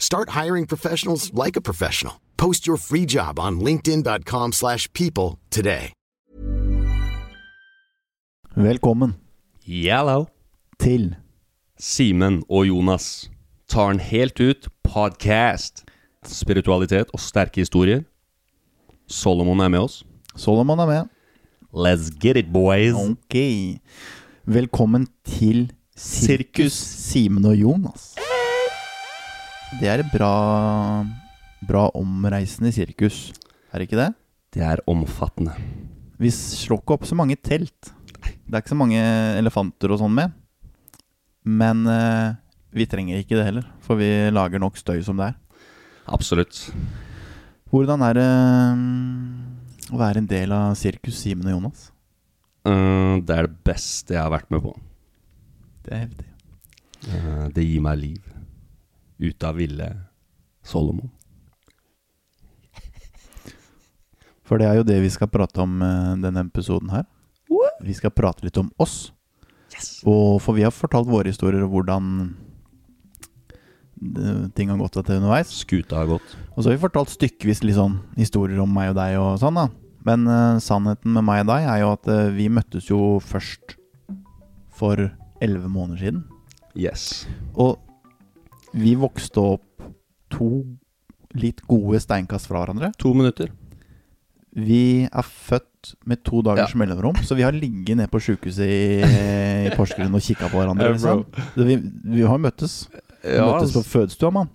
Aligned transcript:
Start 0.00 0.28
hiring 0.44 0.66
professionals 0.66 1.30
like 1.44 1.56
a 1.56 1.60
professional. 1.60 2.14
Post 2.36 2.66
your 2.66 2.78
free 2.78 3.06
job 3.06 3.38
on 3.38 3.60
linkedin.com/people 3.60 4.52
slash 4.52 4.88
people 4.92 5.38
today. 5.50 5.92
Velkommen 8.56 9.14
Yellow. 9.68 10.26
til 10.78 11.14
Simen 11.78 12.42
og 12.48 12.68
Jonas 12.68 13.30
tar 13.68 13.88
den 13.92 14.00
helt 14.00 14.40
ut. 14.40 14.68
Podcast. 14.84 15.84
Spiritualitet 16.26 17.06
og 17.12 17.20
sterke 17.20 17.60
historier. 17.60 18.02
Solomon 19.08 19.60
er 19.60 19.68
med 19.68 19.78
oss. 19.78 20.04
Solomon 20.36 20.78
er 20.78 20.86
med. 20.86 21.04
Let's 21.74 22.10
get 22.20 22.36
it, 22.36 22.52
boys. 22.52 22.94
Ok. 22.94 23.36
Velkommen 24.46 25.06
til 25.24 25.72
Sirkus 25.96 26.72
Simen 26.72 27.44
og 27.44 27.56
Jonas. 27.56 28.19
Det 29.78 29.86
er 29.86 30.02
et 30.02 30.10
bra, 30.10 30.32
bra 31.62 31.84
omreisende 31.94 32.72
sirkus, 32.74 33.30
er 33.70 33.78
det 33.78 33.86
ikke 33.86 34.00
det? 34.00 34.10
Det 34.50 34.64
er 34.66 34.82
omfattende. 34.90 35.54
Vi 36.18 36.32
slår 36.34 36.82
ikke 36.82 36.96
opp 36.96 37.06
så 37.06 37.16
mange 37.16 37.36
telt. 37.38 37.92
Det 38.20 38.50
er 38.50 38.64
ikke 38.64 38.74
så 38.74 38.80
mange 38.80 39.02
elefanter 39.38 39.94
og 39.94 40.00
sånn 40.02 40.16
med. 40.16 40.34
Men 41.46 41.84
eh, 41.88 42.34
vi 42.74 42.88
trenger 42.90 43.22
ikke 43.22 43.38
det 43.38 43.46
heller, 43.46 43.68
for 43.86 44.00
vi 44.00 44.10
lager 44.34 44.60
nok 44.60 44.76
støy 44.80 44.98
som 45.06 45.20
det 45.20 45.30
er. 45.30 45.38
Absolutt. 46.10 46.64
Hvordan 47.70 48.02
er 48.02 48.18
det 48.18 48.26
mm, 48.26 49.94
å 49.94 50.02
være 50.02 50.24
en 50.24 50.28
del 50.30 50.52
av 50.56 50.74
Sirkus 50.78 51.22
Simen 51.22 51.46
og 51.46 51.56
Jonas? 51.56 51.86
Eh, 52.66 53.22
det 53.22 53.38
er 53.38 53.46
det 53.46 53.62
beste 53.70 54.18
jeg 54.18 54.22
har 54.24 54.34
vært 54.34 54.50
med 54.50 54.66
på. 54.66 54.74
Det 55.86 55.94
er 55.94 56.04
heftig. 56.08 56.28
Eh, 57.06 57.46
det 57.54 57.68
gir 57.70 57.86
meg 57.86 58.02
liv. 58.02 58.29
Ut 59.20 59.44
av 59.44 59.58
ville 59.60 59.88
Solomon. 60.64 61.10
For 64.48 64.58
det 64.58 64.66
er 64.66 64.80
jo 64.80 64.86
det 64.86 64.98
vi 65.04 65.10
skal 65.12 65.30
prate 65.30 65.62
om 65.62 65.80
eh, 65.84 66.14
denne 66.24 66.42
episoden 66.48 66.90
her. 66.90 67.06
Vi 67.80 67.94
skal 67.96 68.12
prate 68.12 68.44
litt 68.44 68.58
om 68.60 68.68
oss. 68.80 69.10
Og 70.04 70.40
for 70.42 70.56
vi 70.56 70.64
har 70.66 70.74
fortalt 70.74 71.08
våre 71.08 71.30
historier 71.30 71.62
og 71.64 71.72
hvordan 71.72 72.08
ting 74.56 74.70
har 74.72 74.80
gått 74.80 74.96
til 74.96 75.18
underveis. 75.18 75.52
Skuta 75.62 76.00
har 76.00 76.08
gått. 76.08 76.34
Og 76.54 76.62
så 76.62 76.70
har 76.70 76.76
vi 76.76 76.84
fortalt 76.86 77.12
stykkevis 77.12 77.62
litt 77.66 77.76
sånn 77.76 77.98
historier 78.16 78.60
om 78.62 78.72
meg 78.72 78.94
og 78.94 78.98
deg 79.00 79.18
og 79.20 79.36
sånn, 79.42 79.60
da. 79.60 79.68
Men 80.08 80.24
uh, 80.24 80.60
sannheten 80.64 81.12
med 81.12 81.26
meg 81.28 81.42
og 81.44 81.50
deg 81.52 81.66
er 81.68 81.82
jo 81.82 81.90
at 81.92 82.08
uh, 82.08 82.30
vi 82.32 82.48
møttes 82.52 82.88
jo 82.88 83.18
først 83.20 83.76
for 84.72 85.10
elleve 85.44 85.68
måneder 85.68 86.00
siden. 86.00 86.22
Yes. 86.72 87.26
Og 87.52 87.76
vi 88.72 88.94
vokste 88.98 89.40
opp 89.56 89.82
to 90.30 90.50
litt 91.38 91.60
gode 91.70 92.00
steinkast 92.02 92.46
fra 92.50 92.62
hverandre. 92.64 92.92
To 93.02 93.12
minutter. 93.14 93.50
Vi 94.56 95.06
er 95.06 95.22
født 95.26 95.94
med 96.10 96.22
to 96.26 96.42
dagers 96.42 96.72
Ja. 96.74 96.78
mellomrom, 96.82 97.14
så 97.24 97.34
vi 97.38 97.42
har 97.46 97.52
ligget 97.54 97.96
nede 97.96 98.10
på 98.10 98.18
sjukehuset 98.20 98.66
i, 98.66 99.02
i 99.66 99.70
Porsgrunn 99.78 100.14
og 100.14 100.20
kikka 100.22 100.48
på 100.50 100.58
hverandre. 100.58 100.92
Liksom. 100.92 101.24
vi, 101.56 101.76
vi 102.16 102.22
har 102.26 102.38
møttes. 102.42 102.88
Vi 103.22 103.36
møttes 103.38 103.72
på 103.76 103.82
fødestua, 103.86 104.30
mann. 104.34 104.50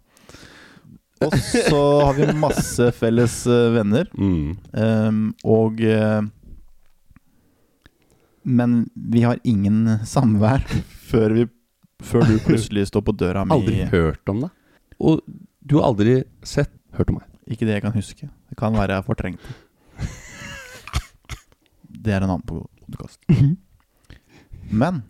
Og 1.24 1.31
så 1.40 1.80
har 2.04 2.14
vi 2.18 2.25
masse 2.38 2.90
felles 2.98 3.38
eh, 3.48 3.70
venner. 3.72 4.09
mm. 4.20 4.58
Um, 4.75 5.22
og 5.48 5.80
eh, 5.80 6.22
Men 8.44 8.90
vi 8.96 9.24
har 9.24 9.40
ingen 9.44 9.88
samvær 10.06 10.62
før, 11.09 11.34
vi, 11.40 11.46
før 12.03 12.25
du 12.28 12.38
plutselig 12.47 12.88
står 12.89 13.06
på 13.07 13.16
døra 13.16 13.45
mi. 13.45 13.56
Aldri 13.56 13.85
hørt 13.91 14.31
om 14.31 14.45
det. 14.45 14.51
Og 15.00 15.22
du 15.66 15.78
har 15.79 15.89
aldri 15.89 16.23
sett 16.45 16.73
hørt 16.97 17.11
om 17.11 17.19
meg. 17.19 17.29
Ikke 17.51 17.67
det 17.67 17.78
jeg 17.78 17.85
kan 17.85 17.95
huske. 17.95 18.29
Det 18.50 18.57
kan 18.57 18.75
være 18.75 18.95
jeg 18.95 19.03
har 19.03 19.07
fortrengt 19.07 19.44
det. 19.45 19.56
Det 22.06 22.13
er 22.13 22.22
en 22.22 22.35
annen 22.35 22.45
podkast. 22.45 23.22
Men 24.81 25.01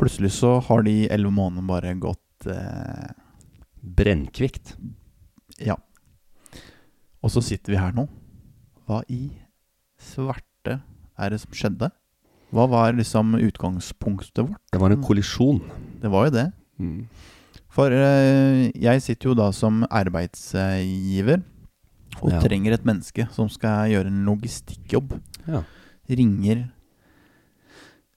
plutselig 0.00 0.34
så 0.36 0.58
har 0.66 0.84
de 0.84 1.06
elleve 1.12 1.32
månedene 1.32 1.68
bare 1.68 1.94
gått 2.00 2.48
eh, 2.50 3.12
Brennkvikt. 3.82 4.74
Ja. 5.62 5.78
Og 7.22 7.32
så 7.32 7.42
sitter 7.44 7.74
vi 7.74 7.80
her 7.80 7.94
nå. 7.96 8.06
Hva 8.86 9.00
i 9.10 9.24
svarte 10.02 10.80
er 11.16 11.32
det 11.32 11.40
som 11.42 11.54
skjedde? 11.56 11.88
Hva 12.52 12.66
var 12.68 12.92
liksom 12.98 13.36
utgangspunktet 13.38 14.44
vårt? 14.44 14.60
Det 14.74 14.80
var 14.82 14.92
en 14.92 15.04
kollisjon. 15.04 15.62
Det 16.02 16.10
var 16.10 16.26
jo 16.28 16.34
det. 16.34 16.46
Mm. 16.82 17.06
For 17.72 17.94
eh, 17.94 18.70
jeg 18.76 19.00
sitter 19.04 19.30
jo 19.30 19.34
da 19.38 19.50
som 19.54 19.84
arbeidsgiver 19.88 21.42
og 22.20 22.30
Ja. 22.30 22.40
trenger 22.42 22.74
et 22.76 22.84
menneske 22.84 23.28
som 23.32 23.48
skal 23.48 23.88
gjøre 23.90 24.10
en 24.10 24.24
logistikkjobb. 24.26 25.14
Ja. 25.48 25.62
Ringer 26.10 26.66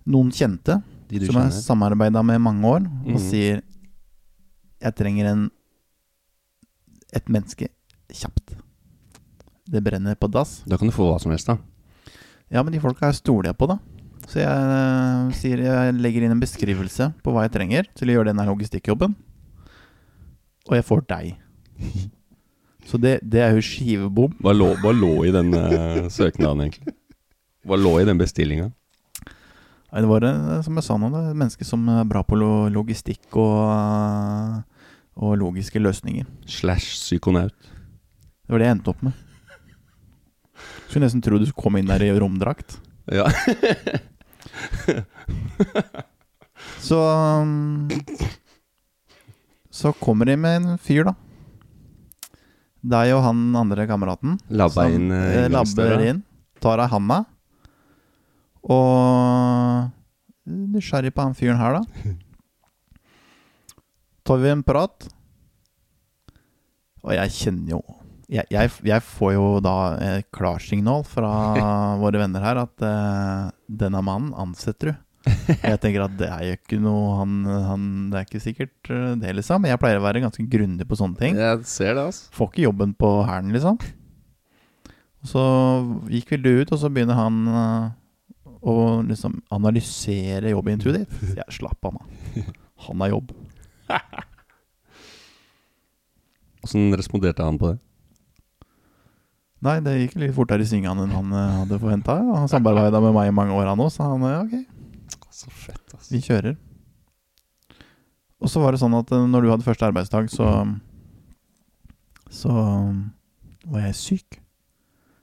noen 0.05 0.31
kjente 0.35 0.81
som 0.81 0.83
jeg 1.09 1.29
har 1.31 1.49
kjenner. 1.49 1.61
samarbeida 1.63 2.23
med 2.25 2.41
mange 2.41 2.65
år, 2.67 2.81
og 3.05 3.15
Mhm. 3.15 3.29
sier 3.29 3.61
jeg 4.81 4.95
trenger 4.95 5.25
en, 5.31 5.51
et 7.13 7.25
menneske 7.29 7.69
kjapt. 8.11 8.55
Det 9.69 9.81
brenner 9.83 10.15
på 10.15 10.29
dass. 10.29 10.63
Da 10.67 10.77
kan 10.77 10.87
du 10.87 10.93
få 10.93 11.07
hva 11.13 11.19
som 11.21 11.31
helst, 11.31 11.47
da. 11.47 11.57
Ja, 12.51 12.61
men 12.61 12.73
de 12.73 12.79
folka 12.79 13.05
her 13.07 13.13
stoler 13.13 13.45
jeg 13.49 13.57
på, 13.57 13.67
da. 13.67 13.79
Så 14.29 14.41
jeg 14.41 14.49
eh, 14.49 15.33
sier 15.37 15.61
jeg 15.61 15.95
legger 15.99 16.25
inn 16.25 16.33
en 16.33 16.41
beskrivelse 16.41 17.11
på 17.23 17.33
hva 17.33 17.45
jeg 17.45 17.55
trenger 17.55 17.89
til 17.97 18.09
å 18.09 18.17
gjøre 18.17 18.31
denne 18.31 18.47
logistikkjobben. 18.47 19.15
Og 20.65 20.77
jeg 20.77 20.85
får 20.87 21.03
deg. 21.11 21.35
Så 22.89 22.99
det, 23.01 23.17
det 23.25 23.41
er 23.41 23.55
jo 23.57 23.65
skivebom. 23.65 24.35
Hva 24.45 24.53
lå, 24.53 24.71
hva 24.81 24.91
lå 24.93 25.13
i 25.25 25.33
den 25.33 25.53
uh, 25.57 26.05
søknaden, 26.13 26.67
egentlig? 26.67 26.93
Hva 27.65 27.79
lå 27.81 27.95
i 27.97 28.05
den 28.05 28.19
bestillinga? 28.21 28.69
Det 29.95 30.09
var 30.09 30.25
eh, 30.27 30.61
som 30.65 30.77
jeg 30.77 30.85
sa 30.85 30.97
nå, 30.99 31.09
et 31.15 31.37
menneske 31.37 31.65
som 31.65 31.85
er 31.89 32.05
bra 32.09 32.21
på 32.27 32.37
logistikk 32.37 33.37
og, 33.39 34.57
og 35.15 35.37
logiske 35.39 35.81
løsninger. 35.81 36.27
Slash 36.51 36.97
psykonaut. 36.99 37.55
Det 37.55 38.53
var 38.53 38.61
det 38.61 38.67
jeg 38.67 38.77
endte 38.77 38.91
opp 38.91 39.05
med. 39.07 39.21
Skulle 40.89 41.07
nesten 41.07 41.23
tro 41.25 41.39
du 41.39 41.47
skulle 41.47 41.63
komme 41.63 41.81
inn 41.81 41.89
der 41.89 42.03
i 42.05 42.11
romdrakt. 42.13 42.77
Ja. 43.09 43.29
Så 46.85 46.97
um, 47.41 47.89
Så 49.69 49.91
kommer 49.99 50.25
de 50.29 50.35
med 50.39 50.61
en 50.61 50.77
fyr, 50.79 51.03
da. 51.07 51.13
Deg 52.85 53.15
og 53.15 53.23
han 53.25 53.39
andre 53.57 53.87
kameraten. 53.89 54.37
Labba 54.53 54.85
inn 54.93 55.09
eh, 55.11 55.45
eh, 55.45 55.49
labber 55.49 56.03
inn. 56.05 56.21
Tar 56.61 56.79
av 56.83 56.91
handa. 56.93 57.23
Og 58.69 59.89
nysgjerrig 60.45 61.13
på 61.15 61.25
han 61.25 61.35
fyren 61.37 61.59
her, 61.59 61.79
da. 61.79 62.05
Tar 64.25 64.41
vi 64.41 64.53
en 64.53 64.63
prat. 64.65 65.07
Og 67.05 67.13
jeg 67.13 67.33
kjenner 67.35 67.75
jo 67.75 67.81
Jeg, 68.31 68.47
jeg, 68.49 68.71
jeg 68.87 69.03
får 69.05 69.33
jo 69.35 69.47
da 69.63 69.75
et 70.01 70.29
klarsignal 70.33 71.03
fra 71.07 71.31
våre 72.03 72.21
venner 72.23 72.45
her 72.45 72.61
at 72.63 72.85
uh, 72.85 73.51
denne 73.69 74.01
mannen 74.05 74.33
ansetter 74.37 74.91
du. 74.91 74.95
Jeg 75.25 75.79
tenker 75.81 76.03
at 76.05 76.13
det 76.19 76.27
er 76.29 76.41
jo 76.45 76.55
ikke 76.59 76.77
noe 76.77 77.15
han, 77.17 77.31
han 77.65 77.85
Det 78.11 78.19
er 78.19 78.27
ikke 78.27 78.41
sikkert 78.43 78.89
eh, 78.93 79.15
det, 79.17 79.31
liksom. 79.39 79.65
Jeg 79.65 79.79
pleier 79.81 79.97
å 79.97 80.03
være 80.03 80.21
ganske 80.21 80.45
grundig 80.51 80.85
på 80.85 80.97
sånne 80.99 81.17
ting. 81.17 81.39
Jeg 81.39 81.63
ser 81.69 81.95
det, 81.97 82.03
altså. 82.11 82.27
Får 82.35 82.51
ikke 82.51 82.67
jobben 82.67 82.93
på 82.99 83.09
hælen, 83.25 83.49
liksom. 83.55 83.79
Og 85.25 85.31
så 85.31 85.45
gikk 86.13 86.35
vi 86.35 86.41
det 86.43 86.53
ut, 86.59 86.75
og 86.75 86.81
så 86.81 86.91
begynner 86.93 87.17
han 87.17 87.41
uh, 87.49 87.89
å 88.61 88.75
liksom 89.07 89.39
analysere 89.55 90.53
jobbintervjuet 90.53 91.01
ditt. 91.01 91.33
Jeg 91.41 91.57
slapp 91.57 91.89
av, 91.89 91.97
mann. 91.97 92.53
Han 92.85 93.01
har 93.01 93.15
jobb. 93.15 93.33
Åssen 96.65 96.93
responderte 96.97 97.45
han 97.45 97.57
på 97.61 97.73
det? 97.73 97.79
Nei, 99.65 99.79
det 99.81 99.95
gikk 99.97 100.15
litt 100.21 100.35
fortere 100.35 100.61
i 100.61 100.69
svingene 100.69 101.05
enn 101.07 101.13
han 101.15 101.33
eh, 101.33 101.53
hadde 101.63 101.79
forventa. 101.81 102.15
Han 102.21 102.49
samarbeida 102.51 102.99
med 103.01 103.15
meg 103.17 103.31
i 103.31 103.35
mange 103.35 103.55
år, 103.57 103.65
han 103.71 103.81
òg, 103.81 103.89
så 103.93 104.05
han 104.11 104.25
eh, 104.29 104.39
ok, 104.45 105.19
Så 105.33 105.49
fett, 105.49 105.83
ass. 105.97 106.11
vi 106.13 106.21
kjører. 106.23 106.55
Og 108.43 108.51
så 108.51 108.61
var 108.61 108.75
det 108.75 108.81
sånn 108.83 108.93
at 108.99 109.09
eh, 109.15 109.25
når 109.31 109.45
du 109.47 109.51
hadde 109.55 109.65
første 109.67 109.87
arbeidsdag, 109.89 110.29
så 110.33 110.49
Så 112.35 112.51
var 113.71 113.85
jeg 113.87 113.95
syk. 113.97 114.39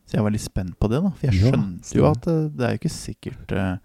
Så 0.08 0.16
jeg 0.18 0.24
var 0.26 0.32
litt 0.34 0.42
spent 0.44 0.74
på 0.80 0.88
det, 0.90 0.98
da. 1.04 1.10
For 1.16 1.28
jeg 1.28 1.38
Ja, 1.38 1.50
skjønte 1.52 1.96
jo 1.98 2.06
at 2.08 2.26
eh, 2.30 2.40
det 2.56 2.66
er 2.66 2.74
jo 2.74 2.80
ikke 2.82 2.92
sikkert 2.96 3.52
eh, 3.56 3.76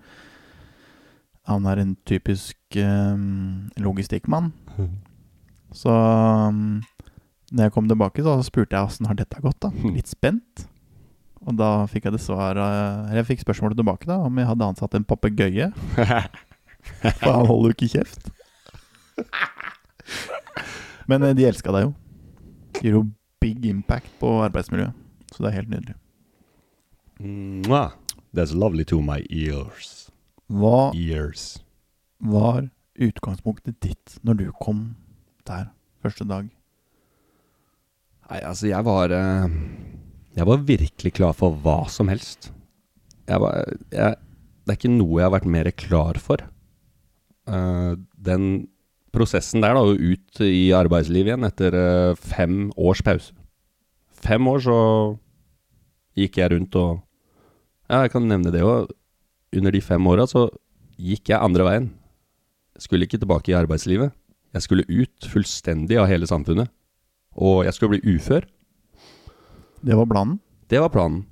han 1.48 1.66
er 1.72 1.80
en 1.80 1.94
typisk 2.08 2.58
eh, 2.76 3.20
logistikkmann. 3.80 4.50
Så 5.76 5.92
um, 5.92 6.82
når 7.52 7.68
jeg 7.70 7.74
kom 7.76 7.88
tilbake, 7.88 8.24
så 8.26 8.34
spurte 8.44 8.76
jeg 8.76 8.90
åssen 8.90 9.08
har 9.08 9.16
dette 9.20 9.40
gått. 9.44 9.60
da 9.64 9.70
Litt 9.94 10.10
spent. 10.12 10.66
Og 11.48 11.56
da 11.56 11.86
fikk 11.88 12.08
jeg 12.08 12.16
det 12.18 12.20
svaret 12.20 12.58
Eller 12.60 13.22
jeg 13.22 13.28
fikk 13.30 13.44
spørsmålet 13.46 13.78
tilbake 13.80 14.08
da 14.10 14.18
om 14.26 14.40
jeg 14.42 14.50
hadde 14.50 14.66
ansatt 14.68 14.98
en 14.98 15.06
papegøye. 15.08 15.70
For 17.22 17.32
han 17.32 17.46
holder 17.48 17.72
jo 17.72 17.76
ikke 17.78 17.92
kjeft. 17.94 18.28
Men 21.08 21.24
eh, 21.24 21.36
de 21.38 21.46
elska 21.48 21.72
deg 21.76 21.88
jo. 21.88 21.94
Gir 22.82 22.98
jo 22.98 23.04
big 23.42 23.64
impact 23.70 24.10
på 24.22 24.34
arbeidsmiljøet. 24.46 24.96
Så 25.32 25.44
det 25.44 25.52
er 25.52 25.58
helt 25.62 25.72
nydelig. 25.72 25.96
Mwah. 27.22 27.94
That's 28.36 28.54
lovely 28.54 28.84
to 28.86 29.00
my 29.02 29.22
ears. 29.32 30.12
Hva 30.52 30.92
Ears. 30.96 31.58
var 32.20 32.68
utgangspunktet 32.98 33.80
ditt 33.82 34.18
når 34.26 34.38
du 34.40 34.46
kom 34.62 34.96
der 35.48 35.70
første 36.04 36.26
dag? 36.28 36.48
Nei, 38.28 38.42
altså, 38.44 38.68
jeg 38.68 38.84
var 38.84 39.14
eh, 39.16 39.58
Jeg 40.36 40.48
var 40.50 40.64
virkelig 40.68 41.14
klar 41.16 41.36
for 41.38 41.56
hva 41.64 41.86
som 41.92 42.10
helst. 42.12 42.52
Jeg 43.28 43.40
var 43.44 43.64
jeg, 43.92 44.18
Det 44.68 44.74
er 44.74 44.80
ikke 44.80 44.92
noe 44.96 45.22
jeg 45.22 45.28
har 45.30 45.36
vært 45.38 45.52
mer 45.58 45.70
klar 45.80 46.20
for. 46.22 46.44
Eh, 47.48 47.94
den 48.20 48.68
prosessen 49.16 49.64
der, 49.64 49.74
da, 49.78 49.82
og 49.82 49.98
ut 49.98 50.42
i 50.44 50.70
arbeidslivet 50.76 51.32
igjen 51.32 51.48
etter 51.48 51.78
eh, 51.80 52.20
fem 52.20 52.68
års 52.76 53.02
pause. 53.06 53.34
Fem 54.18 54.48
år 54.50 54.64
så 54.66 54.78
gikk 56.18 56.40
jeg 56.42 56.52
rundt 56.56 56.76
og 56.80 57.04
Ja, 57.88 58.02
jeg 58.04 58.12
kan 58.12 58.26
nevne 58.28 58.52
det 58.52 58.66
òg. 58.68 58.90
Under 59.56 59.72
de 59.72 59.80
fem 59.80 60.08
åra 60.12 60.26
så 60.28 60.50
gikk 61.00 61.32
jeg 61.32 61.40
andre 61.40 61.64
veien. 61.64 61.86
Jeg 62.76 62.84
skulle 62.84 63.08
ikke 63.08 63.20
tilbake 63.22 63.54
i 63.54 63.56
arbeidslivet. 63.56 64.12
Jeg 64.54 64.66
skulle 64.66 64.84
ut 64.90 65.28
fullstendig 65.32 65.96
av 66.02 66.10
hele 66.12 66.28
samfunnet. 66.28 66.68
Og 67.38 67.66
jeg 67.68 67.74
skulle 67.76 67.98
bli 67.98 68.16
ufør. 68.18 68.46
Det 69.86 69.98
var 69.98 70.10
planen. 70.10 70.40
Det 70.70 70.82
var 70.82 70.92
planen. 70.94 71.26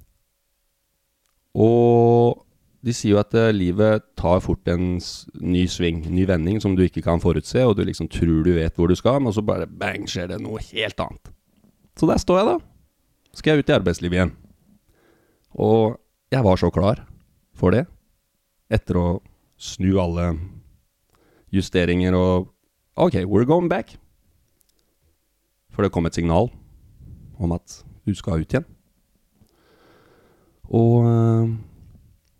Og 1.56 2.46
de 2.86 2.94
sier 2.94 3.16
jo 3.16 3.22
at 3.22 3.34
eh, 3.34 3.54
livet 3.56 4.04
tar 4.20 4.44
fort 4.46 4.68
en 4.70 5.00
ny 5.42 5.64
sving, 5.72 6.04
ny 6.14 6.28
vending, 6.30 6.60
som 6.62 6.76
du 6.78 6.84
ikke 6.86 7.02
kan 7.06 7.22
forutse, 7.24 7.58
og 7.66 7.74
du 7.78 7.82
liksom 7.88 8.10
tror 8.12 8.44
du 8.46 8.52
vet 8.60 8.76
hvor 8.78 8.92
du 8.92 8.96
skal, 8.98 9.24
men 9.24 9.34
så 9.34 9.42
bare 9.46 9.66
bang, 9.66 10.06
skjer 10.10 10.30
det 10.30 10.42
noe 10.44 10.62
helt 10.70 11.02
annet. 11.02 11.32
Så 11.98 12.10
der 12.10 12.22
står 12.22 12.42
jeg, 12.42 12.48
da. 12.52 12.58
Skal 13.36 13.56
jeg 13.56 13.66
ut 13.66 13.72
i 13.72 13.78
arbeidslivet 13.80 14.20
igjen. 14.20 14.36
Og 15.56 15.96
jeg 16.36 16.46
var 16.46 16.60
så 16.62 16.70
klar 16.76 17.02
for 17.56 17.74
det, 17.74 17.86
etter 18.70 19.00
å 19.00 19.08
snu 19.58 19.96
alle 20.02 20.34
justeringer 21.56 22.18
og 22.18 22.52
Ok, 22.96 23.26
we're 23.28 23.44
going 23.44 23.68
back. 23.68 23.98
For 25.76 25.84
det 25.84 25.92
kom 25.92 26.08
et 26.08 26.16
signal 26.16 26.48
om 27.36 27.52
at 27.56 27.82
du 28.08 28.14
skal 28.16 28.42
ut 28.42 28.54
igjen. 28.54 28.68
Og 30.72 31.06
øh, 31.06 31.52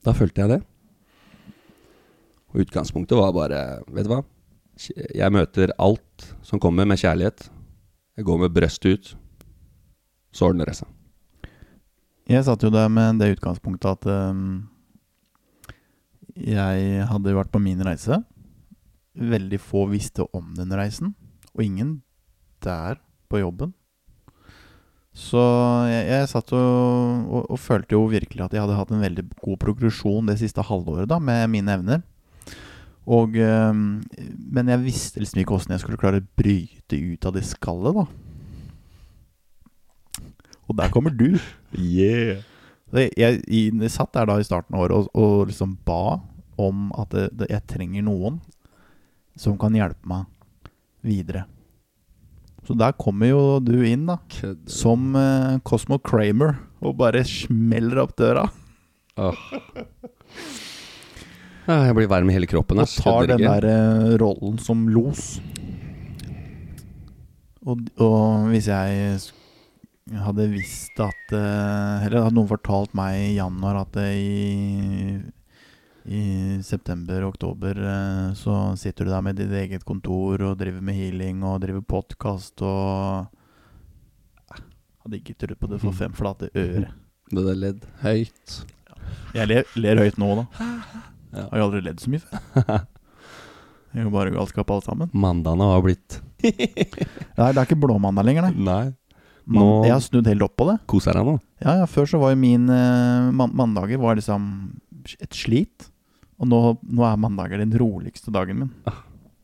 da 0.06 0.14
følte 0.16 0.42
jeg 0.42 0.54
det. 0.56 0.62
Og 2.54 2.64
utgangspunktet 2.64 3.20
var 3.20 3.36
bare 3.36 3.62
Vet 3.92 4.08
du 4.08 4.14
hva? 4.14 4.24
Jeg 5.16 5.32
møter 5.32 5.72
alt 5.80 6.26
som 6.44 6.60
kommer 6.60 6.88
med 6.88 7.00
kjærlighet. 7.00 7.50
Jeg 8.16 8.28
går 8.28 8.40
med 8.44 8.54
brøstet 8.56 8.96
ut. 8.96 9.12
Så 10.36 10.50
ordner 10.50 10.68
det 10.68 10.78
seg. 10.80 10.90
Jeg 12.28 12.44
satt 12.48 12.64
jo 12.64 12.72
der 12.74 12.90
med 12.90 13.20
det 13.22 13.36
utgangspunktet 13.36 14.00
at 14.00 14.08
um, 14.34 14.66
jeg 16.36 17.06
hadde 17.08 17.36
vært 17.38 17.52
på 17.54 17.62
min 17.62 17.84
reise. 17.86 18.18
Veldig 19.16 19.60
få 19.62 19.86
visste 19.92 20.26
om 20.36 20.50
den 20.58 20.74
reisen, 20.76 21.14
og 21.54 21.64
ingen 21.64 22.00
der 22.66 22.98
på 23.30 23.42
jobben. 23.42 23.74
Så 25.16 25.40
jeg, 25.88 26.08
jeg 26.12 26.28
satt 26.28 26.52
og, 26.58 27.30
og, 27.32 27.46
og 27.56 27.60
følte 27.62 27.96
jo 27.96 28.04
virkelig 28.12 28.44
at 28.44 28.56
jeg 28.56 28.66
hadde 28.66 28.76
hatt 28.76 28.92
en 28.92 29.06
veldig 29.06 29.24
god 29.40 29.62
progresjon 29.62 30.28
det 30.28 30.42
siste 30.42 30.66
halvåret 30.68 31.08
da, 31.08 31.22
med 31.24 31.48
mine 31.54 31.78
evner. 31.78 32.04
Og, 33.06 33.38
øh, 33.38 33.72
men 33.76 34.72
jeg 34.74 34.84
visste 34.84 35.22
liksom 35.22 35.40
ikke 35.42 35.56
åssen 35.56 35.76
jeg 35.76 35.84
skulle 35.86 36.02
klare 36.02 36.20
å 36.24 36.28
bryte 36.36 37.00
ut 37.00 37.28
av 37.30 37.38
det 37.38 37.46
skallet, 37.48 38.02
da. 38.02 38.06
Og 40.66 40.78
der 40.80 40.92
kommer 40.92 41.14
du. 41.14 41.38
Yeah. 41.78 42.42
Jeg, 42.96 43.12
jeg, 43.18 43.42
jeg 43.48 43.92
satt 43.94 44.14
der 44.16 44.28
da 44.30 44.40
i 44.40 44.48
starten 44.48 44.76
av 44.76 44.86
året 44.86 44.98
og, 44.98 45.10
og 45.14 45.50
liksom 45.52 45.78
ba 45.86 46.20
om 46.62 46.90
at 46.98 47.12
det, 47.14 47.28
det, 47.38 47.50
jeg 47.52 47.68
trenger 47.70 48.06
noen 48.08 48.40
som 49.40 49.58
kan 49.60 49.76
hjelpe 49.76 50.08
meg 50.08 50.26
videre. 51.06 51.46
Så 52.66 52.74
der 52.78 52.96
kommer 52.98 53.30
jo 53.30 53.42
du 53.62 53.76
inn, 53.86 54.08
da. 54.10 54.18
Kødder. 54.32 54.72
Som 54.72 55.14
uh, 55.18 55.58
Cosmo 55.68 56.00
Kramer. 56.02 56.58
Og 56.86 56.98
bare 56.98 57.22
smeller 57.28 58.02
opp 58.04 58.16
døra. 58.18 58.48
Oh. 59.16 59.38
Jeg 61.66 61.96
blir 61.98 62.10
varm 62.10 62.30
i 62.30 62.36
hele 62.36 62.50
kroppen. 62.50 62.82
Og 62.82 62.90
tar 63.02 63.30
den 63.30 63.42
der 63.42 63.66
eh, 63.70 64.12
rollen 64.22 64.60
som 64.62 64.84
los. 64.92 65.40
Og, 67.66 67.82
og 67.98 68.52
hvis 68.52 68.68
jeg 68.70 69.18
hadde 70.22 70.46
visst 70.52 71.00
at 71.02 71.32
uh, 71.34 72.04
Eller 72.06 72.22
hadde 72.22 72.36
noen 72.38 72.52
fortalt 72.52 72.92
meg 72.94 73.18
i 73.24 73.38
januar 73.40 73.80
at 73.82 73.98
i 74.06 75.16
i 76.06 76.60
september-oktober 76.62 77.80
eh, 77.82 78.34
så 78.38 78.56
sitter 78.78 79.08
du 79.08 79.12
der 79.12 79.24
med 79.26 79.40
ditt 79.40 79.54
eget 79.58 79.86
kontor 79.88 80.42
og 80.52 80.58
driver 80.60 80.84
med 80.86 80.94
healing 81.00 81.40
og 81.48 81.62
driver 81.64 81.82
podkast 81.96 82.62
og 82.66 83.32
Eh, 84.54 84.62
Hadde 85.06 85.18
ikke 85.20 85.36
trodd 85.38 85.58
på 85.62 85.68
det 85.70 85.80
for 85.82 85.94
fem 85.94 86.14
flate 86.18 86.50
øre. 86.58 86.88
Det 87.34 87.42
der 87.42 87.58
ledd 87.58 87.86
høyt. 88.04 88.56
Jeg 89.34 89.48
ler, 89.50 89.64
ler 89.82 89.98
høyt 90.04 90.18
nå, 90.22 90.28
da. 90.38 90.46
Jeg 91.36 91.48
Har 91.50 91.58
jo 91.60 91.66
aldri 91.68 91.82
ledd 91.86 92.02
så 92.04 92.12
mye 92.14 92.22
før. 92.22 92.44
Det 93.96 94.02
er 94.02 94.06
jo 94.06 94.12
bare 94.14 94.34
galskap 94.36 94.70
alt 94.76 94.86
sammen. 94.90 95.10
Mandagene 95.16 95.70
har 95.72 95.82
blitt 95.86 96.20
Nei, 96.46 97.48
det 97.50 97.58
er 97.58 97.64
ikke 97.64 97.78
blåmandag 97.80 98.26
lenger, 98.28 98.46
nei. 98.50 98.66
Nei. 98.68 99.18
Man, 99.46 99.62
Nå- 99.62 99.86
Jeg 99.88 99.94
har 99.96 100.02
snudd 100.04 100.28
helt 100.30 100.44
opp 100.46 100.54
på 100.60 100.68
det. 100.70 100.76
Koser 100.90 101.16
deg 101.18 101.26
nå? 101.30 101.36
Ja, 101.64 101.78
ja, 101.80 101.86
Før 101.90 102.10
så 102.12 102.20
var 102.22 102.34
jo 102.36 102.40
min 102.42 102.66
uh, 102.70 103.32
man 103.34 103.54
mandager 103.58 103.98
var 104.02 104.18
liksom 104.20 104.46
et 105.22 105.34
slit. 105.38 105.88
Og 106.42 106.50
nå, 106.52 106.60
nå 106.84 107.06
er 107.08 107.20
mandager 107.22 107.62
den 107.62 107.72
roligste 107.80 108.32
dagen 108.34 108.60
min. 108.64 108.72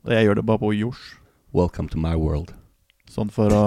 Og 0.02 0.12
jeg 0.12 0.26
gjør 0.28 0.42
det 0.42 0.46
bare 0.50 0.60
på 0.62 0.74
jors. 0.76 1.02
Welcome 1.56 1.92
to 1.94 2.00
my 2.02 2.16
world. 2.20 2.52
Sånn 3.12 3.32
for 3.32 3.52
å 3.56 3.64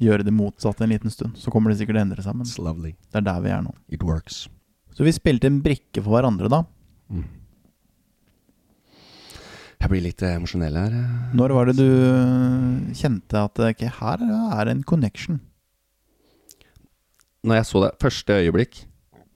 gjøre 0.00 0.24
det 0.26 0.32
motsatte 0.34 0.86
en 0.86 0.92
liten 0.94 1.12
stund. 1.12 1.36
Så 1.38 1.52
kommer 1.52 1.70
det 1.72 1.78
sikkert 1.80 1.98
til 1.98 2.02
å 2.02 2.06
endre 2.08 2.24
seg, 2.24 2.36
men 2.38 2.48
It's 2.48 2.58
lovely. 2.62 2.94
det 3.12 3.20
er 3.20 3.26
der 3.26 3.42
vi 3.44 3.52
er 3.54 3.62
nå. 3.66 3.74
It 3.92 4.02
works. 4.06 4.46
Så 4.96 5.06
vi 5.06 5.12
spilte 5.14 5.46
en 5.50 5.60
brikke 5.64 6.02
for 6.02 6.16
hverandre, 6.16 6.50
da. 6.50 6.62
Mm. 7.12 7.26
Jeg 9.80 9.88
blir 9.92 10.02
litt 10.04 10.22
eh, 10.26 10.34
emosjonell 10.36 10.76
her. 10.76 10.92
eh. 10.96 11.12
Når 11.38 11.54
var 11.56 11.70
det 11.70 11.76
du 11.78 11.86
eh, 11.88 12.94
kjente 12.98 13.44
at 13.46 13.62
ok, 13.70 13.86
her 14.00 14.24
er 14.60 14.72
en 14.72 14.82
connection? 14.86 15.38
Når 17.46 17.60
jeg 17.62 17.68
så 17.70 17.80
det 17.86 17.94
første 18.02 18.36
øyeblikk, 18.42 18.82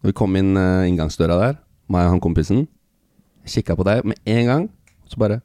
når 0.02 0.10
vi 0.10 0.16
kom 0.18 0.34
inn 0.36 0.52
inngangsdøra 0.58 1.38
der, 1.40 1.54
meg 1.92 2.08
og 2.08 2.14
han 2.14 2.22
kompisen. 2.22 2.64
Kikka 3.48 3.76
på 3.76 3.86
deg 3.86 4.06
med 4.08 4.20
en 4.24 4.46
gang, 4.48 4.70
så 5.08 5.20
bare 5.20 5.42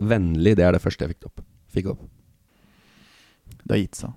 Vennlig, 0.00 0.54
det 0.56 0.64
er 0.64 0.72
det 0.72 0.80
første 0.80 1.04
jeg 1.04 1.12
fikk 1.12 1.26
opp. 1.28 1.42
Fikk 1.68 1.90
opp. 1.92 2.04
Det 3.66 3.74
har 3.74 3.80
gitt 3.82 3.98
seg. 3.98 4.14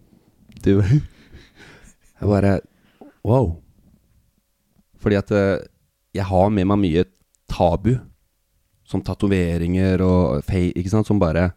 Du 0.63 0.77
Jeg 2.23 2.29
bare 2.29 2.61
Wow. 3.23 3.57
Fordi 5.03 5.17
at 5.19 5.31
eh, 5.35 5.65
jeg 6.15 6.27
har 6.29 6.53
med 6.53 6.67
meg 6.69 6.79
mye 6.79 7.03
tabu. 7.51 7.97
Som 8.87 9.03
tatoveringer 9.03 10.03
og 10.05 10.43
fei, 10.47 10.69
ikke 10.75 10.91
sant, 10.91 11.07
som 11.07 11.19
bare 11.19 11.49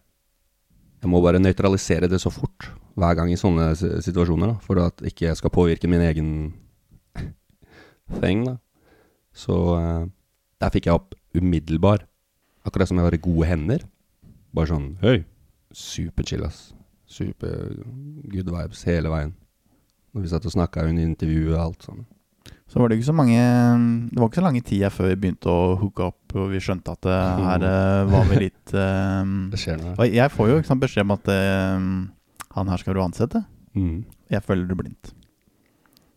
Jeg 1.03 1.11
må 1.11 1.21
bare 1.23 1.43
nøytralisere 1.43 2.09
det 2.11 2.21
så 2.23 2.31
fort 2.33 2.71
hver 2.97 3.15
gang 3.19 3.29
i 3.29 3.37
sånne 3.37 3.75
situasjoner, 3.77 4.55
da, 4.55 4.61
for 4.65 4.81
at 4.81 5.03
ikke 5.05 5.27
jeg 5.27 5.37
skal 5.37 5.53
påvirke 5.53 5.91
min 5.91 6.01
egen 6.01 6.31
thing, 8.23 8.47
da. 8.47 8.55
Så 9.37 9.57
eh, 9.77 10.07
der 10.63 10.73
fikk 10.73 10.89
jeg 10.89 10.97
opp 10.97 11.15
umiddelbar. 11.37 12.07
Akkurat 12.67 12.89
som 12.89 12.99
jeg 12.99 13.07
var 13.07 13.17
i 13.17 13.23
gode 13.23 13.49
hender. 13.51 13.87
Bare 14.57 14.73
sånn 14.73 14.91
Hei. 15.03 15.21
Superchill, 15.77 16.47
ass. 16.47 16.71
Super 17.07 17.69
good 18.33 18.49
vibes 18.51 18.83
hele 18.89 19.13
veien. 19.13 19.35
Når 20.17 20.25
vi 20.25 20.31
satt 20.33 20.47
og 20.49 20.55
snakka 20.55 20.87
under 20.89 21.05
intervjuet 21.05 21.55
og 21.55 21.63
alt 21.63 21.87
sånn. 21.87 22.07
Så 22.67 22.81
var 22.81 22.91
det 22.91 22.97
ikke 22.99 23.09
så 23.11 23.15
mange 23.15 23.39
Det 24.11 24.19
var 24.19 24.29
ikke 24.31 24.41
så 24.41 24.45
lange 24.47 24.63
tida 24.67 24.89
før 24.91 25.11
vi 25.13 25.19
begynte 25.23 25.51
å 25.53 25.77
hooke 25.79 26.09
opp, 26.09 26.35
og 26.35 26.49
vi 26.51 26.63
skjønte 26.63 26.97
at 26.97 27.07
det, 27.07 27.19
her 27.47 27.67
eh, 27.69 28.09
var 28.11 28.27
vi 28.31 28.41
litt 28.41 28.75
eh, 28.75 29.35
Det 29.53 29.61
skjer 29.61 29.79
noe. 29.83 30.09
Jeg 30.11 30.33
får 30.35 30.51
jo 30.51 30.57
ikke 30.59 30.71
sant, 30.73 30.83
beskjed 30.83 31.07
om 31.07 31.15
at 31.15 31.31
eh, 31.35 31.87
han 32.57 32.73
her 32.73 32.83
skal 32.83 32.97
du 32.97 33.05
ansette. 33.05 33.45
Mm. 33.77 34.01
Jeg 34.33 34.43
følger 34.47 34.73
det 34.73 34.79
blindt. 34.81 35.13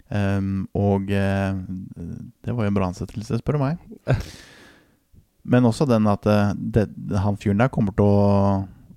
Ehm, 0.09 0.63
og 0.77 1.11
uh, 1.13 1.59
det 2.41 2.55
var 2.55 2.65
jo 2.65 2.71
en 2.71 2.77
bra 2.77 2.89
ansettelse, 2.89 3.39
spør 3.41 3.59
du 3.59 3.63
meg. 3.63 3.83
Men 5.49 5.67
også 5.69 5.87
den 5.89 6.09
at 6.09 6.25
uh, 6.29 6.51
det, 6.57 6.87
han 7.23 7.37
fyren 7.41 7.61
der 7.61 7.71
kommer 7.73 7.95
til 7.97 8.09
å 8.09 8.23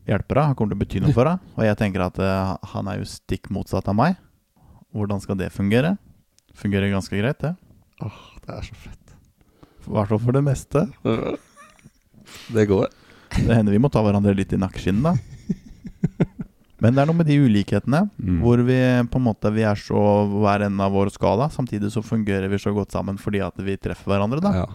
hjelpe 0.09 0.37
deg. 0.37 0.49
Han 0.51 0.57
kommer 0.59 0.73
til 0.73 0.81
å 0.81 0.83
bety 0.85 1.03
noe 1.05 1.17
for 1.17 1.29
deg. 1.29 1.45
Og 1.59 1.67
jeg 1.69 1.81
tenker 1.81 2.07
at 2.07 2.23
uh, 2.23 2.55
han 2.75 2.89
er 2.91 3.03
jo 3.03 3.11
stikk 3.11 3.53
motsatt 3.55 3.91
av 3.93 3.99
meg. 3.99 4.17
Hvordan 4.93 5.23
skal 5.25 5.39
det 5.41 5.53
fungere? 5.55 5.97
Fungerer 6.59 6.93
ganske 6.93 7.17
greit, 7.17 7.41
det. 7.41 7.55
Åh, 8.05 8.25
Det 8.45 8.57
er 8.57 8.67
så 8.67 8.77
fett. 8.77 8.99
I 9.83 9.93
hvert 9.93 10.11
fall 10.13 10.21
for 10.23 10.37
det 10.37 10.45
meste. 10.47 10.87
Det 12.55 12.65
går. 12.71 12.87
Det 13.33 13.57
hender 13.57 13.75
vi 13.75 13.81
må 13.83 13.91
ta 13.93 14.01
hverandre 14.05 14.33
litt 14.37 14.53
i 14.55 14.59
nakkeskinnet, 14.61 15.05
da. 15.05 15.42
Men 16.83 16.97
det 16.97 17.03
er 17.05 17.07
noe 17.07 17.15
med 17.21 17.29
de 17.31 17.37
ulikhetene, 17.39 18.01
Mm. 18.19 18.41
hvor 18.43 18.59
vi 18.67 18.79
på 19.07 19.21
en 19.21 19.27
måte 19.29 19.53
Vi 19.55 19.63
er 19.63 19.79
så 19.79 20.03
hver 20.29 20.65
ende 20.67 20.83
av 20.83 20.91
vår 20.93 21.13
skala. 21.15 21.47
Samtidig 21.55 21.93
så 21.95 22.03
fungerer 22.03 22.49
vi 22.51 22.59
så 22.59 22.73
godt 22.75 22.91
sammen 22.91 23.19
fordi 23.23 23.39
at 23.45 23.55
vi 23.63 23.77
treffer 23.79 24.11
hverandre, 24.11 24.41
da. 24.43 24.53
Ja. 24.53 24.67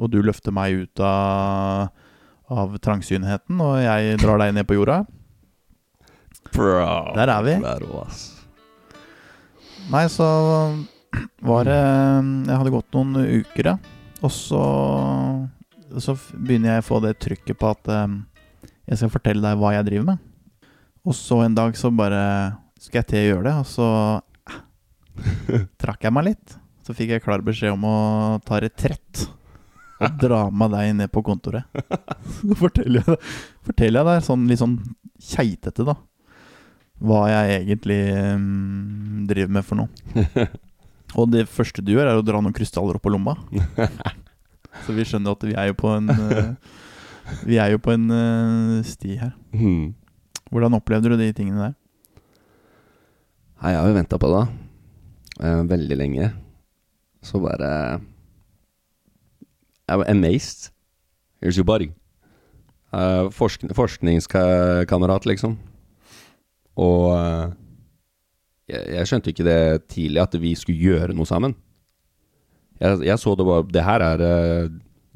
Og 0.00 0.08
du 0.10 0.22
løfter 0.24 0.52
meg 0.56 0.72
ut 0.86 1.00
av, 1.04 1.90
av 2.48 2.78
trangsynheten, 2.80 3.60
og 3.60 3.76
jeg 3.84 4.16
drar 4.22 4.38
deg 4.40 4.54
ned 4.56 4.66
på 4.66 4.78
jorda. 4.78 5.02
Bro. 6.54 7.12
Der 7.14 7.28
er 7.28 7.42
vi. 7.44 7.54
Der 7.60 7.84
også. 7.84 8.38
Nei, 9.90 10.06
så 10.08 10.26
var 11.42 11.64
det 11.66 11.76
Jeg 12.46 12.56
hadde 12.56 12.72
gått 12.72 12.92
noen 12.94 13.16
uker, 13.42 13.72
ja. 13.74 13.76
Og 14.22 14.30
så, 14.32 14.60
så 15.98 16.14
begynner 16.36 16.76
jeg 16.78 16.84
å 16.84 16.88
få 16.88 17.00
det 17.04 17.14
trykket 17.22 17.58
på 17.60 17.70
at 17.72 17.88
eh, 17.88 18.18
jeg 18.90 19.00
skal 19.00 19.12
fortelle 19.12 19.42
deg 19.44 19.58
hva 19.60 19.72
jeg 19.76 19.86
driver 19.88 20.10
med. 20.12 20.26
Og 21.08 21.16
så 21.16 21.40
en 21.44 21.56
dag 21.56 21.76
så 21.78 21.90
bare 21.94 22.22
skal 22.80 23.00
jeg 23.00 23.08
til 23.10 23.20
å 23.20 23.28
gjøre 23.28 23.46
det, 23.46 23.54
og 23.60 23.68
så 23.68 23.88
eh, 24.50 25.66
trakk 25.82 26.04
jeg 26.06 26.14
meg 26.16 26.30
litt. 26.32 26.56
Så 26.86 26.96
fikk 26.96 27.14
jeg 27.14 27.24
klar 27.24 27.44
beskjed 27.44 27.74
om 27.76 27.86
å 27.88 27.98
ta 28.44 28.60
retrett 28.62 29.26
og 30.00 30.16
dra 30.20 30.46
med 30.48 30.72
deg 30.72 30.94
ned 30.96 31.12
på 31.12 31.22
kontoret. 31.24 31.68
Så 32.38 32.56
forteller 32.56 33.04
jeg, 33.04 33.18
forteller 33.68 34.00
jeg 34.00 34.08
deg 34.08 34.24
sånn 34.26 34.46
litt 34.48 34.62
sånn 34.62 34.78
keitete, 35.20 35.84
da, 35.84 35.96
hva 37.04 37.20
jeg 37.28 37.58
egentlig 37.58 38.00
um, 38.32 39.26
driver 39.28 39.54
med 39.58 39.68
for 39.68 39.82
noe. 39.82 40.48
Og 41.20 41.28
det 41.32 41.44
første 41.52 41.84
du 41.84 41.92
gjør, 41.92 42.08
er 42.08 42.20
å 42.20 42.24
dra 42.24 42.40
noen 42.40 42.56
krystaller 42.56 42.96
opp 42.96 43.04
på 43.04 43.12
lomma. 43.12 43.36
Så 44.86 44.94
vi 44.96 45.04
skjønner 45.04 45.36
at 45.36 45.44
vi 45.44 45.56
er 45.58 45.72
jo 45.72 45.76
på 45.80 45.90
en 45.90 46.12
uh, 46.14 46.52
Vi 47.44 47.58
er 47.58 47.72
jo 47.74 47.80
på 47.82 47.92
en 47.92 48.04
uh, 48.14 48.76
sti 48.86 49.16
her. 49.18 49.32
Mm. 49.52 49.90
Hvordan 50.50 50.74
opplevde 50.74 51.12
du 51.12 51.16
de 51.18 51.30
tingene 51.34 51.68
der? 51.68 51.76
Nei, 53.60 53.72
jeg 53.74 53.80
har 53.80 53.88
jo 53.90 53.96
venta 53.96 54.18
på 54.18 54.30
det 54.32 54.42
eh, 55.44 55.62
veldig 55.70 55.98
lenge. 56.00 56.30
Så 57.22 57.40
bare 57.42 58.00
Jeg 59.90 59.98
var 59.98 60.10
amazed. 60.10 60.70
Here's 61.42 61.58
your 61.58 61.66
body. 61.66 61.90
Eh, 62.92 63.30
forsk 63.30 63.68
forskningskamerat, 63.74 65.26
liksom. 65.26 65.58
Og 66.80 67.06
eh, 67.14 67.52
jeg, 68.70 68.84
jeg 68.96 69.10
skjønte 69.10 69.30
ikke 69.34 69.46
det 69.46 69.88
tidlig, 69.92 70.22
at 70.22 70.34
vi 70.40 70.54
skulle 70.58 70.78
gjøre 70.80 71.14
noe 71.14 71.28
sammen. 71.28 71.54
Jeg, 72.80 73.02
jeg 73.04 73.18
så 73.20 73.34
det 73.36 73.44
bare 73.44 73.66
Det 73.68 73.84
her 73.84 74.02
er 74.02 74.22
eh, 74.24 74.70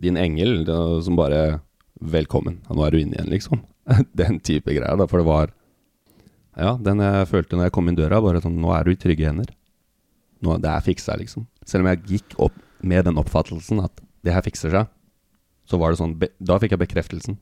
din 0.04 0.18
engel 0.20 0.64
det, 0.68 0.80
som 1.06 1.16
bare 1.18 1.60
Velkommen. 2.04 2.58
Nå 2.68 2.82
er 2.84 2.90
du 2.92 2.98
inne 3.00 3.16
igjen, 3.16 3.30
liksom. 3.32 3.62
Den 4.20 4.40
type 4.40 4.72
greier, 4.72 4.96
da. 4.98 5.06
For 5.10 5.20
det 5.20 5.28
var 5.28 5.52
ja, 6.54 6.76
den 6.78 7.02
jeg 7.02 7.26
følte 7.30 7.58
når 7.58 7.68
jeg 7.68 7.74
kom 7.74 7.88
inn 7.90 7.98
døra, 7.98 8.20
bare 8.22 8.42
sånn 8.42 8.60
Nå 8.62 8.70
er 8.76 8.86
du 8.86 8.92
i 8.94 8.98
trygge 9.00 9.26
hender. 9.26 9.48
Nå, 10.44 10.58
det 10.62 10.70
er 10.70 10.84
fiksa, 10.86 11.16
liksom. 11.18 11.48
Selv 11.66 11.84
om 11.84 11.90
jeg 11.90 12.04
gikk 12.12 12.36
opp 12.46 12.56
med 12.84 13.06
den 13.08 13.18
oppfattelsen 13.18 13.80
at 13.82 14.02
det 14.24 14.34
her 14.34 14.44
fikser 14.44 14.72
seg, 14.74 14.90
så 15.64 15.80
var 15.80 15.92
det 15.92 16.00
sånn 16.00 16.14
Da 16.20 16.58
fikk 16.60 16.76
jeg 16.76 16.82
bekreftelsen. 16.84 17.38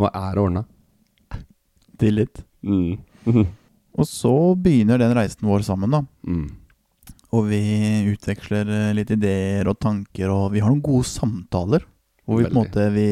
Nå 0.00 0.10
er 0.10 0.34
det 0.34 0.42
ordna. 0.42 0.64
Tillit. 2.00 2.42
Mm. 2.66 2.98
Og 3.98 4.08
så 4.10 4.34
begynner 4.58 4.98
den 4.98 5.14
reisen 5.16 5.46
vår 5.46 5.64
sammen, 5.64 5.94
da. 5.94 6.02
Mm. 6.26 6.48
Og 7.34 7.48
vi 7.48 7.60
utveksler 8.10 8.68
eh, 8.70 8.92
litt 8.94 9.10
ideer 9.14 9.66
og 9.70 9.78
tanker, 9.82 10.30
og 10.30 10.52
vi 10.54 10.62
har 10.62 10.70
noen 10.70 10.82
gode 10.84 11.06
samtaler. 11.06 11.86
Hvor 12.24 12.40
vi 12.40 12.46
på 12.48 12.54
en 12.54 12.56
måte 12.56 12.86
vi 12.94 13.08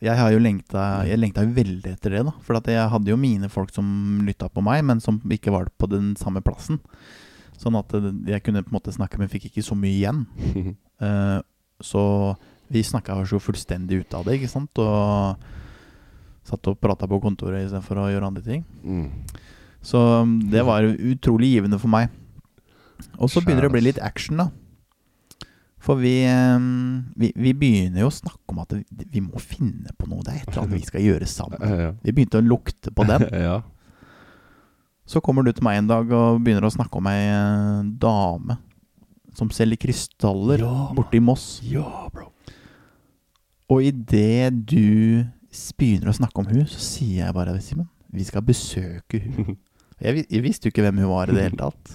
Jeg 0.00 0.16
har 0.16 0.32
jo 0.32 0.40
lengta 0.40 1.04
Jeg 1.04 1.20
lengta 1.20 1.44
jo 1.44 1.52
veldig 1.56 1.92
etter 1.92 2.16
det, 2.16 2.24
da. 2.28 2.32
For 2.44 2.56
jeg 2.72 2.88
hadde 2.92 3.12
jo 3.12 3.20
mine 3.20 3.50
folk 3.52 3.72
som 3.74 4.22
lytta 4.26 4.48
på 4.52 4.64
meg, 4.64 4.84
men 4.88 5.02
som 5.04 5.20
ikke 5.20 5.54
var 5.54 5.68
på 5.76 5.88
den 5.92 6.14
samme 6.20 6.42
plassen. 6.44 6.80
Sånn 7.60 7.76
at 7.78 7.92
eh, 7.96 8.10
jeg 8.32 8.44
kunne 8.44 8.64
på 8.64 8.72
en 8.72 8.78
måte 8.78 8.94
snakke, 8.94 9.20
men 9.20 9.32
fikk 9.32 9.50
ikke 9.50 9.64
så 9.64 9.76
mye 9.78 9.96
igjen. 9.96 10.24
uh, 11.00 11.40
så 11.90 12.02
vi 12.72 12.82
snakka 12.84 13.16
oss 13.20 13.32
jo 13.32 13.40
fullstendig 13.40 14.02
ut 14.02 14.16
av 14.16 14.26
det, 14.26 14.38
ikke 14.38 14.52
sant. 14.52 14.80
Og 14.82 15.36
satt 16.46 16.70
og 16.70 16.78
prata 16.82 17.08
på 17.10 17.20
kontoret 17.22 17.64
istedenfor 17.64 18.02
å 18.02 18.10
gjøre 18.12 18.28
andre 18.30 18.44
ting. 18.44 18.62
Mm. 18.84 19.08
Så 19.86 20.00
um, 20.22 20.38
det 20.52 20.64
var 20.66 20.86
utrolig 20.86 21.54
givende 21.54 21.80
for 21.82 21.92
meg. 21.92 22.12
Og 23.20 23.30
så 23.30 23.42
begynner 23.42 23.66
det 23.66 23.70
å 23.70 23.76
bli 23.76 23.86
litt 23.88 24.02
action, 24.02 24.40
da. 24.40 24.50
For 25.82 26.00
vi, 26.00 26.24
um, 26.26 27.12
vi, 27.20 27.30
vi 27.36 27.52
begynner 27.54 28.02
jo 28.02 28.10
å 28.10 28.14
snakke 28.14 28.54
om 28.54 28.62
at 28.62 28.72
vi, 28.74 29.22
må 29.22 29.38
finne 29.42 29.92
på 29.98 30.08
noe. 30.10 30.24
Det 30.24 30.32
er 30.32 30.40
et 30.40 30.50
eller 30.50 30.64
annet 30.64 30.80
vi 30.80 30.88
skal 30.88 31.04
gjøre 31.04 31.28
sammen. 31.30 31.74
Vi 32.04 32.14
begynte 32.14 32.40
å 32.40 32.46
lukte 32.46 32.92
på 32.96 33.06
den. 33.06 33.26
ja. 33.46 33.60
Så 35.06 35.22
kommer 35.22 35.46
du 35.46 35.52
til 35.54 35.62
meg 35.62 35.78
en 35.78 35.90
dag 35.90 36.10
og 36.10 36.40
begynner 36.42 36.66
å 36.66 36.72
snakke 36.74 36.98
om 36.98 37.06
ei 37.06 37.28
eh, 37.28 37.84
dame 38.02 38.56
som 39.36 39.50
selger 39.52 39.78
krystaller 39.78 40.64
Ja, 40.64 40.88
borte 40.96 41.18
i 41.18 41.22
Moss. 41.22 41.60
Ja, 41.62 42.08
bro. 42.10 42.32
Og 43.70 43.84
idet 43.84 44.54
du 44.66 45.22
begynner 45.78 46.10
å 46.10 46.16
snakke 46.16 46.40
om 46.42 46.48
hun, 46.50 46.64
så 46.70 46.80
sier 46.82 47.26
jeg 47.26 47.36
bare 47.36 47.54
Simen, 47.62 47.88
vi 48.12 48.26
skal 48.26 48.44
besøke 48.46 49.22
hun. 49.22 49.54
Jeg, 49.96 50.26
jeg 50.28 50.42
visste 50.44 50.68
jo 50.68 50.74
ikke 50.74 50.82
hvem 50.84 50.98
hun 51.00 51.08
var 51.08 51.30
i 51.32 51.32
det 51.32 51.46
hele 51.46 51.56
tatt. 51.56 51.94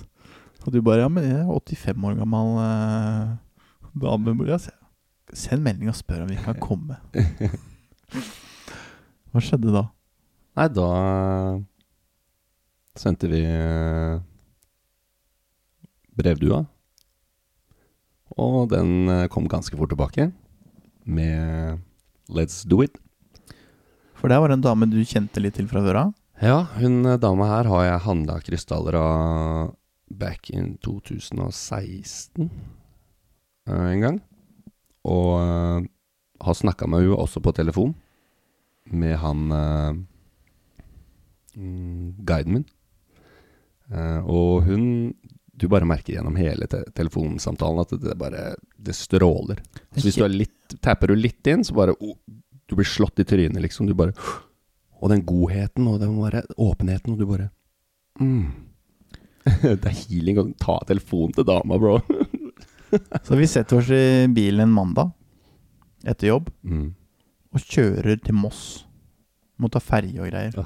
Og 0.65 0.73
du 0.73 0.79
bare 0.81 1.03
Ja, 1.03 1.09
men 1.13 1.21
jeg 1.21 1.35
er 1.37 1.49
85 1.53 2.07
år 2.09 2.15
gammel 2.17 2.55
eh, 2.57 3.27
se- 4.59 4.77
Send 5.33 5.63
melding 5.63 5.87
og 5.87 5.95
spør 5.95 6.23
om 6.25 6.27
vi 6.27 6.35
kan 6.35 6.57
komme. 6.59 6.97
Hva 9.31 9.39
skjedde 9.39 9.71
da? 9.71 9.85
Nei, 10.59 10.65
da 10.75 10.87
sendte 12.99 13.29
vi 13.31 13.39
eh, 13.47 14.19
brevdua. 16.19 16.65
Og 18.35 18.67
den 18.73 19.07
eh, 19.07 19.27
kom 19.31 19.47
ganske 19.47 19.77
fort 19.79 19.89
tilbake 19.93 20.31
med 21.05 21.79
'Let's 22.27 22.67
do 22.67 22.81
it'. 22.83 22.99
For 24.15 24.27
det 24.27 24.37
var 24.39 24.49
en 24.51 24.61
dame 24.61 24.85
du 24.91 24.99
kjente 25.05 25.39
litt 25.41 25.55
til 25.55 25.67
fra 25.67 25.79
før 25.81 25.95
av. 25.95 26.13
Ja, 26.41 26.63
hun 26.75 27.05
eh, 27.05 27.17
dama 27.17 27.47
her 27.47 27.63
har 27.71 27.83
jeg 27.87 28.03
handla 28.05 28.39
krystaller 28.43 28.95
av 28.99 29.75
back 30.11 30.49
in 30.51 30.75
2016 30.83 32.43
eh, 32.43 32.49
en 33.75 34.05
gang. 34.05 34.19
Og 35.07 35.33
eh, 35.41 35.89
har 36.45 36.57
snakka 36.57 36.87
med 36.89 37.03
henne 37.03 37.19
også 37.19 37.41
på 37.43 37.53
telefon, 37.57 37.93
med 38.91 39.17
han 39.21 39.51
eh, 39.55 39.91
mm, 41.57 42.07
guiden 42.27 42.57
min. 42.57 42.67
Eh, 43.91 44.19
og 44.25 44.67
hun 44.67 45.13
Du 45.61 45.67
bare 45.69 45.85
merker 45.85 46.15
gjennom 46.15 46.37
hele 46.39 46.65
te 46.65 46.79
telefonsamtalen 46.95 47.83
at 47.83 47.91
det 48.01 48.15
bare 48.17 48.55
Det 48.77 48.95
stråler. 48.95 49.59
Så 49.93 50.07
hvis 50.07 50.17
du 50.17 50.23
er 50.25 50.33
litt 50.33 50.77
tapper 50.81 51.11
du 51.11 51.15
litt 51.15 51.45
inn, 51.47 51.63
så 51.63 51.75
bare 51.75 51.93
oh, 51.99 52.15
Du 52.65 52.75
blir 52.75 52.87
slått 52.87 53.19
i 53.19 53.27
trynet, 53.27 53.61
liksom. 53.61 53.87
Du 53.87 53.93
bare 53.93 54.15
Og 55.01 55.09
den 55.11 55.25
godheten 55.25 55.87
og 55.87 55.99
den 55.99 56.17
bare 56.17 56.45
åpenheten, 56.57 57.13
og 57.13 57.19
du 57.19 57.27
bare 57.27 57.49
mm. 58.19 58.51
Det 59.81 59.85
er 59.89 60.01
healing 60.05 60.39
å 60.39 60.49
ta 60.61 60.79
telefonen 60.87 61.33
til 61.35 61.45
dama, 61.45 61.77
bro. 61.81 61.99
Så 63.27 63.37
vi 63.39 63.47
setter 63.49 63.79
oss 63.79 63.89
i 63.93 64.27
bilen 64.33 64.65
en 64.67 64.75
mandag 64.75 65.11
etter 66.07 66.31
jobb 66.31 66.49
Mm. 66.65 66.93
og 67.53 67.59
kjører 67.67 68.21
til 68.23 68.35
Moss. 68.37 68.85
Må 69.61 69.69
ta 69.69 69.79
ferje 69.83 70.17
og 70.23 70.29
greier. 70.31 70.55
Ja. 70.57 70.65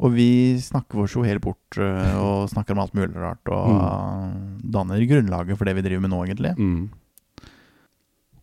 Og 0.00 0.14
vi 0.16 0.56
snakker 0.64 1.02
oss 1.02 1.12
jo 1.14 1.22
helt 1.26 1.42
bort 1.44 1.76
øh, 1.76 2.14
og 2.16 2.48
snakker 2.50 2.72
om 2.72 2.80
alt 2.82 2.94
mulig 2.96 3.12
rart. 3.20 3.44
Og 3.52 3.68
mm. 3.76 4.70
danner 4.72 5.02
grunnlaget 5.10 5.58
for 5.60 5.68
det 5.68 5.74
vi 5.76 5.84
driver 5.84 6.00
med 6.06 6.12
nå, 6.14 6.22
egentlig. 6.24 6.54
Mm. 6.56 6.86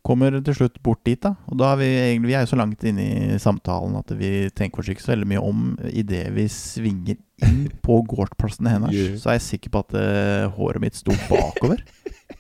Kommer 0.07 0.37
til 0.39 0.55
slutt 0.55 0.77
bort 0.85 1.01
dit, 1.03 1.19
da. 1.19 1.33
Og 1.51 1.59
da 1.59 1.73
er 1.73 1.79
vi 1.81 1.87
egentlig 1.91 2.29
Vi 2.31 2.35
er 2.39 2.45
jo 2.45 2.51
så 2.53 2.59
langt 2.59 2.83
inne 2.87 3.07
i 3.35 3.39
samtalen 3.43 3.97
at 3.99 4.13
vi 4.15 4.31
tenker 4.55 4.79
oss 4.79 4.91
ikke 4.93 5.03
så 5.03 5.13
veldig 5.13 5.27
mye 5.33 5.43
om 5.43 5.65
idet 5.91 6.29
vi 6.35 6.47
svinger 6.51 7.17
inn 7.43 7.67
på 7.83 7.99
gårdsplassene 8.07 8.77
hennes. 8.77 8.95
Yeah. 8.95 9.17
Så 9.19 9.33
er 9.33 9.39
jeg 9.39 9.47
sikker 9.49 9.73
på 9.75 9.83
at 9.83 9.97
uh, 9.99 10.47
håret 10.55 10.83
mitt 10.83 10.97
sto 10.99 11.15
bakover. 11.27 11.83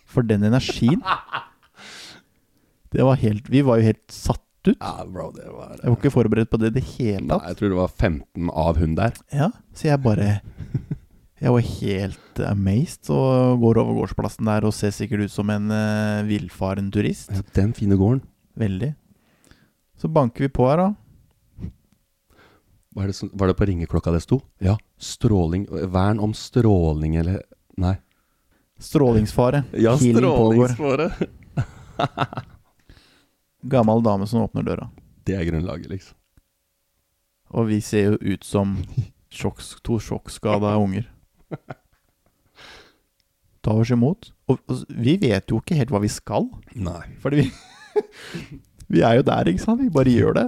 For 0.07 0.23
den 0.23 0.45
energien 0.47 1.01
Det 2.95 3.03
var 3.03 3.19
helt 3.19 3.49
Vi 3.51 3.61
var 3.67 3.79
jo 3.79 3.89
helt 3.89 4.05
satt 4.11 4.43
ut. 4.67 4.77
Ja, 4.79 5.03
bro, 5.03 5.29
det 5.35 5.47
var 5.51 5.75
Jeg 5.75 5.91
var 5.91 5.97
ikke 5.99 6.13
forberedt 6.15 6.51
på 6.51 6.59
det 6.61 6.71
i 6.71 6.77
det 6.79 6.85
hele 6.95 7.25
tatt. 7.27 7.43
Nei, 7.43 7.51
jeg 7.51 7.59
tror 7.59 7.73
det 7.73 7.79
var 7.81 7.91
15 7.93 8.53
av 8.63 8.79
hun 8.81 8.95
der. 8.97 9.19
Ja, 9.35 9.51
så 9.75 9.91
jeg 9.91 10.03
bare 10.03 10.39
Jeg 11.37 11.53
var 11.53 11.61
helt 11.61 12.39
amazed 12.41 13.11
og 13.13 13.59
går 13.61 13.79
over 13.83 13.99
gårdsplassen 13.99 14.47
der 14.49 14.65
og 14.65 14.73
ser 14.73 14.93
sikkert 14.95 15.27
ut 15.27 15.33
som 15.33 15.51
en 15.53 15.69
uh, 15.69 16.25
villfaren 16.25 16.89
turist. 16.93 17.29
Ja, 17.29 17.43
Den 17.53 17.75
fine 17.77 17.97
gården. 17.99 18.23
Veldig. 18.57 18.95
Så 20.01 20.09
banker 20.09 20.47
vi 20.47 20.49
på 20.53 20.65
her, 20.69 20.81
da. 20.81 20.89
Var 22.97 23.11
det, 23.11 23.29
var 23.37 23.51
det 23.51 23.57
på 23.59 23.67
ringeklokka 23.69 24.11
det 24.15 24.23
sto? 24.25 24.39
Ja. 24.57 24.73
Stråling 24.97 25.67
Vern 25.69 26.19
om 26.19 26.33
stråling, 26.33 27.19
eller 27.21 27.43
Nei. 27.77 27.93
Strålingsfare. 28.81 29.63
Healing 29.73 30.17
strålingsfare. 30.17 31.11
Gammel 33.73 34.01
dame 34.05 34.27
som 34.27 34.41
åpner 34.41 34.65
døra. 34.65 34.89
Det 35.25 35.35
er 35.37 35.45
grunnlaget, 35.45 35.89
liksom. 35.93 36.17
Og 37.53 37.69
vi 37.69 37.77
ser 37.81 38.11
jo 38.11 38.33
ut 38.33 38.43
som 38.45 38.73
sjokk, 39.33 39.61
to 39.85 39.99
sjokkskada 40.01 40.73
unger. 40.81 41.05
Tar 43.65 43.81
oss 43.81 43.91
imot. 43.93 44.31
Og, 44.47 44.59
og 44.69 44.75
vi 44.89 45.17
vet 45.21 45.49
jo 45.51 45.59
ikke 45.61 45.77
helt 45.79 45.91
hva 45.91 46.01
vi 46.03 46.11
skal. 46.11 46.47
Nei. 46.75 47.03
Fordi 47.23 47.35
vi 47.43 47.47
Vi 48.87 49.01
er 49.03 49.17
jo 49.19 49.23
der, 49.27 49.49
ikke 49.51 49.59
sant? 49.59 49.81
Vi 49.83 49.89
bare 49.91 50.07
gjør 50.13 50.33
det. 50.37 50.45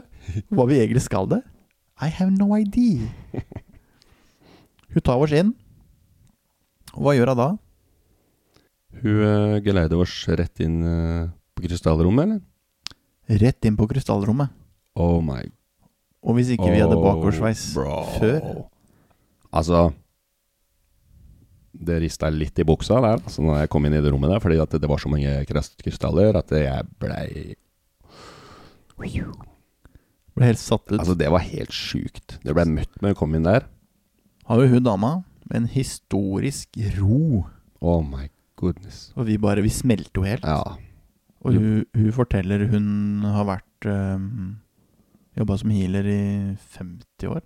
Hva 0.56 0.64
vi 0.70 0.78
egentlig 0.80 1.02
skal 1.04 1.26
det? 1.28 1.42
I 2.00 2.08
have 2.08 2.32
no 2.32 2.56
idea. 2.56 3.10
Hun 4.94 5.04
tar 5.04 5.20
oss 5.20 5.34
inn. 5.36 5.50
Og 6.96 7.02
hva 7.04 7.12
gjør 7.18 7.34
hun 7.34 7.40
da? 7.42 7.50
Hun 9.02 9.20
uh, 9.20 9.60
geleider 9.64 10.00
oss 10.00 10.14
rett 10.32 10.60
inn 10.64 10.78
uh, 10.88 11.28
på 11.54 11.62
krystallrommet, 11.68 12.24
eller? 12.26 12.40
Rett 13.44 13.66
inn 13.68 13.76
på 13.78 13.86
krystallrommet. 13.92 14.50
Oh 15.00 15.20
my 15.24 15.44
Og 16.26 16.34
hvis 16.36 16.50
ikke 16.56 16.72
vi 16.74 16.80
hadde 16.82 16.96
Oh, 16.98 17.04
bakoversveis 17.04 17.62
før 17.78 18.40
Altså 19.54 19.92
Det 21.72 22.00
rista 22.02 22.30
litt 22.34 22.58
i 22.60 22.66
buksa 22.66 22.98
der 23.04 23.20
altså 23.20 23.44
når 23.46 23.62
jeg 23.62 23.72
kom 23.74 23.86
inn 23.86 23.98
i 23.98 24.02
det 24.02 24.12
rommet 24.12 24.32
der, 24.34 24.42
fordi 24.42 24.58
at 24.62 24.74
det 24.74 24.90
var 24.90 25.02
så 25.02 25.12
mange 25.12 25.34
krystaller 25.48 26.40
at 26.40 26.54
jeg 26.56 26.88
blei 27.02 27.56
Ble 30.36 30.48
helt 30.48 30.62
satt 30.62 30.86
ut. 30.88 31.00
Altså, 31.00 31.16
det 31.20 31.30
var 31.32 31.44
helt 31.44 31.74
sjukt. 31.76 32.38
Det 32.44 32.54
ble 32.56 32.66
møtt 32.68 33.00
med 33.04 33.16
å 33.16 33.18
komme 33.20 33.40
inn 33.40 33.48
der. 33.48 33.66
Har 34.48 34.62
jo 34.64 34.70
hun 34.72 34.86
dama 34.86 35.12
med 35.50 35.64
en 35.64 35.70
historisk 35.72 36.80
ro. 36.98 37.46
Oh 37.84 38.04
my 38.06 38.30
goodness. 38.60 39.10
Og 39.16 39.28
vi 39.30 39.38
bare 39.42 39.64
Vi 39.66 39.72
smelter 39.74 40.22
jo 40.22 40.28
helt. 40.28 40.48
Ja. 40.48 40.78
Og 41.40 41.56
hun, 41.56 41.86
hun 41.96 42.12
forteller 42.16 42.66
hun 42.72 43.24
har 43.24 43.48
vært 43.48 43.88
um, 43.88 44.60
Jobba 45.40 45.56
som 45.62 45.72
healer 45.72 46.08
i 46.12 46.22
50 46.76 47.32
år. 47.32 47.44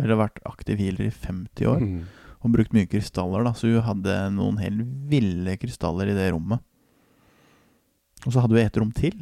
Eller 0.00 0.20
vært 0.20 0.40
aktiv 0.48 0.80
healer 0.80 1.10
i 1.10 1.12
50 1.12 1.68
år. 1.68 1.82
Mm. 1.84 2.04
Og 2.40 2.54
brukt 2.54 2.72
mye 2.72 2.88
krystaller, 2.88 3.44
da. 3.44 3.52
Så 3.56 3.68
hun 3.68 3.84
hadde 3.84 4.16
noen 4.32 4.60
helt 4.62 4.86
ville 5.10 5.56
krystaller 5.60 6.08
i 6.08 6.16
det 6.16 6.30
rommet. 6.32 6.62
Og 8.26 8.32
så 8.32 8.40
hadde 8.40 8.56
hun 8.56 8.62
et 8.62 8.80
rom 8.80 8.92
til. 8.96 9.16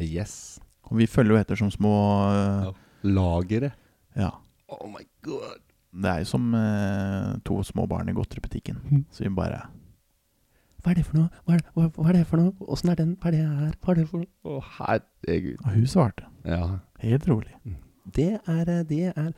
Yes. 0.00 0.60
Og 0.90 0.98
vi 1.00 1.08
følger 1.08 1.36
jo 1.36 1.40
etter 1.40 1.60
som 1.60 1.72
små 1.72 1.94
uh, 2.28 2.68
Ja. 2.68 2.72
Lageret. 3.02 3.76
Ja. 4.16 4.30
Oh 4.68 4.88
my 4.90 5.04
god. 5.24 5.60
Det 5.90 6.10
er 6.10 6.22
jo 6.22 6.28
som 6.28 6.54
uh, 6.54 7.36
to 7.44 7.62
små 7.66 7.86
barn 7.90 8.08
i 8.08 8.14
godteributikken. 8.16 8.80
Mm. 8.90 9.04
Så 9.10 9.24
vi 9.24 9.30
bare 9.34 9.62
Hva 10.80 10.92
er 10.92 11.00
det 11.00 11.04
for 11.06 11.20
noe? 11.20 11.28
Hva 11.44 11.56
er, 11.56 11.64
hva, 11.76 11.88
hva 11.96 12.08
er 12.08 12.18
det 12.20 12.26
for 12.28 12.40
noe? 12.40 12.52
Åssen 12.72 12.92
er 12.92 13.00
den? 13.00 13.14
Hva 13.20 13.30
er 13.30 13.36
det 13.36 13.44
her? 13.44 13.72
Hva 13.80 13.92
er 13.92 14.00
det 14.00 14.06
for 14.08 14.22
noe? 14.22 14.30
Å, 14.44 14.60
herregud. 14.78 15.56
Og 15.64 15.74
hun 15.76 15.88
svarte. 15.88 16.28
Ja. 16.48 16.62
Helt 17.02 17.28
rolig. 17.28 17.52
Det 18.16 18.30
er 18.38 18.70
eh, 18.72 18.84
Det 18.88 19.02
er 19.12 19.32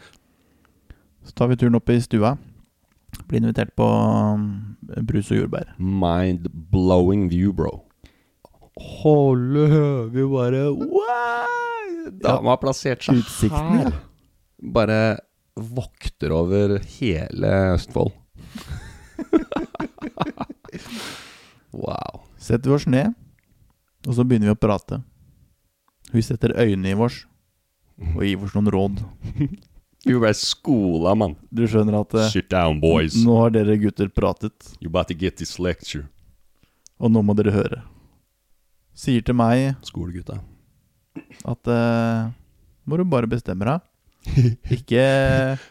Så 1.23 1.35
tar 1.38 1.51
vi 1.51 1.59
turen 1.59 1.79
opp 1.79 1.90
i 1.90 1.99
stua. 2.03 2.37
Blir 3.29 3.42
invitert 3.42 3.75
på 3.77 3.85
um, 3.87 4.77
brus 5.09 5.31
og 5.33 5.38
jordbær. 5.42 5.66
mind-blowing 5.79 7.29
view, 7.33 7.53
bro. 7.57 7.72
Holde 9.03 9.66
høvet 9.68 10.31
bare 10.33 10.62
wow! 10.72 11.48
Dama 12.22 12.51
har 12.55 12.61
plassert 12.62 13.05
seg 13.05 13.20
Utsikten, 13.20 13.75
ja. 13.77 13.81
her. 13.85 13.92
Bare 14.75 15.01
vokter 15.57 16.33
over 16.35 16.79
hele 16.96 17.51
Østfold. 17.77 18.12
wow. 21.85 22.22
Setter 22.40 22.70
vi 22.70 22.75
oss 22.77 22.87
ned, 22.90 23.12
og 24.09 24.12
så 24.16 24.25
begynner 24.25 24.48
vi 24.51 24.57
å 24.57 24.62
prate. 24.62 24.96
Hun 26.12 26.22
setter 26.25 26.57
øynene 26.59 26.92
i 26.92 26.98
oss 26.98 27.16
og 28.16 28.25
gir 28.25 28.40
oss 28.42 28.55
noen 28.57 28.72
råd. 28.72 28.96
Vi 30.03 30.17
ble 30.19 30.33
skola, 30.35 31.12
mann. 31.15 31.37
Du 31.55 31.62
skjønner 31.71 32.01
at 32.01 32.15
eh, 32.19 32.29
Sit 32.33 32.49
down, 32.51 32.81
boys. 32.83 33.15
nå 33.23 33.37
har 33.38 33.53
dere 33.55 33.77
gutter 33.79 34.09
pratet, 34.11 34.73
You 34.83 34.88
about 34.91 35.09
to 35.12 35.15
get 35.15 35.37
this 35.38 35.59
lecture. 35.62 36.09
og 37.03 37.11
nå 37.11 37.23
må 37.27 37.35
dere 37.38 37.51
høre. 37.55 37.81
Sier 38.95 39.23
til 39.27 39.35
meg 39.35 39.75
Skolegutta. 39.87 40.41
at 41.45 41.71
eh, 41.71 42.31
må 42.87 42.99
du 42.99 43.05
bare 43.05 43.27
bestemme 43.31 43.65
deg. 43.67 43.81
Ikke 44.77 45.03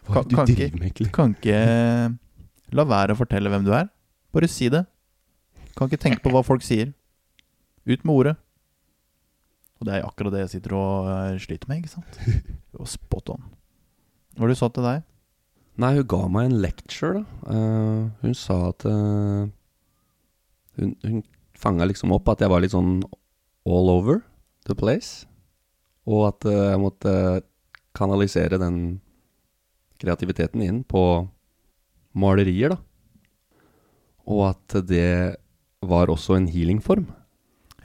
Hva 0.08 0.22
er 0.22 0.24
det 0.24 0.30
du 0.32 0.36
kan, 0.36 0.48
ikke 0.48 0.56
driver 0.56 0.80
med, 0.80 0.88
egentlig? 0.90 1.12
kan 1.16 1.36
ikke 1.36 1.60
la 2.76 2.84
være 2.88 3.14
å 3.16 3.20
fortelle 3.20 3.52
hvem 3.52 3.64
du 3.68 3.72
er. 3.76 3.88
Bare 4.36 4.48
si 4.52 4.68
det. 4.72 4.86
Kan 5.76 5.88
ikke 5.92 6.02
tenke 6.04 6.24
på 6.24 6.32
hva 6.34 6.42
folk 6.44 6.64
sier. 6.64 6.92
Ut 7.88 8.04
med 8.08 8.12
ordet. 8.16 8.36
Og 9.80 9.88
det 9.88 9.96
er 9.98 10.06
akkurat 10.08 10.36
det 10.36 10.44
jeg 10.46 10.54
sitter 10.58 10.76
og 10.78 11.08
eh, 11.12 11.40
sliter 11.42 11.68
med, 11.72 11.84
ikke 11.84 11.96
sant? 11.96 12.20
Og 12.80 12.88
spot 12.92 13.32
on. 13.36 13.44
Hva 14.38 14.48
du 14.50 14.56
sa 14.58 14.70
til 14.74 14.86
deg? 14.88 15.04
Nei, 15.82 15.94
hun 15.98 16.08
ga 16.12 16.22
meg 16.32 16.50
en 16.50 16.60
lecture, 16.64 17.22
da. 17.22 17.26
Uh, 17.48 18.10
hun 18.24 18.34
sa 18.38 18.58
at 18.70 18.86
uh, 18.88 19.48
Hun, 20.80 20.96
hun 21.04 21.22
fanga 21.62 21.86
liksom 21.86 22.14
opp 22.16 22.30
at 22.32 22.42
jeg 22.42 22.50
var 22.52 22.62
litt 22.64 22.74
sånn 22.74 23.02
all 23.68 23.90
over 23.92 24.22
the 24.70 24.76
place. 24.78 25.26
Og 26.10 26.28
at 26.32 26.48
uh, 26.48 26.72
jeg 26.72 26.82
måtte 26.82 27.14
kanalisere 27.98 28.58
den 28.62 29.00
kreativiteten 30.02 30.64
inn 30.66 30.80
på 30.88 31.02
malerier, 32.18 32.74
da. 32.74 32.80
Og 34.32 34.46
at 34.54 34.78
det 34.88 35.36
var 35.82 36.12
også 36.14 36.38
en 36.38 36.48
healingform. 36.52 37.08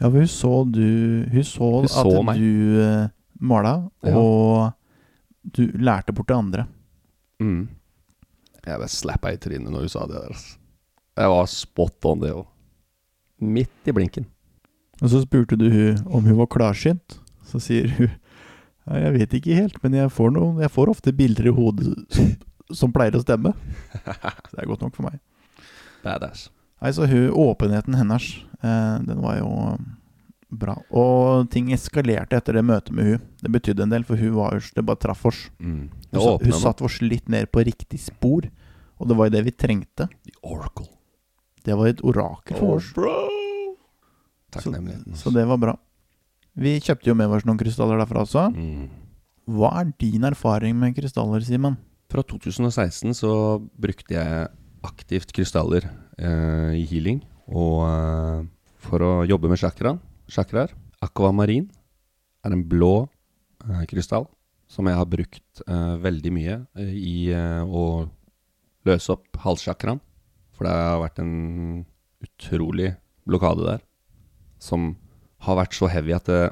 Ja, 0.01 0.09
for 0.11 0.21
hun 0.21 0.29
så 0.29 0.51
du 0.69 1.25
Hun 1.33 1.45
så, 1.49 1.69
Hun 1.81 1.89
så 1.89 2.03
at 2.21 2.25
meg. 2.29 2.41
du 2.41 2.81
uh, 2.85 3.07
mala, 3.41 3.77
Ja. 4.05 4.17
og 4.17 4.76
du 5.55 5.67
lærte 5.79 6.15
bort 6.17 6.29
det 6.31 6.37
andre. 6.37 6.67
Mm. 7.43 7.67
Jeg 8.67 8.81
ble 8.81 8.89
slappa 8.91 9.33
i 9.33 9.41
trynet 9.41 9.71
når 9.71 9.87
hun 9.87 9.93
sa 9.93 10.07
det 10.11 10.23
der. 10.25 10.47
Jeg 11.17 11.33
var 11.33 11.51
spot 11.51 12.09
on, 12.11 12.23
det 12.25 12.33
òg. 12.35 12.47
Midt 13.47 13.89
i 13.89 13.95
blinken. 13.95 14.27
Og 15.03 15.13
så 15.13 15.21
spurte 15.23 15.59
du 15.61 15.69
hun 15.71 16.01
om 16.09 16.25
hun 16.25 16.41
var 16.41 16.51
klarsynt. 16.53 17.19
Så 17.47 17.61
sier 17.63 17.93
hun 17.99 18.11
ja, 18.87 19.01
jeg 19.03 19.15
vet 19.17 19.33
ikke 19.35 19.57
helt, 19.59 19.79
men 19.83 19.97
jeg 19.99 20.11
får, 20.15 20.29
noen, 20.37 20.61
jeg 20.63 20.71
får 20.71 20.91
ofte 20.93 21.15
bilder 21.17 21.49
i 21.51 21.55
hodet 21.55 21.89
som, 22.15 22.29
som 22.71 22.93
pleier 22.95 23.17
å 23.19 23.23
stemme. 23.25 23.51
Så 23.97 24.13
det 24.53 24.61
er 24.63 24.69
godt 24.71 24.85
nok 24.87 24.95
for 24.95 25.09
meg. 25.09 25.19
Badass. 26.05 26.47
Nei, 26.79 26.93
så 26.95 27.09
hun, 27.11 27.33
åpenheten 27.35 27.97
hennes, 27.99 28.29
eh, 28.61 28.93
den 29.09 29.25
var 29.25 29.41
jo 29.41 29.51
bra. 30.51 30.77
Og 30.95 31.49
ting 31.51 31.73
eskalerte 31.75 32.37
etter 32.39 32.59
det 32.59 32.65
møtet 32.65 32.93
med 32.95 33.09
hun. 33.11 33.25
Det 33.43 33.51
betydde 33.53 33.83
en 33.87 33.91
del, 33.93 34.05
for 34.07 34.17
hun 34.21 34.35
var 34.37 34.55
jo 34.57 34.61
Det 34.77 34.85
bare 34.87 35.01
traff 35.03 35.25
oss. 35.27 35.51
Mm. 35.59 35.89
Hun, 36.13 36.21
sa- 36.21 36.37
hun 36.43 36.53
satte 36.61 36.85
oss 36.87 37.01
litt 37.03 37.29
mer 37.29 37.47
på 37.47 37.65
riktig 37.67 37.99
spor. 38.01 38.47
Og 38.99 39.09
det 39.09 39.17
var 39.19 39.27
jo 39.29 39.35
det 39.37 39.45
vi 39.45 39.53
trengte. 39.53 40.07
The 40.25 40.33
Oracle. 40.43 40.87
Det 41.67 41.75
var 41.77 41.89
et 41.91 42.01
orakel 42.07 42.57
for 42.57 42.77
oss. 42.77 42.93
bro! 42.95 43.77
Takknemligheten. 44.55 45.17
Så 45.19 45.31
det 45.35 45.45
var 45.49 45.59
bra. 45.61 45.75
Vi 46.57 46.79
kjøpte 46.81 47.11
jo 47.11 47.17
med 47.19 47.29
oss 47.35 47.45
noen 47.45 47.59
krystaller 47.61 47.99
derfra 48.01 48.23
også. 48.25 48.47
Mm. 48.55 48.87
Hva 49.57 49.73
er 49.83 49.91
din 50.01 50.25
erfaring 50.25 50.77
med 50.79 50.95
krystaller, 50.97 51.43
Simen? 51.45 51.77
Fra 52.11 52.23
2016 52.23 53.13
så 53.19 53.31
brukte 53.79 54.15
jeg 54.15 54.47
aktivt 54.87 55.33
krystaller 55.35 55.85
eh, 56.19 56.73
i 56.79 56.85
healing. 56.89 57.21
Og 57.51 57.83
eh, 57.91 58.47
for 58.87 59.03
å 59.05 59.13
jobbe 59.27 59.51
med 59.51 59.59
chakraen, 59.61 60.01
chakraer. 60.33 60.73
Aquamarin 61.05 61.69
er 62.47 62.55
en 62.55 62.65
blå 62.69 63.07
eh, 63.67 63.85
krystall 63.91 64.27
som 64.71 64.89
jeg 64.91 64.99
har 64.99 65.09
brukt 65.09 65.63
eh, 65.67 65.95
veldig 66.03 66.33
mye 66.35 66.59
eh, 66.79 66.93
i 66.99 67.17
eh, 67.35 67.63
å 67.63 68.07
løse 68.87 69.15
opp 69.15 69.39
halssjakraen. 69.45 70.01
For 70.57 70.67
det 70.67 70.75
har 70.75 71.03
vært 71.03 71.21
en 71.23 71.35
utrolig 72.25 72.95
blokade 73.29 73.67
der. 73.67 73.83
Som 74.63 74.95
har 75.47 75.59
vært 75.61 75.77
så 75.77 75.91
heavy 75.93 76.15
at 76.17 76.31
det, 76.31 76.43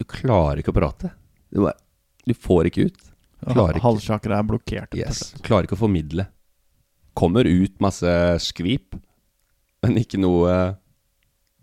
du 0.00 0.06
klarer 0.08 0.62
ikke 0.62 0.72
å 0.72 0.78
prate. 0.78 1.12
Du, 1.52 1.60
bare, 1.66 1.76
du 2.24 2.34
får 2.34 2.70
ikke 2.70 2.88
ut. 2.88 3.02
Halssjakra 3.84 4.40
er 4.40 4.48
blokkert. 4.48 4.96
Yes. 4.96 5.34
Klarer 5.44 5.68
ikke 5.68 5.76
å 5.76 5.82
formidle. 5.84 6.26
Kommer 7.14 7.46
ut 7.46 7.76
masse 7.84 8.10
skvip, 8.42 8.96
men 9.84 10.00
ikke 10.00 10.18
noe 10.18 10.54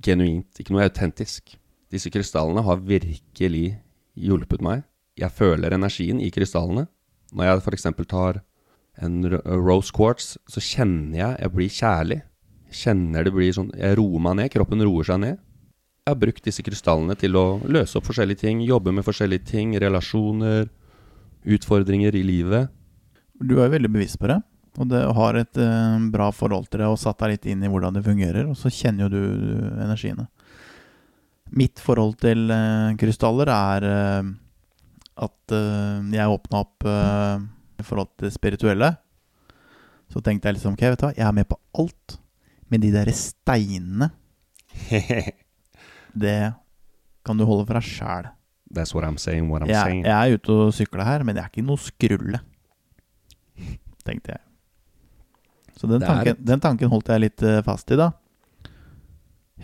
genuint. 0.03 0.49
Ikke 0.59 0.73
noe 0.75 0.87
autentisk. 0.87 1.55
Disse 1.91 2.11
krystallene 2.13 2.63
har 2.65 2.81
virkelig 2.87 3.75
hjulpet 4.15 4.63
meg. 4.63 4.85
Jeg 5.19 5.33
føler 5.35 5.75
energien 5.75 6.21
i 6.23 6.31
krystallene. 6.33 6.87
Når 7.31 7.47
jeg 7.47 7.61
f.eks. 7.61 7.87
tar 8.09 8.41
en 9.01 9.21
rose 9.45 9.93
quartz, 9.95 10.35
så 10.49 10.63
kjenner 10.63 11.17
jeg 11.19 11.39
jeg 11.39 11.55
blir 11.55 11.71
kjærlig. 11.77 12.19
Kjenner 12.71 13.25
det 13.27 13.33
blir 13.35 13.51
sånn 13.51 13.71
Jeg 13.75 13.97
roer 13.99 14.23
meg 14.23 14.37
ned. 14.39 14.51
Kroppen 14.53 14.83
roer 14.83 15.07
seg 15.07 15.19
ned. 15.23 15.39
Jeg 16.01 16.15
har 16.15 16.19
brukt 16.19 16.45
disse 16.47 16.63
krystallene 16.65 17.15
til 17.19 17.35
å 17.37 17.45
løse 17.69 17.99
opp 17.99 18.07
forskjellige 18.07 18.41
ting, 18.41 18.61
jobbe 18.65 18.93
med 18.95 19.05
forskjellige 19.05 19.45
ting, 19.51 19.75
relasjoner, 19.79 20.71
utfordringer 21.45 22.15
i 22.17 22.23
livet. 22.25 22.71
Du 23.37 23.59
er 23.59 23.67
jo 23.67 23.75
veldig 23.75 23.91
bevisst 23.93 24.19
på 24.21 24.29
det, 24.31 24.39
og 24.79 24.87
det 24.87 25.01
har 25.17 25.35
et 25.35 25.57
eh, 25.59 25.97
bra 26.13 26.29
forhold 26.31 26.69
til 26.71 26.79
det, 26.83 26.87
og 26.87 26.99
satt 27.01 27.19
deg 27.19 27.33
litt 27.35 27.47
inn 27.51 27.63
i 27.65 27.71
hvordan 27.71 27.97
det 27.97 28.05
fungerer, 28.05 28.45
og 28.47 28.55
så 28.55 28.71
kjenner 28.71 29.07
jo 29.07 29.09
du 29.11 29.81
energiene. 29.83 30.27
Mitt 31.51 31.81
forhold 31.83 32.15
til 32.23 32.45
eh, 32.55 32.93
krystaller 33.01 33.51
er 33.51 33.87
eh, 33.89 34.29
at 35.27 35.55
eh, 35.57 36.11
jeg 36.15 36.31
åpna 36.37 36.61
opp 36.63 36.87
eh, 36.87 37.43
i 37.81 37.83
forhold 37.83 38.13
til 38.15 38.29
det 38.29 38.35
spirituelle. 38.37 38.93
Så 40.11 40.21
tenkte 40.23 40.47
jeg 40.47 40.57
liksom, 40.59 40.77
ok, 40.77 40.85
vet 40.93 41.01
du 41.01 41.05
hva, 41.09 41.13
jeg 41.17 41.27
er 41.27 41.35
med 41.35 41.47
på 41.51 41.59
alt, 41.83 42.17
men 42.71 42.83
de 42.83 42.91
der 42.95 43.11
steinene, 43.15 44.11
det 46.23 46.37
kan 47.27 47.37
du 47.39 47.43
holde 47.47 47.67
for 47.67 47.77
deg 47.79 47.85
sjæl. 47.87 48.29
That's 48.71 48.93
what 48.95 49.03
I'm 49.03 49.17
saying, 49.19 49.49
what 49.51 49.63
I'm 49.65 49.67
Jeg, 49.71 49.83
saying. 49.83 50.05
jeg 50.07 50.15
er 50.31 50.37
ute 50.39 50.55
og 50.55 50.71
sykler 50.75 51.03
her, 51.03 51.23
men 51.27 51.35
jeg 51.35 51.43
er 51.43 51.51
ikke 51.51 51.65
noe 51.67 51.79
skrulle. 51.83 52.39
Tenkte 54.07 54.31
jeg. 54.37 54.41
Så 55.81 55.87
den 55.89 56.03
tanken, 56.05 56.37
den 56.45 56.61
tanken 56.61 56.91
holdt 56.91 57.07
jeg 57.09 57.23
litt 57.23 57.41
eh, 57.41 57.63
fast 57.65 57.89
i, 57.89 57.97
da. 57.97 58.11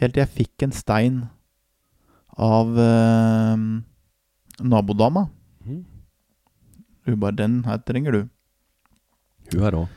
Helt 0.02 0.16
til 0.16 0.24
jeg 0.24 0.34
fikk 0.34 0.64
en 0.66 0.74
stein 0.74 1.20
av 2.34 2.72
eh, 2.82 3.66
nabodama. 4.66 5.28
Mm. 5.62 5.84
Hun 7.06 7.20
bare 7.22 7.38
'Den 7.38 7.60
her 7.70 7.78
trenger 7.86 8.12
du'. 8.18 8.26
Hun 9.54 9.62
her 9.62 9.78
òg. 9.78 9.94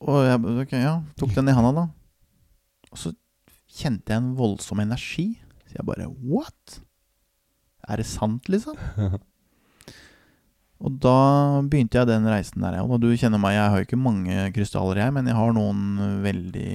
Og 0.00 0.24
jeg 0.24 0.40
okay, 0.64 0.80
ja, 0.80 0.96
tok 1.20 1.36
den 1.36 1.52
i 1.52 1.56
handa, 1.56 1.74
da. 1.76 1.84
Og 2.90 2.98
så 2.98 3.12
kjente 3.68 4.12
jeg 4.12 4.22
en 4.22 4.32
voldsom 4.40 4.80
energi. 4.80 5.26
Så 5.68 5.76
jeg 5.76 5.86
bare 5.86 6.08
What? 6.08 6.80
Er 7.84 8.00
det 8.00 8.06
sant, 8.08 8.48
liksom? 8.48 8.80
Og 10.82 10.98
da 11.00 11.60
begynte 11.70 12.00
jeg 12.00 12.08
den 12.10 12.26
reisen 12.28 12.60
der. 12.64 12.74
ja. 12.80 12.82
Og 12.82 13.00
du 13.00 13.08
kjenner 13.16 13.38
meg, 13.40 13.54
jeg 13.54 13.70
har 13.70 13.78
jo 13.78 13.86
ikke 13.86 14.00
mange 14.00 14.52
krystaller, 14.52 15.00
jeg, 15.04 15.12
men 15.14 15.26
jeg 15.30 15.36
har 15.38 15.52
noen 15.54 15.82
veldig 16.24 16.72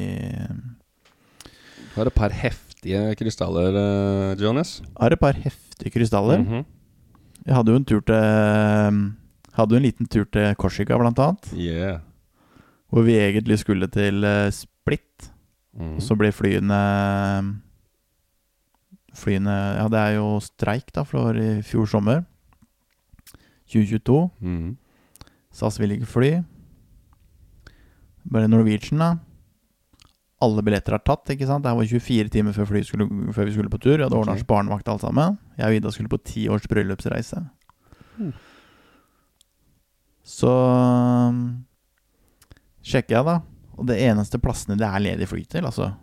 Du 1.43 1.95
har 1.99 2.07
et 2.07 2.15
par 2.15 2.29
heftige 2.31 3.15
krystaller, 3.19 3.75
eh, 3.75 4.35
Jonas. 4.39 4.79
Jeg 4.81 4.95
har 5.01 5.12
et 5.13 5.19
par 5.19 5.33
heftige 5.33 5.91
krystaller. 5.91 6.39
Mhm. 6.39 6.65
Jeg 7.45 7.55
hadde 7.55 7.71
jo 7.71 7.75
en 7.79 7.85
tur 7.85 8.01
til 8.01 9.15
Hadde 9.59 9.73
jo 9.75 9.79
en 9.79 9.83
liten 9.83 10.07
tur 10.07 10.25
til 10.31 10.55
Korsika, 10.55 10.95
blant 10.97 11.19
annet. 11.19 11.49
Yeah. 11.57 11.99
Hvor 12.89 13.03
vi 13.03 13.17
egentlig 13.19 13.59
skulle 13.59 13.88
til 13.91 14.23
eh, 14.23 14.51
Split. 14.51 15.31
Mhm. 15.75 15.95
Og 15.97 16.01
så 16.01 16.15
ble 16.17 16.31
flyene 16.31 16.79
Flyene 19.13 19.55
Ja, 19.77 19.88
det 19.91 19.99
er 19.99 20.15
jo 20.19 20.39
streik, 20.39 20.93
da, 20.95 21.03
for 21.03 21.35
i 21.35 21.62
fjor 21.65 21.88
sommer. 21.89 22.23
2022. 23.69 24.19
Mm. 24.41 24.77
SAS 25.55 25.79
vil 25.82 25.95
ikke 25.97 26.10
fly. 26.10 26.32
Bare 28.29 28.49
Norwegian, 28.51 29.01
da. 29.01 29.10
Alle 30.39 30.63
billetter 30.63 30.95
er 30.95 31.03
tatt, 31.03 31.34
ikke 31.34 31.47
sant? 31.49 31.65
Det 31.65 31.71
var 31.75 31.88
24 31.89 32.29
timer 32.32 32.55
før, 32.55 32.69
skulle, 32.88 33.08
før 33.36 33.47
vi 33.49 33.55
skulle 33.55 33.71
på 33.73 33.82
tur. 33.84 33.97
Jeg 33.97 34.05
hadde 34.08 34.15
ordna 34.19 34.38
Ok. 34.38 34.45
barnevakt 34.47 34.88
alt 34.88 35.01
sammen. 35.03 35.38
Jeg 35.58 35.67
og 35.67 35.75
Ida 35.79 35.91
skulle 35.91 36.12
på 36.13 36.21
ti 36.23 36.45
års 36.47 36.67
bryllupsreise. 36.71 37.41
Mm. 38.19 38.32
Så 40.23 40.51
um, 40.51 41.41
sjekker 42.86 43.17
jeg, 43.17 43.25
da. 43.25 43.39
Og 43.79 43.88
det 43.89 43.97
eneste 44.05 44.39
plassene 44.43 44.77
det 44.79 44.88
er 44.88 45.03
ledig 45.03 45.27
fly 45.32 45.43
til, 45.49 45.65
altså 45.67 45.93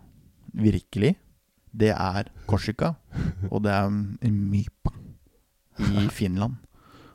virkelig, 0.57 1.15
det 1.77 1.91
er 1.93 2.29
Korsika. 2.49 2.93
Og 3.53 3.63
det 3.65 3.73
er 3.73 3.89
Mypa 3.89 4.93
i 5.93 6.07
Finland. 6.09 6.57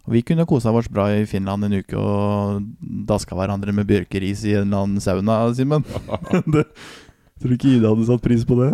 Og 0.03 0.17
vi 0.17 0.23
kunne 0.27 0.47
kosa 0.49 0.73
oss 0.75 0.91
bra 0.91 1.07
i 1.15 1.27
Finland 1.31 1.67
en 1.67 1.77
uke 1.79 1.99
og 1.99 2.65
daska 3.07 3.37
hverandre 3.39 3.75
med 3.75 3.87
bjørkeris 3.87 4.43
i 4.49 4.57
en 4.57 4.67
eller 4.67 4.87
annen 4.87 5.03
sauna, 5.03 5.39
Simen. 5.55 5.87
Tror 7.43 7.51
du 7.51 7.55
ikke 7.55 7.77
Ida 7.77 7.91
hadde 7.91 8.09
satt 8.09 8.23
pris 8.23 8.43
på 8.47 8.59
det? 8.59 8.73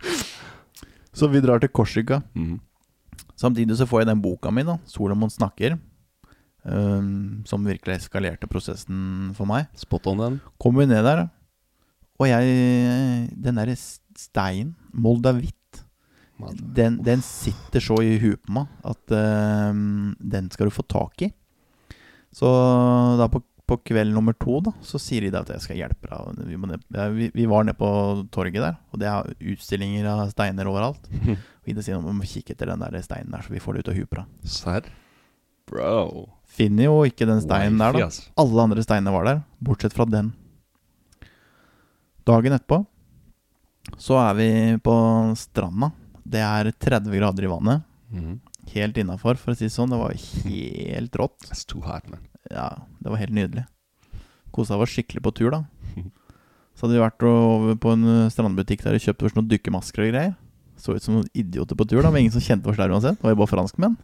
så 1.18 1.28
vi 1.32 1.42
drar 1.44 1.60
til 1.60 1.72
Korsika. 1.72 2.20
Mm. 2.32 2.58
Samtidig 3.40 3.76
så 3.76 3.88
får 3.88 4.02
jeg 4.02 4.10
den 4.10 4.24
boka 4.24 4.52
mi, 4.52 4.64
da, 4.64 4.76
'Solomon 4.84 5.32
snakker', 5.32 5.78
um, 6.64 7.40
som 7.48 7.64
virkelig 7.64 8.00
eskalerte 8.00 8.48
prosessen 8.48 9.32
for 9.36 9.48
meg. 9.48 9.68
Spot 9.76 10.10
on 10.12 10.20
den. 10.20 10.40
Kommer 10.60 10.84
vi 10.84 10.92
ned 10.92 11.04
der, 11.04 11.28
og 12.20 12.28
jeg 12.28 13.30
Den 13.32 13.56
derre 13.56 13.76
steinen, 13.76 14.76
moldavitt, 14.92 15.56
den, 16.76 16.98
den 17.04 17.22
sitter 17.24 17.82
så 17.84 17.98
i 18.04 18.16
huet 18.22 18.40
på 18.46 18.54
meg 18.60 18.70
at 18.86 19.14
uh, 19.14 19.70
den 20.34 20.50
skal 20.52 20.70
du 20.70 20.74
få 20.74 20.84
tak 20.88 21.26
i. 21.26 21.30
Så 22.34 22.48
da 23.18 23.26
på, 23.30 23.42
på 23.66 23.78
kveld 23.90 24.14
nummer 24.14 24.36
to 24.38 24.60
da, 24.64 24.72
så 24.86 25.00
sier 25.02 25.26
de 25.26 25.32
at 25.38 25.50
jeg 25.54 25.64
skal 25.64 25.80
hjelpe 25.80 26.10
deg. 26.10 26.42
Vi, 26.46 26.58
ned, 26.70 26.84
vi, 27.16 27.30
vi 27.34 27.46
var 27.50 27.66
nede 27.66 27.78
på 27.78 27.90
torget 28.34 28.62
der, 28.62 28.78
og 28.90 29.02
det 29.02 29.10
er 29.10 29.32
utstillinger 29.52 30.06
av 30.10 30.26
steiner 30.32 30.70
overalt. 30.70 31.10
Og 31.60 31.68
Ida 31.68 31.84
sier 31.84 32.00
vi 32.00 32.16
må 32.16 32.26
kikke 32.26 32.54
etter 32.54 32.70
den 32.72 32.80
der 32.80 33.02
steinen 33.04 33.34
der, 33.34 33.44
så 33.44 33.52
vi 33.52 33.60
får 33.62 33.76
det 33.76 33.82
ut 33.82 33.90
av 33.92 33.98
huet 33.98 34.10
på 34.10 34.20
deg. 34.22 34.36
Serr? 34.48 34.86
Bro. 35.70 36.28
Finner 36.50 36.88
jo 36.88 37.02
ikke 37.06 37.28
den 37.28 37.42
steinen 37.44 37.78
der, 37.78 37.94
da. 37.94 38.06
altså. 38.08 38.30
Alle 38.40 38.64
andre 38.64 38.86
steinene 38.86 39.12
var 39.14 39.28
der, 39.28 39.42
bortsett 39.62 39.94
fra 39.94 40.06
den. 40.08 40.32
Dagen 42.28 42.54
etterpå 42.56 42.84
så 43.98 44.18
er 44.20 44.36
vi 44.38 44.50
på 44.82 44.94
stranda. 45.38 45.90
Det 46.30 46.42
er 46.44 46.70
30 46.72 47.16
grader 47.18 47.46
i 47.46 47.50
vannet. 47.50 47.86
Mhm. 48.14 48.38
Helt 48.70 48.98
innafor, 49.00 49.38
for 49.40 49.50
å 49.52 49.56
si 49.58 49.66
det 49.66 49.74
sånn. 49.74 49.90
Det 49.90 49.98
var 49.98 50.12
helt 50.46 51.16
rått. 51.18 51.38
That's 51.48 51.64
too 51.66 51.82
hot, 51.82 52.06
man. 52.10 52.22
Ja, 52.50 52.68
det 53.02 53.10
var 53.10 53.18
helt 53.22 53.34
nydelig. 53.34 53.64
Kosa 54.54 54.78
oss 54.78 54.92
skikkelig 54.94 55.22
på 55.24 55.32
tur, 55.38 55.50
da. 55.54 55.64
Så 56.78 56.86
hadde 56.86 56.96
vi 56.96 57.02
vært 57.02 57.24
over 57.26 57.74
på 57.82 57.92
en 57.92 58.06
eh, 58.08 58.30
strandbutikk 58.32 58.84
der 58.86 58.96
og 58.96 59.02
kjøpt 59.04 59.24
oss 59.26 59.34
noen 59.36 59.50
dykkermasker 59.50 60.04
og 60.06 60.12
greier. 60.14 60.36
Så 60.80 60.94
ut 60.96 61.04
som 61.04 61.18
noen 61.18 61.26
idioter 61.36 61.76
på 61.76 61.84
tur, 61.90 62.00
da. 62.04 62.12
Men 62.12 62.24
ingen 62.24 62.36
som 62.36 62.44
kjente 62.44 62.70
oss 62.70 62.78
der 62.80 62.94
uansett. 62.94 63.18
Det 63.18 63.26
var 63.26 63.34
jo 63.34 63.40
bare 63.42 63.52
franskmenn. 63.52 63.98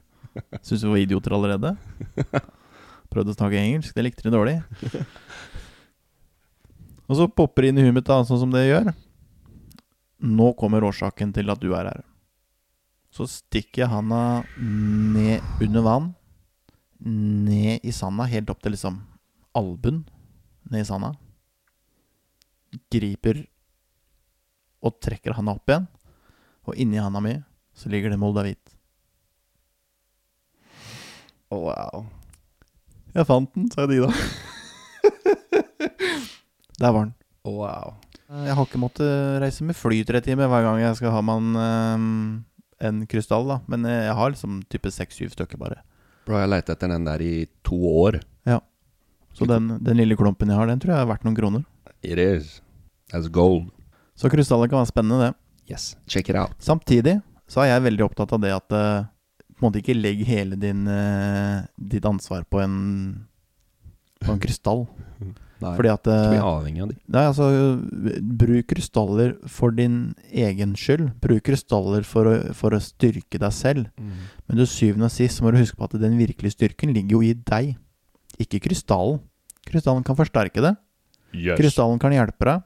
Syns 0.60 0.82
vi 0.84 0.90
var 0.90 1.00
idioter 1.00 1.32
allerede. 1.36 1.72
Prøvde 3.12 3.32
å 3.32 3.38
snakke 3.38 3.62
engelsk. 3.62 3.94
Det 3.96 4.04
likte 4.04 4.26
de 4.26 4.34
dårlig. 4.34 4.58
Og 7.06 7.16
så 7.20 7.28
popper 7.30 7.64
det 7.64 7.70
inn 7.72 7.80
i 7.80 7.86
huet 7.86 7.96
mitt, 7.96 8.08
da, 8.08 8.18
sånn 8.26 8.42
som 8.42 8.52
det 8.52 8.66
gjør. 8.66 8.90
Nå 10.26 10.50
kommer 10.58 10.84
årsaken 10.84 11.32
til 11.36 11.52
at 11.52 11.62
du 11.62 11.70
er 11.78 11.92
her. 11.92 12.04
Så 13.16 13.24
stikker 13.32 13.86
jeg 13.86 13.88
handa 13.88 14.44
ned 14.60 15.40
under 15.64 15.84
vann, 15.86 16.08
ned 17.00 17.80
i 17.80 17.92
sanda, 17.94 18.26
helt 18.28 18.50
opp 18.52 18.60
til 18.60 18.74
liksom 18.74 18.98
albuen 19.56 20.02
ned 20.68 20.82
i 20.82 20.88
sanda. 20.88 21.14
Griper 22.92 23.40
og 24.84 24.98
trekker 25.00 25.32
handa 25.38 25.54
opp 25.56 25.72
igjen, 25.72 25.86
og 26.68 26.76
inni 26.76 27.00
handa 27.00 27.22
mi 27.24 27.32
så 27.76 27.88
ligger 27.92 28.12
det 28.12 28.20
moldavitt. 28.20 28.74
Wow. 31.48 32.04
Jeg 33.16 33.28
fant 33.28 33.48
den, 33.54 33.70
sa 33.72 33.86
de 33.88 34.02
da. 34.02 34.10
Der 36.82 36.92
var 36.92 37.06
den. 37.06 37.14
Wow. 37.48 37.96
Jeg 38.28 38.56
har 38.58 38.68
ikke 38.68 38.82
måttet 38.82 39.40
reise 39.40 39.64
med 39.64 39.78
fly 39.78 40.02
tre 40.04 40.20
timer 40.20 40.50
hver 40.52 40.66
gang 40.66 40.82
jeg 40.82 40.98
skal 40.98 41.14
ha 41.14 41.22
man 41.24 41.54
en, 41.54 41.62
eh, 41.62 42.55
en 42.84 43.04
krystall, 43.08 43.46
da. 43.48 43.60
Men 43.70 43.86
jeg 43.88 44.16
har 44.18 44.32
liksom 44.32 44.60
type 44.72 44.90
seks-syv 44.92 45.32
stykker, 45.32 45.60
bare. 45.60 45.80
Bro, 46.26 46.40
jeg 46.42 46.50
leita 46.50 46.74
etter 46.74 46.90
den 46.90 47.06
der 47.06 47.22
i 47.22 47.46
to 47.66 47.78
år. 48.02 48.20
Ja. 48.48 48.60
Så 49.36 49.46
den, 49.48 49.76
den 49.84 50.00
lille 50.00 50.16
klumpen 50.18 50.50
jeg 50.50 50.58
har, 50.58 50.68
den 50.68 50.80
tror 50.82 50.96
jeg 50.96 51.04
er 51.04 51.10
verdt 51.10 51.26
noen 51.26 51.36
kroner. 51.38 51.66
It 52.02 52.18
is. 52.18 52.60
That's 53.12 53.30
gold. 53.32 53.68
Så 54.16 54.30
krystaller 54.32 54.70
kan 54.70 54.80
være 54.80 54.90
spennende, 54.90 55.28
det. 55.28 55.34
Yes, 55.70 55.96
check 56.08 56.30
it 56.30 56.38
out. 56.38 56.54
Samtidig 56.62 57.18
så 57.50 57.62
er 57.62 57.74
jeg 57.74 57.86
veldig 57.86 58.04
opptatt 58.06 58.32
av 58.34 58.42
det 58.42 58.52
at 58.54 58.74
uh, 58.74 59.06
på 59.54 59.60
en 59.60 59.66
måte 59.68 59.82
ikke 59.82 59.96
legg 59.96 60.22
hele 60.26 60.58
din, 60.58 60.86
uh, 60.88 61.66
ditt 61.76 62.06
ansvar 62.06 62.46
på 62.50 62.62
en, 62.62 62.76
på 64.22 64.34
en 64.34 64.42
krystall. 64.42 64.86
Nei, 65.62 65.72
Fordi 65.72 65.88
at 65.88 66.04
ikke 66.04 66.16
mye 66.20 66.32
bli 66.34 66.40
avhengig 66.44 66.82
av 66.84 66.90
de. 66.90 66.96
Nei, 67.14 67.22
altså 67.30 67.46
Bruk 68.42 68.66
krystaller 68.72 69.30
for 69.48 69.72
din 69.72 69.96
egen 70.28 70.74
skyld. 70.76 71.06
Bruk 71.22 71.46
krystaller 71.48 72.04
for 72.04 72.28
å, 72.28 72.34
for 72.58 72.76
å 72.76 72.82
styrke 72.84 73.40
deg 73.40 73.54
selv. 73.56 73.88
Men 73.96 74.60
til 74.60 74.68
syvende 74.68 75.08
og 75.08 75.14
sist 75.14 75.40
må 75.40 75.52
du 75.54 75.60
huske 75.62 75.78
på 75.80 75.88
at 75.88 75.96
den 76.02 76.18
virkelige 76.20 76.58
styrken 76.58 76.92
ligger 76.92 77.16
jo 77.16 77.24
i 77.24 77.32
deg, 77.38 77.72
ikke 78.42 78.60
krystallen. 78.68 79.22
Krystallen 79.66 80.04
kan 80.06 80.18
forsterke 80.18 80.62
det. 80.62 80.76
Krystallen 81.56 82.00
kan 82.02 82.14
hjelpe 82.14 82.50
deg. 82.50 82.64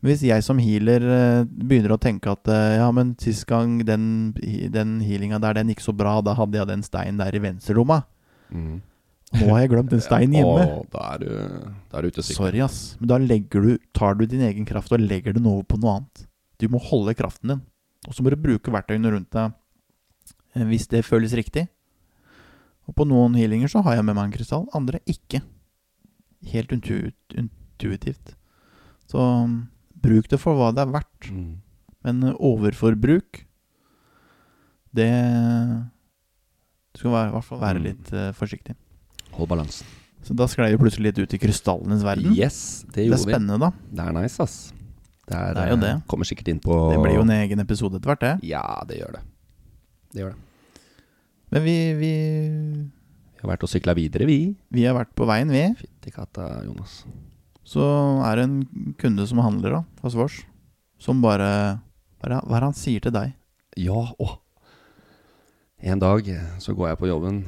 Men 0.00 0.12
hvis 0.12 0.22
jeg 0.24 0.44
som 0.46 0.60
healer 0.62 1.04
eh, 1.04 1.40
begynner 1.44 1.92
å 1.96 2.00
tenke 2.00 2.30
at 2.32 2.48
eh, 2.48 2.78
ja, 2.78 2.86
men 2.94 3.12
sist 3.20 3.44
gang 3.50 3.80
den, 3.84 4.30
den 4.72 4.94
healinga 5.04 5.40
der, 5.42 5.58
den 5.58 5.72
gikk 5.74 5.82
så 5.84 5.92
bra, 5.96 6.14
da 6.24 6.36
hadde 6.38 6.60
jeg 6.60 6.70
den 6.70 6.84
steinen 6.86 7.20
der 7.20 7.34
i 7.34 7.42
venstrelomma. 7.42 8.00
Mm. 8.48 8.78
Nå 9.36 9.48
har 9.52 9.60
jeg 9.60 9.70
glemt 9.74 9.92
en 9.92 10.00
stein 10.00 10.32
hjemme. 10.32 10.62
Å, 10.64 10.84
da 10.92 11.02
er 11.14 11.20
du, 11.20 11.30
da 11.90 11.98
er 11.98 12.06
du 12.06 12.08
ute 12.08 12.22
sykler. 12.24 12.38
Sorry, 12.38 12.60
ass. 12.64 12.78
Men 13.00 13.10
da 13.10 13.18
du, 13.20 13.74
tar 13.92 14.16
du 14.16 14.24
din 14.24 14.40
egen 14.46 14.64
kraft 14.68 14.92
og 14.96 15.02
legger 15.04 15.36
den 15.36 15.48
over 15.50 15.66
på 15.68 15.76
noe 15.82 15.98
annet. 15.98 16.22
Du 16.58 16.64
må 16.72 16.80
holde 16.80 17.12
kraften 17.18 17.52
din. 17.52 17.60
Og 18.08 18.16
så 18.16 18.24
må 18.24 18.32
du 18.32 18.38
bruke 18.40 18.72
verktøyene 18.72 19.12
rundt 19.12 19.28
deg 19.34 19.52
eh, 20.56 20.64
hvis 20.70 20.88
det 20.88 21.04
føles 21.04 21.34
riktig. 21.36 21.66
Og 22.88 22.96
på 22.96 23.04
noen 23.04 23.36
healinger 23.36 23.68
så 23.68 23.82
har 23.84 23.98
jeg 23.98 24.06
med 24.08 24.16
meg 24.16 24.30
en 24.30 24.34
krystall, 24.38 24.64
andre 24.72 25.02
ikke. 25.10 25.42
Helt 26.48 26.72
intuitivt. 26.72 28.32
Så 29.10 29.20
mm, 29.20 29.58
bruk 30.04 30.30
det 30.32 30.40
for 30.40 30.56
hva 30.56 30.70
det 30.72 30.86
er 30.86 30.94
verdt. 30.96 31.28
Mm. 31.28 31.52
Men 32.06 32.24
eh, 32.30 32.40
overforbruk, 32.48 33.44
det 34.96 35.12
Du 36.96 37.02
skal 37.02 37.12
i 37.12 37.30
hvert 37.36 37.44
fall 37.44 37.60
være 37.60 37.78
Mm. 37.82 37.84
litt 37.90 38.12
eh, 38.16 38.30
forsiktig. 38.32 38.74
Hold 39.38 39.48
balansen. 39.50 39.86
Så 40.26 40.34
da 40.36 40.48
sklei 40.50 40.72
vi 40.74 40.80
plutselig 40.80 41.12
litt 41.12 41.20
ut 41.22 41.34
i 41.36 41.38
krystallenes 41.40 42.02
verden. 42.04 42.34
Yes, 42.36 42.82
det 42.90 43.06
det 43.06 43.14
er 43.16 43.22
spennende, 43.22 43.56
vi. 43.56 43.64
da. 43.64 43.70
Det 43.94 44.04
er 44.08 44.16
nice, 44.18 44.42
ass. 44.42 44.56
Det 45.28 45.36
er, 45.36 45.54
Det 45.54 45.62
er 45.62 45.70
jo 45.72 45.76
eh, 45.78 45.82
det. 45.84 45.92
Kommer 46.10 46.28
sikkert 46.28 46.50
inn 46.52 46.60
på 46.64 46.76
Det 46.92 46.98
blir 47.04 47.14
jo 47.18 47.24
en 47.24 47.32
egen 47.36 47.62
episode 47.62 47.98
etter 48.00 48.10
hvert, 48.10 48.24
det. 48.24 48.34
Ja, 48.48 48.64
det 48.88 48.98
gjør 48.98 49.18
det. 49.18 49.22
Det 50.12 50.22
gjør 50.24 50.34
det. 50.34 50.82
Men 51.52 51.64
vi, 51.64 51.76
vi, 51.96 52.12
Vi 53.38 53.40
har 53.44 53.50
vært 53.54 53.64
og 53.64 53.70
sykla 53.72 53.94
videre, 53.96 54.26
vi. 54.28 54.38
vi 54.74 54.84
har 54.84 54.96
vært 54.98 55.14
på 55.16 55.28
veien, 55.28 55.52
vi. 55.52 55.62
Fytti 55.78 56.12
katta, 56.12 56.48
Jonas. 56.66 57.02
Så 57.68 57.84
er 58.24 58.40
det 58.40 58.44
en 58.48 58.94
kunde 59.00 59.26
som 59.28 59.40
handler 59.44 59.78
da, 59.78 59.80
hos 60.02 60.16
Vårs, 60.16 60.42
som 61.00 61.20
bare 61.24 61.48
Hva 62.18 62.26
er 62.26 62.32
det 62.34 62.38
hva 62.48 62.56
er 62.56 62.60
det 62.64 62.68
han 62.72 62.76
sier 62.76 63.04
til 63.04 63.14
deg? 63.14 63.34
Ja, 63.78 64.00
å. 64.18 64.28
En 65.78 66.00
dag 66.02 66.26
så 66.58 66.74
går 66.74 66.88
jeg 66.90 66.98
på 67.04 67.10
jobben. 67.12 67.44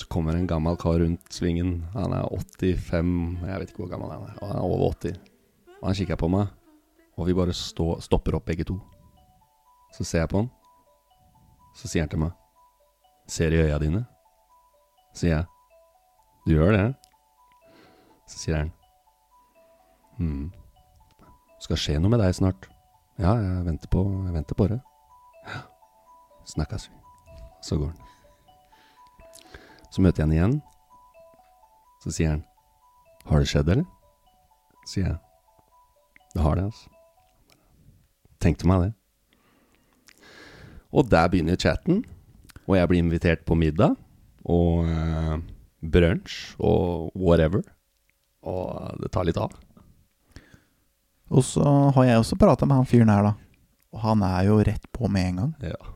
Så 0.00 0.06
kommer 0.08 0.36
en 0.36 0.46
gammel 0.48 0.78
kar 0.80 1.02
rundt 1.02 1.32
svingen. 1.32 1.82
Han 1.92 2.14
er 2.16 2.24
85, 2.32 3.10
jeg 3.44 3.60
vet 3.60 3.72
ikke 3.72 3.82
hvor 3.82 3.90
gammel 3.90 4.14
han 4.14 4.22
er. 4.30 4.38
Han 4.40 4.54
er 4.56 4.64
over 4.64 4.94
80. 4.94 5.18
Og 5.80 5.90
han 5.90 5.98
kikker 5.98 6.16
på 6.20 6.30
meg, 6.32 6.48
og 7.20 7.28
vi 7.28 7.36
bare 7.36 7.52
stå, 7.56 7.98
stopper 8.00 8.38
opp 8.38 8.46
begge 8.48 8.64
to. 8.68 8.78
Så 9.92 10.06
ser 10.08 10.24
jeg 10.24 10.32
på 10.32 10.40
han. 10.40 10.48
Så 11.76 11.88
sier 11.90 12.02
han 12.06 12.10
til 12.10 12.22
meg 12.22 12.32
Ser 13.30 13.54
i 13.54 13.60
øya 13.62 13.76
dine? 13.78 14.00
Sier 15.14 15.36
jeg. 15.36 15.44
Du 16.46 16.54
gjør 16.56 16.72
det? 16.74 16.86
Så 18.26 18.40
sier 18.40 18.62
han 18.62 18.72
Hm. 20.18 20.50
Skal 21.64 21.78
skje 21.80 22.00
noe 22.00 22.12
med 22.12 22.20
deg 22.20 22.34
snart. 22.36 22.66
Ja, 23.20 23.36
jeg 23.40 23.64
venter 23.64 23.88
på, 23.92 24.02
jeg 24.26 24.34
venter 24.34 24.58
på 24.58 24.66
det. 24.68 24.80
Snakkes 26.50 26.90
vi. 26.90 26.98
Så 27.64 27.78
går 27.80 27.92
han. 27.94 28.09
Så 29.90 30.02
møter 30.02 30.22
jeg 30.22 30.28
han 30.28 30.36
igjen. 30.36 30.56
Så 32.04 32.14
sier 32.14 32.36
han 32.36 32.44
Har 33.28 33.42
det 33.42 33.50
skjedd, 33.50 33.68
eller? 33.68 33.84
Sier 34.88 35.06
jeg. 35.10 35.18
Det 36.34 36.42
har 36.44 36.56
det, 36.56 36.64
altså. 36.70 36.88
Tenkte 38.40 38.68
meg 38.70 38.86
det. 38.86 38.92
Og 40.90 41.10
der 41.10 41.28
begynner 41.30 41.58
chatten. 41.60 42.04
Og 42.66 42.78
jeg 42.78 42.88
blir 42.88 43.02
invitert 43.02 43.44
på 43.46 43.58
middag 43.58 43.98
og 44.48 44.86
uh, 44.88 45.36
brunsj 45.82 46.54
og 46.56 47.10
whatever. 47.18 47.62
Og 48.46 49.02
det 49.02 49.10
tar 49.12 49.26
litt 49.28 49.38
av. 49.40 49.52
Og 51.30 51.44
så 51.46 51.64
har 51.94 52.08
jeg 52.08 52.22
også 52.22 52.38
prata 52.40 52.66
med 52.66 52.80
han 52.80 52.88
fyren 52.88 53.12
her, 53.12 53.30
da. 53.30 53.34
Og 53.94 54.02
han 54.02 54.22
er 54.26 54.46
jo 54.48 54.58
rett 54.66 54.86
på 54.94 55.10
med 55.10 55.28
en 55.28 55.42
gang. 55.42 55.52
Ja. 55.74 55.92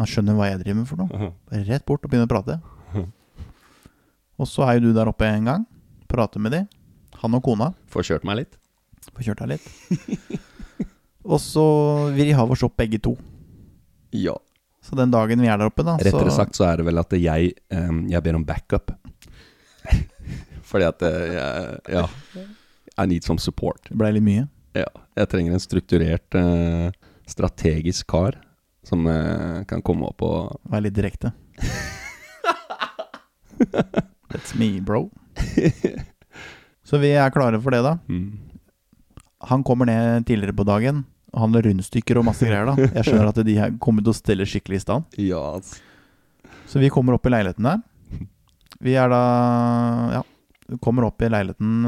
Han 0.00 0.08
skjønner 0.08 0.36
hva 0.36 0.50
jeg 0.50 0.60
driver 0.62 0.80
med 0.80 0.88
for 0.90 1.00
noe. 1.00 1.30
Rett 1.68 1.86
bort 1.88 2.04
og 2.04 2.10
begynner 2.10 2.28
å 2.28 2.34
prate. 2.34 2.58
Og 4.38 4.46
så 4.46 4.62
er 4.66 4.72
jo 4.78 4.88
du 4.88 4.92
der 4.96 5.10
oppe 5.10 5.26
en 5.26 5.48
gang. 5.50 5.62
Prater 6.08 6.40
med 6.42 6.54
de. 6.54 6.62
Han 7.22 7.34
og 7.34 7.42
kona. 7.44 7.72
Får 7.90 8.02
kjørt 8.12 8.26
meg 8.28 8.34
litt. 8.44 8.54
Får 9.10 9.22
kjørt 9.30 9.40
deg 9.42 9.48
litt. 9.56 9.66
og 11.32 11.40
så 11.42 11.64
vil 12.14 12.30
de 12.30 12.36
ha 12.38 12.44
oss 12.46 12.62
opp 12.66 12.76
begge 12.78 12.98
to. 13.02 13.16
Ja. 14.14 14.36
Så 14.84 14.96
den 14.96 15.10
dagen 15.12 15.42
vi 15.42 15.48
er 15.50 15.58
der 15.60 15.68
oppe, 15.68 15.82
da 15.84 15.98
Rettere 16.00 16.30
så, 16.30 16.36
sagt 16.38 16.56
så 16.56 16.64
er 16.70 16.74
det 16.80 16.86
vel 16.88 17.00
at 17.02 17.12
jeg, 17.18 17.50
um, 17.74 18.04
jeg 18.08 18.20
ber 18.24 18.38
om 18.38 18.46
backup. 18.46 18.94
Fordi 20.68 20.84
at 20.86 21.02
eh, 21.08 21.34
jeg, 21.34 21.98
Ja. 21.98 22.04
I 22.98 23.06
need 23.06 23.24
some 23.26 23.38
support. 23.38 23.82
Det 23.90 23.98
ble 23.98 24.10
litt 24.16 24.26
mye. 24.26 24.48
Ja. 24.78 24.88
Jeg 25.18 25.26
trenger 25.30 25.52
en 25.54 25.62
strukturert, 25.62 26.34
uh, 26.34 26.90
strategisk 27.30 28.06
kar 28.10 28.32
som 28.86 29.06
uh, 29.06 29.62
kan 29.68 29.82
komme 29.84 30.06
opp 30.08 30.22
og 30.26 30.38
Være 30.70 30.84
litt 30.88 30.96
direkte. 30.96 31.28
That's 34.32 34.54
me, 34.58 34.80
bro. 34.80 35.08
Så 36.88 36.98
vi 37.02 37.10
er 37.16 37.30
klare 37.34 37.60
for 37.60 37.74
det, 37.74 37.82
da. 37.84 37.96
mm. 38.08 38.28
Han 39.48 39.62
kommer 39.62 39.86
ned 39.86 40.24
tidligere 40.26 40.56
på 40.56 40.64
dagen. 40.66 41.04
Og 41.34 41.42
han 41.44 41.52
har 41.54 41.66
rundstykker 41.68 42.18
og 42.18 42.24
masse 42.26 42.46
greier. 42.48 42.66
da 42.66 42.88
Jeg 42.96 43.04
skjønner 43.06 43.28
at 43.30 43.38
de 43.46 43.54
kommer 43.84 44.02
til 44.02 44.10
å 44.14 44.16
stelle 44.16 44.46
skikkelig 44.48 44.80
i 44.80 44.84
stand. 44.86 45.04
Ja, 45.30 45.42
altså. 45.58 45.78
Så 46.68 46.80
vi 46.82 46.88
kommer 46.92 47.14
opp 47.16 47.26
i 47.28 47.32
leiligheten 47.32 47.64
der. 47.68 47.84
Vi 48.84 48.94
er 49.00 49.08
da 49.12 49.20
Ja, 50.16 50.22
kommer 50.84 51.06
opp 51.08 51.22
i 51.24 51.30
leiligheten, 51.32 51.86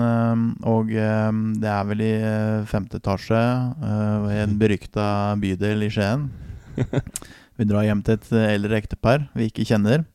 og 0.64 0.88
det 0.88 1.68
er 1.68 1.84
vel 1.88 2.00
i 2.00 2.12
øh, 2.16 2.62
femte 2.70 2.96
etasje 3.00 3.40
i 4.32 4.38
en 4.40 4.54
berykta 4.60 5.04
bydel 5.42 5.84
i 5.84 5.90
Skien. 5.92 6.28
Vi 7.60 7.66
drar 7.68 7.84
hjem 7.84 8.00
til 8.06 8.16
et 8.16 8.30
eldre 8.54 8.78
ektepar 8.80 9.26
vi 9.36 9.50
ikke 9.50 9.66
kjenner. 9.68 10.06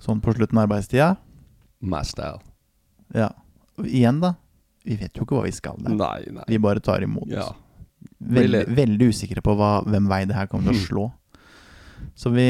Sånn 0.00 0.20
på 0.24 0.32
slutten 0.36 0.58
av 0.58 0.66
arbeidstida. 0.68 1.10
My 1.80 2.02
style. 2.08 2.40
Ja. 3.14 3.30
Og 3.80 3.86
igjen, 3.88 4.20
da. 4.22 4.34
Vi 4.84 4.96
vet 4.96 5.12
jo 5.18 5.26
ikke 5.26 5.36
hva 5.36 5.44
vi 5.44 5.52
skal 5.52 5.76
der. 5.84 5.92
Nei, 5.96 6.24
nei. 6.32 6.44
Vi 6.48 6.58
bare 6.62 6.80
tar 6.84 7.04
imot. 7.04 7.28
Ja. 7.28 7.50
Veldig, 8.20 8.62
veldig 8.76 9.10
usikre 9.12 9.42
på 9.44 9.52
hva, 9.58 9.82
hvem 9.84 10.06
vei 10.08 10.22
det 10.28 10.36
her 10.36 10.48
kommer 10.48 10.72
til 10.72 10.80
å 10.80 10.86
slå. 10.86 11.04
Så 12.16 12.32
vi 12.32 12.46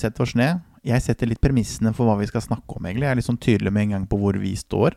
setter 0.00 0.26
oss 0.26 0.34
ned. 0.36 0.60
Jeg 0.84 1.00
setter 1.04 1.28
litt 1.28 1.40
premissene 1.40 1.92
for 1.96 2.08
hva 2.08 2.18
vi 2.20 2.28
skal 2.28 2.44
snakke 2.44 2.76
om, 2.76 2.84
egentlig. 2.88 3.04
Jeg 3.08 3.12
er 3.14 3.18
litt 3.20 3.28
sånn 3.28 3.40
tydelig 3.40 3.72
med 3.72 3.82
en 3.88 3.94
gang 3.96 4.06
på 4.08 4.18
hvor 4.20 4.36
vi 4.40 4.52
står. 4.56 4.96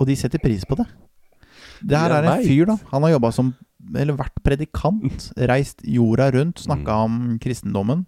Og 0.00 0.06
de 0.08 0.16
setter 0.18 0.42
pris 0.42 0.64
på 0.66 0.78
det. 0.80 0.86
Det 1.82 1.96
her 1.98 2.12
er 2.14 2.26
en 2.30 2.44
fyr, 2.44 2.66
da. 2.68 2.76
Han 2.92 3.04
har 3.06 3.14
jobba 3.16 3.32
som 3.34 3.54
Eller 3.96 4.12
vært 4.14 4.36
predikant. 4.44 5.30
Reist 5.48 5.80
jorda 5.88 6.26
rundt, 6.34 6.60
snakka 6.62 6.94
Mm. 6.94 7.04
om 7.04 7.38
kristendommen. 7.40 8.04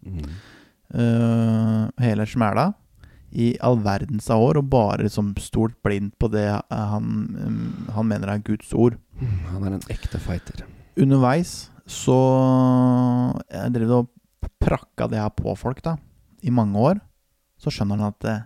Mm. 0.92 1.00
øh, 1.00 1.88
hele 2.04 2.26
smæla. 2.26 2.72
I 3.32 3.56
all 3.64 3.78
verdens 3.80 4.28
av 4.30 4.42
år, 4.44 4.58
og 4.60 4.66
bare 4.70 5.08
som 5.08 5.30
stolt 5.40 5.78
blind 5.82 6.12
på 6.20 6.28
det 6.28 6.44
øh, 6.52 6.76
han, 6.76 7.06
øh, 7.38 7.94
han 7.94 8.06
mener 8.06 8.28
er 8.28 8.42
Guds 8.44 8.72
ord. 8.76 8.98
Han 9.48 9.62
er 9.64 9.78
en 9.78 9.86
ekte 9.90 10.18
fighter. 10.20 10.66
underveis 11.00 11.70
så 11.86 12.14
Jeg 13.50 13.72
drev 13.74 13.90
og 13.90 14.08
prakka 14.60 15.08
det 15.10 15.18
her 15.18 15.32
på 15.34 15.54
folk 15.58 15.82
da 15.84 15.96
i 16.42 16.50
mange 16.50 16.78
år. 16.78 17.00
Så 17.58 17.70
skjønner 17.70 17.98
han 17.98 18.12
at 18.12 18.26
eh, 18.28 18.42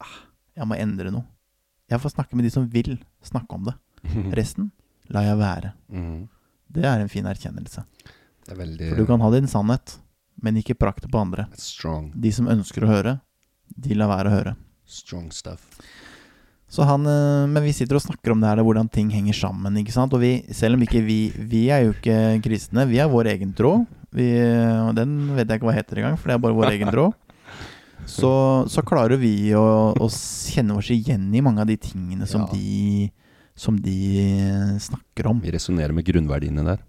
ah, 0.00 0.16
jeg 0.56 0.68
må 0.68 0.76
endre 0.76 1.10
noe. 1.12 1.24
Jeg 1.90 2.00
får 2.00 2.14
snakke 2.14 2.36
med 2.36 2.44
de 2.44 2.50
som 2.50 2.68
vil 2.70 2.98
snakke 3.24 3.56
om 3.56 3.64
det. 3.68 3.74
Resten 4.38 4.70
lar 5.10 5.26
jeg 5.26 5.38
være. 5.40 5.72
Mm. 5.88 6.28
Det 6.70 6.84
er 6.86 7.00
en 7.02 7.08
fin 7.10 7.26
erkjennelse. 7.26 7.82
Det 8.46 8.54
er 8.54 8.60
veldig 8.60 8.90
For 8.92 9.00
du 9.00 9.06
kan 9.08 9.20
ha 9.24 9.30
din 9.34 9.48
sannhet, 9.50 9.98
men 10.42 10.56
ikke 10.60 10.76
prakt 10.78 11.06
på 11.10 11.20
andre. 11.20 11.46
strong. 11.56 12.10
De 12.14 12.32
som 12.32 12.46
ønsker 12.48 12.84
å 12.84 12.90
høre, 12.90 13.20
de 13.76 13.94
lar 13.94 14.08
være 14.08 14.30
å 14.30 14.34
høre. 14.38 14.56
Strong 14.86 15.30
stuff. 15.32 15.66
Så 16.70 16.84
han, 16.86 17.02
eh, 17.06 17.46
men 17.50 17.62
vi 17.64 17.72
sitter 17.74 17.96
og 17.98 18.02
snakker 18.04 18.30
om 18.32 18.40
det 18.40 18.46
her, 18.48 18.62
hvordan 18.62 18.88
ting 18.90 19.08
henger 19.10 19.34
sammen. 19.34 19.74
ikke 19.80 19.92
sant? 19.94 20.12
Og 20.14 20.20
vi, 20.22 20.44
selv 20.54 20.74
om 20.78 20.82
ikke 20.86 21.02
vi 21.02 21.32
Vi 21.34 21.68
er 21.70 21.84
jo 21.84 21.92
ikke 21.96 22.40
kristne. 22.44 22.86
Vi 22.88 22.98
har 22.98 23.08
vår 23.10 23.26
egen 23.34 23.52
tråd. 23.52 23.86
Og 24.12 24.94
den 24.94 25.16
vet 25.36 25.48
jeg 25.48 25.58
ikke 25.60 25.66
hva 25.68 25.74
heter 25.74 25.98
engang, 25.98 26.16
for 26.18 26.28
det 26.30 26.34
er 26.34 26.42
bare 26.42 26.54
vår 26.54 26.70
egen 26.76 26.90
tråd. 26.90 27.14
Så, 28.10 28.30
så 28.66 28.82
klarer 28.82 29.18
vi 29.20 29.52
å, 29.54 29.92
å 29.94 30.06
kjenne 30.10 30.74
oss 30.80 30.88
igjen 30.90 31.28
i 31.36 31.42
mange 31.44 31.60
av 31.62 31.68
de 31.68 31.76
tingene 31.76 32.26
som, 32.26 32.40
Ja. 32.42 32.48
de, 32.56 33.10
som 33.54 33.76
de 33.78 34.78
snakker 34.82 35.28
om. 35.30 35.38
Vi 35.44 35.52
resonnerer 35.52 35.92
med 35.94 36.06
grunnverdiene 36.08 36.64
der. 36.64 36.80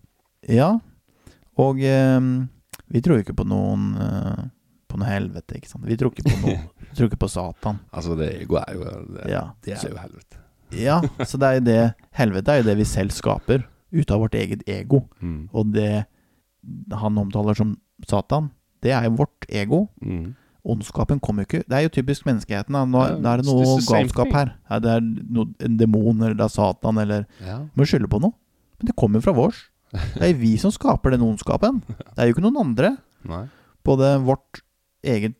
Ja. 0.50 0.72
Og 1.60 1.82
eh, 1.84 2.18
vi 2.92 3.02
tror 3.02 3.18
jo 3.20 3.24
ikke 3.26 3.38
på 3.40 3.46
noen 3.48 3.94
uh, 3.98 4.44
På 4.92 4.98
noe 5.00 5.08
helvete, 5.08 5.56
ikke 5.56 5.70
sant. 5.72 5.86
Vi 5.88 5.96
tror 5.96 6.12
ikke 6.12 6.26
på 6.28 6.38
noe 6.44 6.58
Vi 6.90 6.96
tror 6.98 7.08
ikke 7.08 7.22
på 7.24 7.30
Satan. 7.32 7.80
Altså, 7.96 8.16
det 8.20 8.28
er 8.36 8.42
jo 8.44 8.58
Det, 8.84 9.30
Ja. 9.32 9.44
det 9.64 9.78
er 9.78 9.90
jo 9.90 9.98
helvete. 10.02 10.38
Ja, 10.72 11.02
så 11.28 11.38
det 11.40 11.48
er 11.48 11.54
jo 11.60 11.64
det 11.68 11.80
Helvete 12.16 12.52
er 12.52 12.62
jo 12.62 12.68
det 12.70 12.78
vi 12.80 12.86
selv 12.88 13.12
skaper 13.16 13.64
ut 13.92 14.12
av 14.12 14.20
vårt 14.24 14.36
eget 14.40 14.62
ego. 14.68 15.02
Mm. 15.20 15.50
Og 15.54 15.72
det 15.76 16.06
han 16.94 17.18
omtaler 17.18 17.56
som 17.58 17.74
Satan, 18.08 18.52
det 18.84 18.92
er 18.96 19.08
jo 19.08 19.16
vårt 19.20 19.48
ego. 19.50 19.88
Mm. 20.04 20.36
Ondskapen 20.62 21.20
kommer 21.20 21.42
jo 21.42 21.48
ikke 21.50 21.64
Det 21.66 21.74
er 21.78 21.82
jo 21.88 21.90
typisk 21.90 22.26
menneskeheten. 22.28 22.76
Da. 22.76 22.84
Nå, 22.86 23.00
Ja, 23.02 23.34
er 23.34 23.42
det 23.42 23.48
noe 23.48 23.80
galskap 23.82 24.32
her. 24.36 24.54
Ja, 24.70 24.80
det 24.80 24.92
er 24.94 25.02
noe, 25.02 25.48
en 25.60 25.78
demon, 25.80 26.22
eller 26.22 26.36
det 26.38 26.46
er 26.46 26.54
Satan, 26.54 26.98
eller 27.02 27.26
Ja. 27.42 27.60
Må 27.76 27.88
skylde 27.88 28.08
på 28.12 28.20
noe. 28.22 28.34
Men 28.80 28.88
det 28.92 28.96
kommer 28.96 29.22
fra 29.22 29.34
vårs. 29.34 29.71
Det 29.92 30.24
er 30.30 30.38
vi 30.40 30.54
som 30.62 30.72
skaper 30.72 31.12
den 31.16 31.24
ondskapen. 31.26 31.82
Det 31.88 32.18
er 32.18 32.30
jo 32.30 32.36
ikke 32.36 32.44
noen 32.46 32.60
andre. 32.64 32.94
Nei. 33.28 33.44
Både 33.84 34.14
vårt 34.24 34.62
eget 35.04 35.36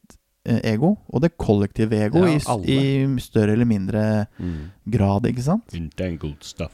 eh, 0.46 0.60
ego 0.74 0.96
og 1.08 1.22
det 1.24 1.34
kollektive 1.38 1.94
ego 2.08 2.24
Ja, 2.26 2.58
i, 2.66 2.78
i 3.06 3.20
større 3.24 3.54
eller 3.56 3.66
mindre 3.70 4.04
Mm. 4.42 4.72
grad, 4.92 5.28
ikke 5.30 5.44
sant? 5.46 5.74
entangled 5.78 6.42
stuff. 6.44 6.74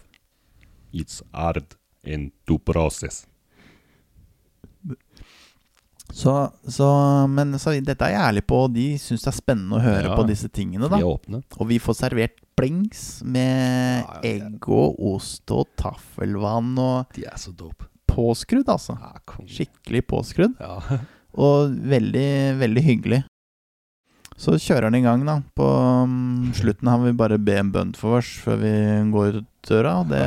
It's 0.94 1.22
hard 1.34 1.76
and 2.08 2.32
to 2.48 2.58
process. 2.58 3.26
Så, 6.13 6.34
så, 6.72 6.88
men 7.28 7.58
så 7.60 7.74
dette 7.84 8.06
er 8.08 8.13
jeg 8.15 8.24
ærlig 8.30 8.43
på, 8.48 8.62
og 8.65 8.74
de 8.74 8.86
syns 9.02 9.26
det 9.26 9.32
er 9.34 9.38
spennende 9.41 9.76
å 9.78 9.84
høre 9.84 10.08
Ja. 10.08 10.15
på 10.15 10.24
disse 10.30 10.48
tingene. 10.50 10.88
Da 10.89 10.98
vi. 10.98 11.04
Og 11.60 11.67
vi 11.67 11.80
får 11.84 11.98
servert 12.00 12.38
blings 12.58 13.22
med 13.28 14.02
Ja, 14.06 14.20
ja, 14.24 14.30
egg 14.32 14.70
og 14.72 14.96
ost 15.13 15.52
og 15.52 15.67
taffelvann 15.78 16.72
og 16.80 17.12
De 17.13 17.26
er 17.28 17.36
så 17.38 17.52
dope. 17.54 17.86
påskrudd, 18.08 18.65
altså. 18.72 18.96
Skikkelig 19.46 20.06
påskrudd. 20.08 20.56
Ja. 20.60 20.80
Og 21.38 21.70
veldig, 21.70 22.58
veldig 22.58 22.82
hyggelig. 22.82 23.20
Så 24.38 24.56
kjører 24.58 24.88
han 24.88 24.96
i 24.98 25.02
gang, 25.04 25.22
da. 25.28 25.36
På 25.54 25.67
um, 26.02 26.48
slutten 26.58 26.88
har 26.89 26.98
vi 27.04 27.12
bare 27.13 27.38
be 27.38 27.60
en 27.60 27.70
bønn 27.74 27.91
for 27.98 28.17
oss 28.17 28.32
før 28.41 28.58
vi 28.63 28.72
går 29.13 29.38
ut 29.43 29.48
døra. 29.70 30.00
Det, 30.10 30.24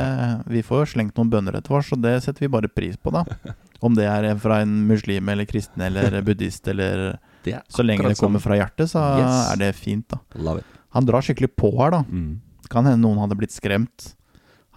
vi 0.53 0.61
får 0.63 0.85
jo 0.85 0.89
slengt 0.93 1.17
noen 1.19 1.29
bønner 1.33 1.57
etter 1.59 1.75
oss, 1.75 1.91
og 1.91 1.99
det 2.05 2.13
setter 2.23 2.45
vi 2.45 2.51
bare 2.53 2.71
pris 2.71 2.95
på, 2.95 3.11
da. 3.11 3.25
Om 3.81 3.95
det 3.97 4.05
er 4.05 4.27
fra 4.37 4.59
en 4.61 4.75
muslim 4.87 5.29
eller 5.33 5.47
kristen 5.49 5.81
eller 5.81 6.19
buddhist 6.27 6.67
eller 6.69 7.17
Det 7.43 7.55
er 7.57 7.63
Så 7.69 7.81
lenge 7.83 8.05
det 8.07 8.19
kommer 8.19 8.39
fra 8.43 8.55
hjertet, 8.59 8.91
så 8.91 9.01
Yes. 9.17 9.51
er 9.53 9.57
det 9.63 9.71
fint, 9.75 10.05
da. 10.13 10.19
Love 10.37 10.59
it. 10.61 10.65
Han 10.93 11.05
drar 11.07 11.21
skikkelig 11.25 11.49
på 11.57 11.71
her, 11.79 11.91
da. 11.91 12.01
Mm. 12.09 12.41
Kan 12.69 12.85
hende 12.85 13.01
noen 13.01 13.17
hadde 13.23 13.37
blitt 13.39 13.51
skremt. 13.55 14.11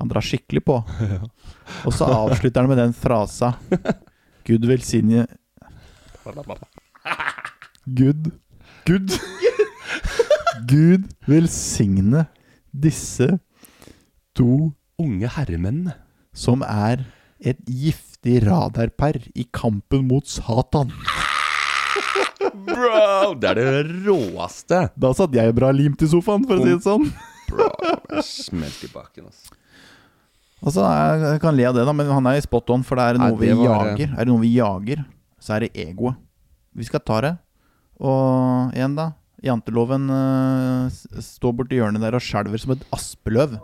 Han 0.01 0.09
drar 0.11 0.25
skikkelig 0.25 0.65
på. 0.67 0.79
Og 1.87 1.93
så 1.95 2.09
avslutter 2.09 2.65
han 2.65 2.71
med 2.73 2.79
den 2.81 2.95
frasa 2.97 3.53
Gud 4.45 4.65
velsigne 4.67 5.27
Gud 7.87 8.31
Gud 8.87 9.13
Gud 10.69 11.05
velsigne 11.29 12.25
disse 12.73 13.29
to 14.35 14.73
Unge 14.99 15.27
herremenn. 15.37 15.93
som 16.35 16.63
er 16.63 17.05
et 17.41 17.59
giftig 18.25 18.47
radarpar 18.47 19.17
i 19.35 19.45
kampen 19.53 20.09
mot 20.09 20.27
Satan. 20.27 20.91
Bro! 22.67 23.35
Det 23.41 23.49
er 23.51 23.55
det 23.55 24.07
råeste. 24.07 24.91
Da 24.97 25.13
satt 25.15 25.35
jeg 25.35 25.55
bra 25.55 25.71
limt 25.73 26.01
i 26.03 26.09
sofaen, 26.09 26.45
for 26.47 26.57
å 26.57 26.65
si 26.65 26.73
det 26.73 26.83
sånn. 26.85 27.11
Bro, 27.51 27.69
jeg 28.15 28.25
smelter 28.25 28.89
i 28.89 28.93
bakken, 28.93 29.27
altså. 29.29 29.53
Altså, 30.65 30.81
jeg 31.35 31.41
kan 31.43 31.57
le 31.57 31.67
av 31.69 31.75
det, 31.77 31.85
da, 31.85 31.93
men 31.93 32.09
han 32.09 32.27
er 32.31 32.39
i 32.39 32.45
spot 32.45 32.71
on, 32.73 32.83
for 32.87 32.97
det 32.97 33.05
er 33.05 33.19
Nei, 33.21 33.29
noe 33.31 33.39
vi 33.43 33.51
var- 33.53 33.91
jager. 33.93 34.15
Er 34.15 34.25
det 34.25 34.31
noe 34.33 34.41
vi 34.41 34.55
jager, 34.55 35.05
så 35.39 35.57
er 35.57 35.67
det 35.67 35.75
egoet. 35.75 36.17
Vi 36.75 36.85
skal 36.89 37.01
ta 37.05 37.21
det. 37.21 37.35
Og 38.01 38.73
igjen, 38.75 38.97
da. 38.97 39.13
Janteloven 39.45 40.09
uh, 40.09 40.89
står 41.21 41.53
borti 41.53 41.77
hjørnet 41.77 42.01
der 42.01 42.17
og 42.17 42.25
skjelver 42.25 42.59
som 42.59 42.73
et 42.73 42.87
aspeløv. 42.97 43.59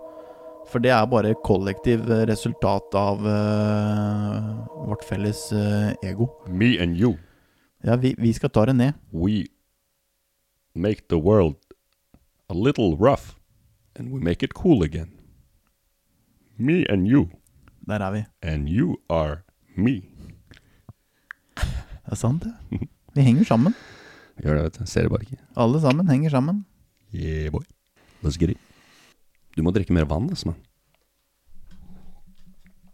For 0.70 0.78
det 0.78 0.90
er 0.94 1.06
bare 1.10 1.34
kollektiv 1.44 2.04
eh, 2.10 2.24
resultat 2.30 2.94
av 2.94 3.24
uh, 3.26 4.66
vårt 4.86 5.02
felles 5.04 5.40
uh, 5.52 5.90
ego. 6.06 6.28
Me 6.48 6.76
and 6.78 6.96
you, 6.96 7.16
Ja, 7.84 7.96
vi, 7.96 8.14
vi 8.18 8.32
skal 8.36 8.50
ta 8.50 8.64
det 8.68 8.74
ned. 8.76 8.92
we 9.12 9.46
make 10.74 11.08
the 11.08 11.16
world 11.18 11.56
a 12.48 12.54
little 12.54 12.94
rough 12.96 13.34
and 13.96 14.12
we 14.12 14.20
make 14.20 14.42
it 14.44 14.54
cool 14.54 14.82
again. 14.84 15.10
Me 16.58 16.84
and 16.90 17.08
you, 17.08 17.28
Der 17.88 17.98
er 18.00 18.10
vi. 18.12 18.24
and 18.42 18.68
you 18.68 18.96
are 19.08 19.38
me. 19.76 20.02
Det 21.56 22.12
er 22.12 22.14
sant, 22.14 22.42
det. 22.44 22.54
Vi 23.14 23.20
henger 23.22 23.44
sammen. 23.44 23.74
Gjør 24.42 24.54
det, 24.54 24.62
vet 24.64 24.78
du. 24.78 24.86
Ser 24.86 25.02
det 25.02 25.10
bare 25.10 25.22
ikke. 25.22 25.36
Alle 25.56 25.80
sammen 25.80 26.08
henger 26.08 26.30
sammen. 26.30 26.64
Yeah, 27.14 27.50
boy. 27.50 27.62
Let's 28.22 28.38
get 28.38 28.50
it. 28.50 28.58
Du 29.56 29.62
må 29.66 29.72
drikke 29.74 29.94
mer 29.94 30.08
vann, 30.10 30.28
altså, 30.30 30.52
mann. 30.52 30.60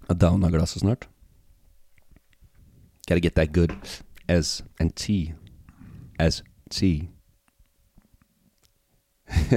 Jeg 0.06 0.20
downa 0.22 0.50
glasset 0.54 0.82
snart. 0.84 1.08
Gotta 3.06 3.20
get 3.20 3.34
that 3.34 3.52
good 3.52 3.74
as 4.28 4.62
and 4.80 4.94
tea 4.94 5.34
as 6.18 6.42
tea. 6.70 7.08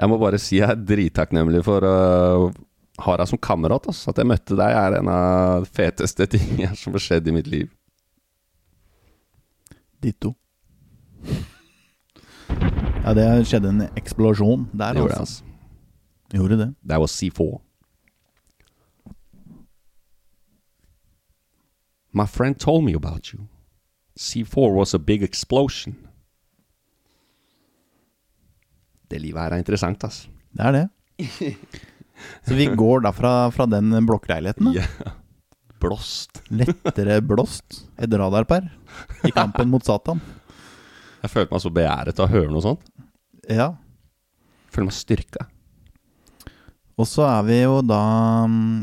jeg 0.00 0.08
må 0.08 0.18
bare 0.20 0.38
si 0.40 0.60
jeg 0.60 0.68
er 0.68 0.84
drittakknemlig 0.84 1.62
for 1.64 1.84
å 1.84 1.96
ha 3.04 3.16
deg 3.20 3.28
som 3.30 3.40
kamerat. 3.40 3.88
Altså. 3.88 4.12
At 4.12 4.20
jeg 4.20 4.28
møtte 4.28 4.58
deg 4.58 4.76
er 4.82 4.98
en 5.00 5.08
av 5.12 5.64
de 5.64 5.72
feteste 5.80 6.28
tingene 6.36 6.76
som 6.78 6.96
har 6.96 7.04
skjedd 7.04 7.28
i 7.28 7.36
mitt 7.36 7.48
liv. 7.50 7.68
Ditto. 10.00 10.34
Ja, 13.00 13.14
det 13.16 13.26
skjedde 13.48 13.70
en 13.72 13.86
eksplosjon 13.96 14.66
der, 14.72 14.92
Det 14.94 15.00
gjorde 15.00 15.14
det, 15.14 15.20
altså. 15.20 15.42
altså. 15.42 16.36
Gjorde 16.36 16.58
det. 16.60 16.68
That 16.86 17.00
was 17.00 17.12
C4. 17.16 17.60
My 22.12 22.26
friend 22.26 22.58
told 22.58 22.84
me 22.84 22.94
about 22.94 23.32
you. 23.32 23.46
C4 24.18 24.74
was 24.74 24.94
a 24.94 24.98
big 24.98 25.22
explosion. 25.22 25.96
Det 29.10 29.18
livet 29.18 29.42
her 29.42 29.54
er 29.56 29.62
interessant, 29.62 30.04
ass. 30.04 30.28
Det 30.52 30.66
er 30.66 30.72
det. 30.76 30.86
Så 32.46 32.54
vi 32.54 32.66
går 32.76 33.06
da 33.06 33.14
fra, 33.16 33.32
fra 33.54 33.66
den 33.66 33.94
blokkleiligheten, 34.06 34.70
da. 34.70 34.82
Yeah. 34.82 35.16
Blåst. 35.80 36.42
Lettere 36.52 37.20
blåst. 37.24 37.86
Et 37.96 38.12
radarpar 38.12 38.66
i 39.24 39.32
kampen 39.32 39.70
mot 39.72 39.84
Satan. 39.84 40.20
Jeg 41.22 41.32
følte 41.32 41.54
meg 41.54 41.62
så 41.64 41.72
beæret 41.72 42.20
av 42.20 42.28
å 42.28 42.32
høre 42.32 42.52
noe 42.52 42.64
sånt. 42.64 42.89
Ja. 43.50 43.72
Føler 44.70 44.86
meg 44.90 44.94
styrka. 44.96 45.46
Og 47.00 47.06
så 47.08 47.24
er 47.24 47.42
vi 47.46 47.54
jo 47.62 47.78
da 47.80 47.98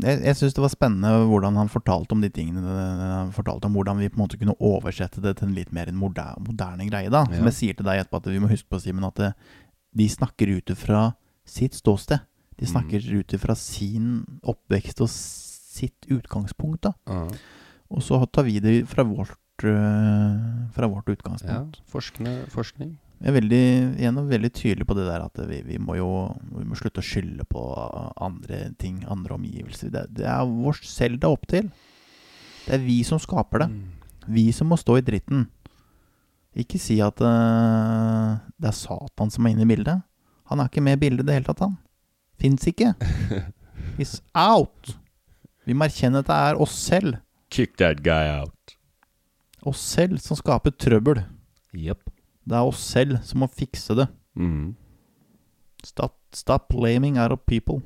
Jeg, 0.02 0.18
jeg 0.26 0.34
syns 0.40 0.54
det 0.56 0.62
var 0.64 0.72
spennende 0.72 1.10
hvordan 1.30 1.54
han 1.60 1.68
fortalte 1.70 2.16
om 2.16 2.20
de 2.24 2.28
tingene. 2.34 2.64
Han 2.66 3.30
fortalte 3.36 3.68
om 3.68 3.76
hvordan 3.78 4.00
vi 4.02 4.08
på 4.10 4.18
en 4.18 4.24
måte 4.24 4.38
kunne 4.40 4.56
oversette 4.58 5.22
det 5.22 5.36
til 5.38 5.48
en 5.48 5.54
litt 5.54 5.70
mer 5.72 5.86
en 5.92 6.00
moderne, 6.00 6.42
moderne 6.44 6.88
greie. 6.90 7.08
da 7.10 7.24
Som 7.26 7.34
Ja. 7.38 7.44
jeg 7.46 7.54
sier 7.60 7.74
til 7.78 7.86
deg 7.86 8.00
etterpå, 8.02 8.16
at 8.18 8.26
vi 8.32 8.40
må 8.42 8.50
huske 8.50 8.68
på 8.68 8.80
Simen, 8.82 9.04
at 9.06 9.14
det, 9.14 9.34
de 9.94 10.08
snakker 10.08 10.50
ut 10.56 10.74
fra 10.76 11.14
sitt 11.46 11.74
ståsted. 11.78 12.20
De 12.58 12.66
snakker 12.66 12.98
ut 13.20 13.38
fra 13.40 13.54
sin 13.54 14.24
oppvekst 14.42 15.00
og 15.00 15.08
sitt 15.08 16.08
utgangspunkt. 16.10 16.82
da 16.82 16.92
Og 17.88 18.02
så 18.02 18.18
tar 18.32 18.42
vi 18.44 18.58
det 18.58 18.88
fra 18.88 19.04
vårt, 19.04 19.38
øh, 19.62 20.72
fra 20.74 20.88
vårt 20.90 21.06
Ja, 21.08 21.14
utgangspunkt. 21.14 21.80
forskne, 21.86 22.46
forskning. 22.50 22.98
Jeg 23.18 23.32
er 23.32 23.34
veldig, 23.34 23.64
igjen 23.98 24.18
veldig 24.30 24.50
tydelig 24.54 24.86
på 24.86 24.94
det 24.94 25.08
der 25.08 25.24
at 25.24 25.40
vi, 25.48 25.58
vi 25.66 25.78
må 25.82 25.96
jo 25.98 26.08
vi 26.52 26.62
må 26.68 26.76
slutte 26.78 27.02
å 27.02 27.06
skylde 27.06 27.42
på 27.50 27.62
andre 28.22 28.68
ting, 28.78 29.00
andre 29.10 29.34
omgivelser. 29.34 29.90
Det, 29.94 30.04
det 30.20 30.26
er 30.30 30.46
vårt 30.46 30.86
selv 30.86 31.18
det 31.18 31.26
er 31.26 31.34
opp 31.34 31.48
til. 31.50 31.70
Det 32.66 32.76
er 32.76 32.84
vi 32.84 33.00
som 33.06 33.18
skaper 33.18 33.64
det. 33.64 33.68
Vi 34.28 34.44
som 34.54 34.70
må 34.70 34.78
stå 34.78 35.00
i 35.00 35.04
dritten. 35.06 35.48
Ikke 36.58 36.78
si 36.82 37.00
at 37.02 37.18
uh, 37.24 38.38
det 38.58 38.70
er 38.70 38.76
Satan 38.76 39.34
som 39.34 39.46
er 39.46 39.54
inne 39.54 39.66
i 39.66 39.70
bildet. 39.72 40.04
Han 40.52 40.62
er 40.62 40.70
ikke 40.70 40.84
med 40.84 40.98
i 40.98 41.02
bildet 41.02 41.26
i 41.26 41.28
det 41.28 41.38
hele 41.40 41.48
tatt, 41.48 41.64
han. 41.66 41.74
Fins 42.38 42.66
ikke. 42.70 42.92
He's 43.98 44.18
out. 44.38 44.94
Vi 45.66 45.74
må 45.74 45.88
erkjenne 45.88 46.22
at 46.22 46.30
det 46.30 46.38
er 46.38 46.60
oss 46.62 46.76
selv. 46.86 47.18
Kick 47.50 47.74
that 47.82 48.04
guy 48.06 48.30
out. 48.30 48.76
Oss 49.66 49.82
selv 49.82 50.22
som 50.22 50.38
skaper 50.38 50.72
trøbbel. 50.76 51.24
Jepp. 51.74 52.06
Det 52.48 52.56
er 52.56 52.68
oss 52.68 52.80
selv 52.80 53.18
som 53.28 53.42
må 53.42 53.48
fikse 53.52 53.96
det. 53.98 54.08
Mm. 54.38 54.72
Stop, 55.84 56.16
stop 56.32 56.68
blaming 56.72 57.18
of 57.20 57.44
people. 57.46 57.82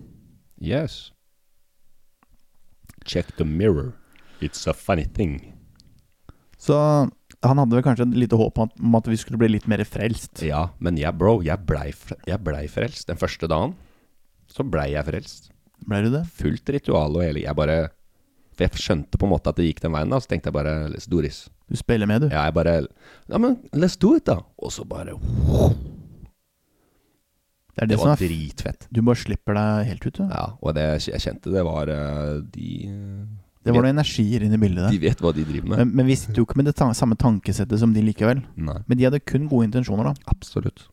Yes. 0.62 1.10
Check 3.04 3.34
the 3.36 3.44
mirror. 3.44 3.92
It's 4.40 4.66
a 4.70 4.74
funny 4.74 5.04
thing. 5.04 5.40
Så 6.58 6.76
han 7.42 7.58
hadde 7.58 7.74
vel 7.74 7.82
kanskje 7.82 8.06
et 8.06 8.20
lite 8.22 8.38
håp 8.38 8.58
om 8.58 8.68
at, 8.68 8.76
om 8.78 8.98
at 8.98 9.08
vi 9.10 9.18
skulle 9.18 9.40
bli 9.40 9.50
litt 9.50 9.66
mer 9.70 9.82
frelst. 9.88 10.44
Ja, 10.46 10.68
men 10.78 10.98
jeg, 11.00 11.10
bro, 11.18 11.40
jeg 11.42 11.58
blei, 11.66 11.88
ble 12.46 12.60
frelst. 12.70 13.08
Den 13.10 13.18
første 13.18 13.50
dagen 13.50 13.74
så 14.52 14.62
blei 14.68 14.92
jeg 14.92 15.08
frelst. 15.08 15.50
Blei 15.82 16.04
du 16.04 16.12
det? 16.12 16.22
Fullt 16.38 16.70
ritual 16.70 17.16
og 17.18 17.24
hele 17.24 17.42
Jeg 17.42 17.58
bare 17.58 17.78
For 18.70 18.78
jeg 18.78 18.86
skjønte 18.86 19.18
på 19.18 19.26
en 19.26 19.32
måte 19.32 19.50
at 19.52 19.58
det 19.58 19.66
gikk 19.68 19.82
den 19.84 19.94
veien, 19.94 20.12
da. 20.12 20.20
Så 20.22 20.30
tenkte 20.30 20.50
jeg 20.50 20.56
bare 20.56 20.74
Let's 20.92 21.08
do 21.10 21.22
this. 21.24 21.48
Du 21.70 21.76
spiller 21.78 22.06
med, 22.06 22.26
du. 22.26 22.28
Ja, 22.30 22.44
jeg 22.48 22.54
bare 22.54 22.74
Ja, 23.28 23.38
men 23.38 23.56
let's 23.72 23.98
do 23.98 24.14
it, 24.16 24.26
da. 24.28 24.40
Og 24.58 24.72
så 24.74 24.84
bare 24.88 25.16
Det 27.72 27.82
er 27.82 27.86
Det 27.86 27.96
det, 27.96 27.98
var 27.98 28.16
dritfett. 28.20 28.88
Du 28.92 29.02
bare 29.02 29.16
slipper 29.16 29.56
deg 29.56 29.86
helt 29.88 30.06
ut, 30.06 30.18
du. 30.18 30.24
Ja, 30.28 30.44
og 30.60 30.74
det 30.76 30.86
jeg 31.08 31.24
kjente 31.24 31.52
det 31.54 31.64
var 31.64 31.88
eh, 31.88 32.42
De 32.52 32.68
Det 33.64 33.72
var 33.72 33.86
noen 33.86 33.96
energier 33.96 34.42
inne 34.44 34.58
i 34.58 34.62
bildet 34.62 34.90
De 34.92 34.98
vet 35.00 35.20
hva 35.22 35.32
de 35.32 35.44
driver 35.48 35.68
med. 35.68 35.78
Men, 35.78 35.94
men 36.02 36.06
vi 36.10 36.16
sitter 36.20 36.42
jo 36.42 36.46
ikke 36.48 36.60
med 36.60 36.68
det 36.68 36.76
ta 36.76 36.92
samme 36.92 37.16
tankesettet 37.16 37.78
som 37.80 37.94
de 37.94 38.02
likevel. 38.04 38.42
Nei, 38.56 38.80
Men 38.86 38.98
de 38.98 39.08
hadde 39.08 39.22
kun 39.24 39.48
gode 39.48 39.70
intensjoner, 39.70 40.12
da. 40.12 40.14
absolutt. 40.26 40.88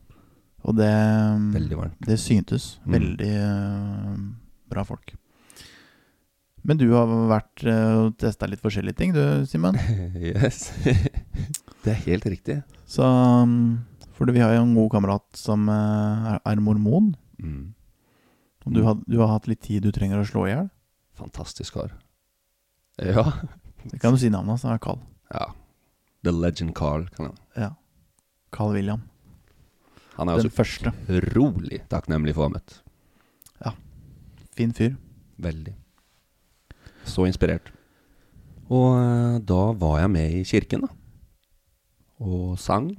Og 0.62 0.76
det, 0.76 0.92
det 2.04 2.18
syntes. 2.20 2.78
Mm. 2.84 2.92
Veldig 2.92 3.32
eh, 3.32 4.16
bra 4.70 4.84
folk. 4.84 5.14
Men 6.66 6.80
du 6.80 6.86
har 6.92 7.08
vært 7.30 7.62
uh, 7.64 8.06
og 8.06 8.16
testa 8.20 8.48
litt 8.48 8.60
forskjellige 8.60 8.98
ting, 8.98 9.14
du, 9.16 9.22
Simen. 9.48 9.78
yes. 10.32 10.68
det 11.84 11.94
er 11.94 12.02
helt 12.04 12.26
riktig. 12.28 12.60
Så 12.90 13.06
um, 13.06 13.80
For 14.16 14.28
vi 14.28 14.42
har 14.42 14.52
jo 14.56 14.64
en 14.66 14.76
god 14.76 14.90
kamerat 14.92 15.24
som 15.38 15.64
eh, 15.72 16.34
er, 16.36 16.60
mormon. 16.60 17.14
Mm. 17.40 17.72
Og 18.66 18.74
du, 18.76 18.82
har, 18.84 18.98
du 19.08 19.16
har 19.22 19.32
hatt 19.32 19.48
litt 19.48 19.62
tid 19.64 19.86
du 19.86 19.94
trenger 19.96 20.20
å 20.20 20.26
slå 20.28 20.44
i 20.44 20.52
hjel. 20.52 20.68
Fantastisk 21.16 21.78
kar. 21.78 21.94
Ja. 23.00 23.24
Det 23.86 24.02
kan 24.02 24.12
du 24.12 24.20
si 24.20 24.28
navnet 24.28 24.58
hans. 24.58 24.66
Han 24.68 24.76
er 24.76 24.84
Carl. 24.84 25.00
ja. 25.32 25.48
The 26.20 26.34
Legend 26.36 26.74
Carl. 26.76 27.06
Kan 27.16 27.30
jeg. 27.30 27.38
Ja. 27.56 27.70
Carl 28.52 28.74
William. 28.76 29.06
Han 30.18 30.28
er 30.28 30.36
Den 30.36 30.50
også 30.50 30.92
utrolig 31.08 31.80
takknemlig 31.88 32.34
for 32.36 32.44
å 32.44 32.50
ha 32.50 32.56
møtt. 32.58 32.74
Ja. 33.64 33.72
Fin 34.56 34.74
fyr. 34.76 34.98
Veldig. 35.40 35.72
Så 37.08 37.26
inspirert. 37.26 37.70
Og 38.70 38.94
eh, 38.96 39.38
da 39.46 39.62
var 39.74 40.00
jeg 40.00 40.10
med 40.10 40.34
i 40.40 40.42
kirken, 40.46 40.86
da. 40.86 40.88
Og 42.20 42.58
sang. 42.60 42.92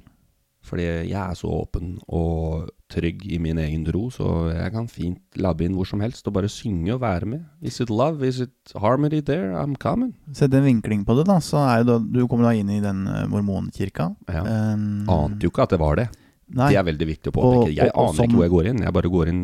Fordi 0.62 0.84
jeg 0.84 1.18
er 1.18 1.34
så 1.34 1.48
åpen 1.50 1.96
og 2.06 2.68
trygg 2.92 3.24
i 3.34 3.38
min 3.42 3.58
egen 3.58 3.82
tro, 3.88 4.04
så 4.14 4.26
jeg 4.54 4.70
kan 4.70 4.86
fint 4.86 5.18
labbe 5.42 5.64
inn 5.66 5.74
hvor 5.74 5.88
som 5.90 5.98
helst 6.04 6.28
og 6.30 6.36
bare 6.36 6.46
synge 6.52 6.92
og 6.94 7.00
være 7.02 7.26
med. 7.26 7.40
Is 7.66 7.80
it 7.82 7.90
love? 7.90 8.22
Is 8.22 8.38
it 8.44 8.70
harmony 8.78 9.18
there? 9.26 9.56
I'm 9.58 9.74
coming. 9.74 10.12
Sett 10.32 10.54
en 10.54 10.62
vinkling 10.62 11.02
på 11.08 11.16
det, 11.18 11.26
da. 11.26 11.40
Så 11.42 11.58
er 11.58 11.82
da, 11.88 11.96
du 11.98 12.20
kommer 12.30 12.46
da 12.46 12.54
inn 12.54 12.70
i 12.70 12.78
den 12.84 13.02
eh, 13.10 13.24
mormonkirka. 13.32 14.12
Ja. 14.30 14.44
Um, 14.76 15.08
Ante 15.10 15.48
jo 15.48 15.50
ikke 15.50 15.66
at 15.66 15.74
det 15.74 15.80
var 15.82 15.98
det. 15.98 16.06
Nei. 16.52 16.70
Det 16.70 16.78
er 16.78 16.86
veldig 16.92 17.08
viktig 17.10 17.32
å 17.32 17.36
påpeke. 17.40 17.74
Jeg 17.80 17.90
og- 17.90 17.96
og 17.98 18.08
aner 18.12 18.16
som- 18.20 18.24
ikke 18.30 18.38
hvor 18.38 18.46
jeg 18.46 18.54
går 18.54 18.70
inn. 18.70 18.82
Jeg 18.86 18.92
bare 19.00 19.10
går 19.18 19.28
inn 19.34 19.42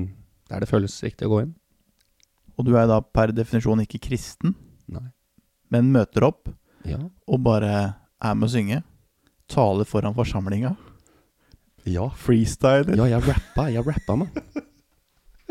der 0.49 0.61
det 0.61 0.69
føles 0.71 1.03
riktig 1.03 1.27
å 1.27 1.33
gå 1.35 1.43
inn. 1.43 1.55
Og 2.59 2.67
du 2.67 2.75
er 2.77 2.89
da 2.91 3.01
per 3.01 3.31
definisjon 3.33 3.81
ikke 3.85 4.01
kristen, 4.09 4.55
Nei. 4.91 5.05
men 5.71 5.93
møter 5.95 6.27
opp 6.27 6.49
Ja. 6.85 6.99
og 7.29 7.43
bare 7.45 7.73
er 8.21 8.35
med 8.35 8.49
å 8.49 8.53
synge. 8.53 8.83
Taler 9.49 9.85
foran 9.89 10.15
forsamlinga. 10.17 10.75
Ja. 11.87 12.09
Freestyler. 12.11 12.97
Ja, 12.99 13.07
jeg 13.09 13.23
rappa. 13.25 13.69
Jeg 13.73 13.87
rappa, 13.87 14.17
meg. 14.19 14.35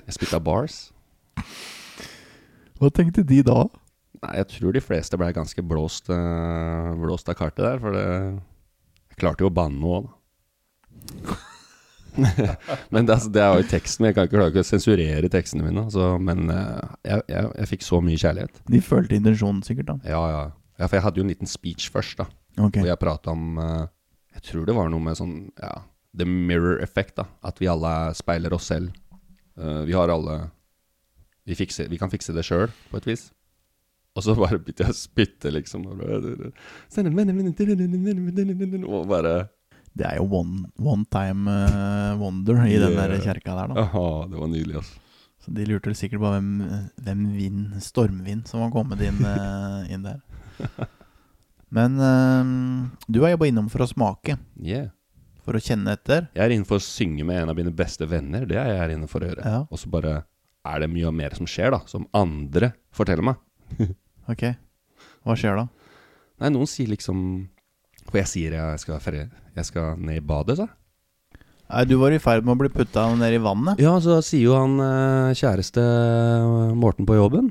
Jeg 0.05 0.13
spytta 0.13 0.39
bars. 0.43 0.91
Hva 2.77 2.91
tenkte 2.93 3.23
de 3.25 3.39
da? 3.41 3.63
Nei, 4.21 4.35
jeg 4.37 4.47
tror 4.51 4.73
de 4.75 4.81
fleste 4.81 5.17
ble 5.17 5.31
ganske 5.33 5.63
blåst, 5.65 6.09
eh, 6.13 6.91
blåst 6.99 7.29
av 7.29 7.35
kartet 7.39 7.63
der, 7.65 7.79
for 7.81 7.91
det 7.93 8.05
Jeg 9.09 9.17
klarte 9.17 9.41
jo 9.41 9.49
å 9.49 9.53
banne 9.53 9.81
òg, 9.81 10.05
da. 10.05 11.35
Men 12.17 13.05
det, 13.05 13.11
er- 13.11 13.15
altså, 13.17 13.31
det 13.35 13.41
er 13.43 13.51
jo 13.59 13.63
i 13.65 13.69
teksten, 13.71 14.05
jeg 14.09 14.15
kan 14.17 14.27
ikke 14.27 14.37
klare 14.37 14.61
å 14.63 14.67
sensurere 14.67 15.29
tekstene 15.33 15.65
mine. 15.67 15.83
Altså, 15.87 16.07
men 16.21 16.49
eh, 16.53 16.95
jeg, 17.07 17.25
jeg, 17.33 17.51
jeg 17.61 17.69
fikk 17.73 17.85
så 17.87 17.99
mye 18.03 18.21
kjærlighet. 18.21 18.61
De 18.73 18.81
følte 18.83 19.17
intensjonen 19.19 19.61
sikkert, 19.67 19.91
da. 19.93 19.97
Ja, 20.09 20.21
ja. 20.33 20.41
ja, 20.79 20.87
for 20.89 20.97
jeg 20.99 21.05
hadde 21.07 21.21
jo 21.21 21.25
en 21.27 21.31
liten 21.33 21.49
speech 21.51 21.89
først, 21.93 22.17
da. 22.23 22.27
Hvor 22.57 22.89
jeg 22.89 22.97
prata 23.01 23.33
om 23.35 23.59
eh, 23.61 23.85
Jeg 24.39 24.41
tror 24.49 24.65
det 24.65 24.73
var 24.73 24.87
noe 24.89 25.03
med 25.05 25.17
sånn 25.19 25.35
Ja, 25.61 25.75
the 26.17 26.25
mirror 26.25 26.79
effect, 26.81 27.15
da. 27.19 27.27
At 27.45 27.59
vi 27.61 27.69
alle 27.69 27.91
speiler 28.17 28.53
oss 28.57 28.69
selv. 28.71 28.93
Eh, 29.57 29.81
vi 29.85 29.93
har 29.97 30.09
alle 30.13 30.39
vi, 31.47 31.55
fikser, 31.55 31.87
vi 31.87 31.99
kan 32.01 32.09
fikse 32.11 32.33
det 32.35 32.43
sjøl, 32.43 32.67
på 32.91 32.97
et 32.99 33.05
vis. 33.07 33.27
Og 34.17 34.23
så 34.25 34.33
bare 34.35 34.57
begynte 34.57 34.83
jeg 34.87 34.91
å 34.91 34.97
spytte, 34.97 35.51
liksom. 35.53 35.85
Og 35.93 35.99
bare, 36.01 36.49
og 38.89 39.05
bare 39.11 39.33
Det 39.97 40.05
er 40.05 40.19
jo 40.19 40.27
one, 40.39 40.67
one 40.77 41.05
time 41.13 41.49
uh, 41.49 42.13
wonder 42.21 42.59
i 42.67 42.75
den 42.81 42.95
der 42.97 43.15
kjerka 43.23 43.55
der, 43.57 43.71
da. 43.73 43.85
Aha, 43.87 44.05
det 44.31 44.37
var 44.41 44.51
nydelig, 44.51 44.75
altså. 44.81 44.99
Så 45.41 45.53
de 45.55 45.65
lurte 45.69 45.93
sikkert 45.95 46.19
på 46.21 46.29
hvem, 46.33 46.51
hvem 47.05 47.21
vind, 47.37 47.61
stormvind 47.81 48.45
som 48.49 48.61
var 48.65 48.73
kommet 48.75 49.01
inn, 49.07 49.21
uh, 49.23 49.85
inn 49.93 50.03
der. 50.05 50.19
Men 51.77 51.97
uh, 51.99 52.91
du 53.07 53.21
har 53.23 53.33
jobba 53.33 53.49
innom 53.49 53.69
for 53.71 53.83
å 53.85 53.89
smake, 53.89 54.37
Yeah. 54.63 54.89
for 55.47 55.55
å 55.57 55.61
kjenne 55.63 55.93
etter. 55.95 56.27
Jeg 56.35 56.43
er 56.45 56.53
inne 56.55 56.67
for 56.67 56.79
å 56.81 56.83
synge 56.83 57.23
med 57.27 57.41
en 57.43 57.51
av 57.53 57.57
mine 57.59 57.71
beste 57.75 58.07
venner. 58.09 58.45
Det 58.49 58.57
er 58.59 58.73
jeg 58.73 58.97
inne 58.97 59.07
for 59.11 59.23
å 59.23 59.29
gjøre. 59.31 59.43
Ja. 59.47 59.61
Og 59.71 59.79
så 59.81 59.89
bare 59.91 60.17
er 60.67 60.83
det 60.83 60.89
mye 60.91 61.11
mer 61.15 61.35
som 61.37 61.47
skjer, 61.47 61.71
da. 61.75 61.81
Som 61.87 62.09
andre 62.17 62.73
forteller 62.95 63.31
meg. 63.33 63.41
Ok, 64.27 64.41
hva 65.23 65.37
skjer 65.39 65.55
da? 65.55 65.61
Nei, 66.43 66.49
noen 66.51 66.67
sier 66.67 66.89
liksom 66.91 67.19
For 68.09 68.17
jeg 68.19 68.27
sier 68.27 68.55
jeg 68.57 68.81
skal, 68.83 68.99
ferie, 68.99 69.29
jeg 69.57 69.69
skal 69.71 69.97
ned 69.99 70.21
i 70.21 70.25
badet, 70.25 70.59
sa. 70.59 70.67
Nei, 71.67 71.83
du 71.83 71.97
var 71.99 72.13
i 72.15 72.19
ferd 72.23 72.45
med 72.47 72.55
å 72.55 72.59
bli 72.61 72.69
putta 72.71 73.09
ned 73.19 73.33
i 73.35 73.41
vannet. 73.43 73.81
Ja, 73.83 73.97
så 74.03 74.21
sier 74.23 74.45
jo 74.45 74.55
han 74.55 74.77
eh, 74.79 75.33
kjæreste 75.35 75.83
eh, 75.83 76.75
Morten 76.79 77.07
på 77.07 77.17
jobben 77.17 77.49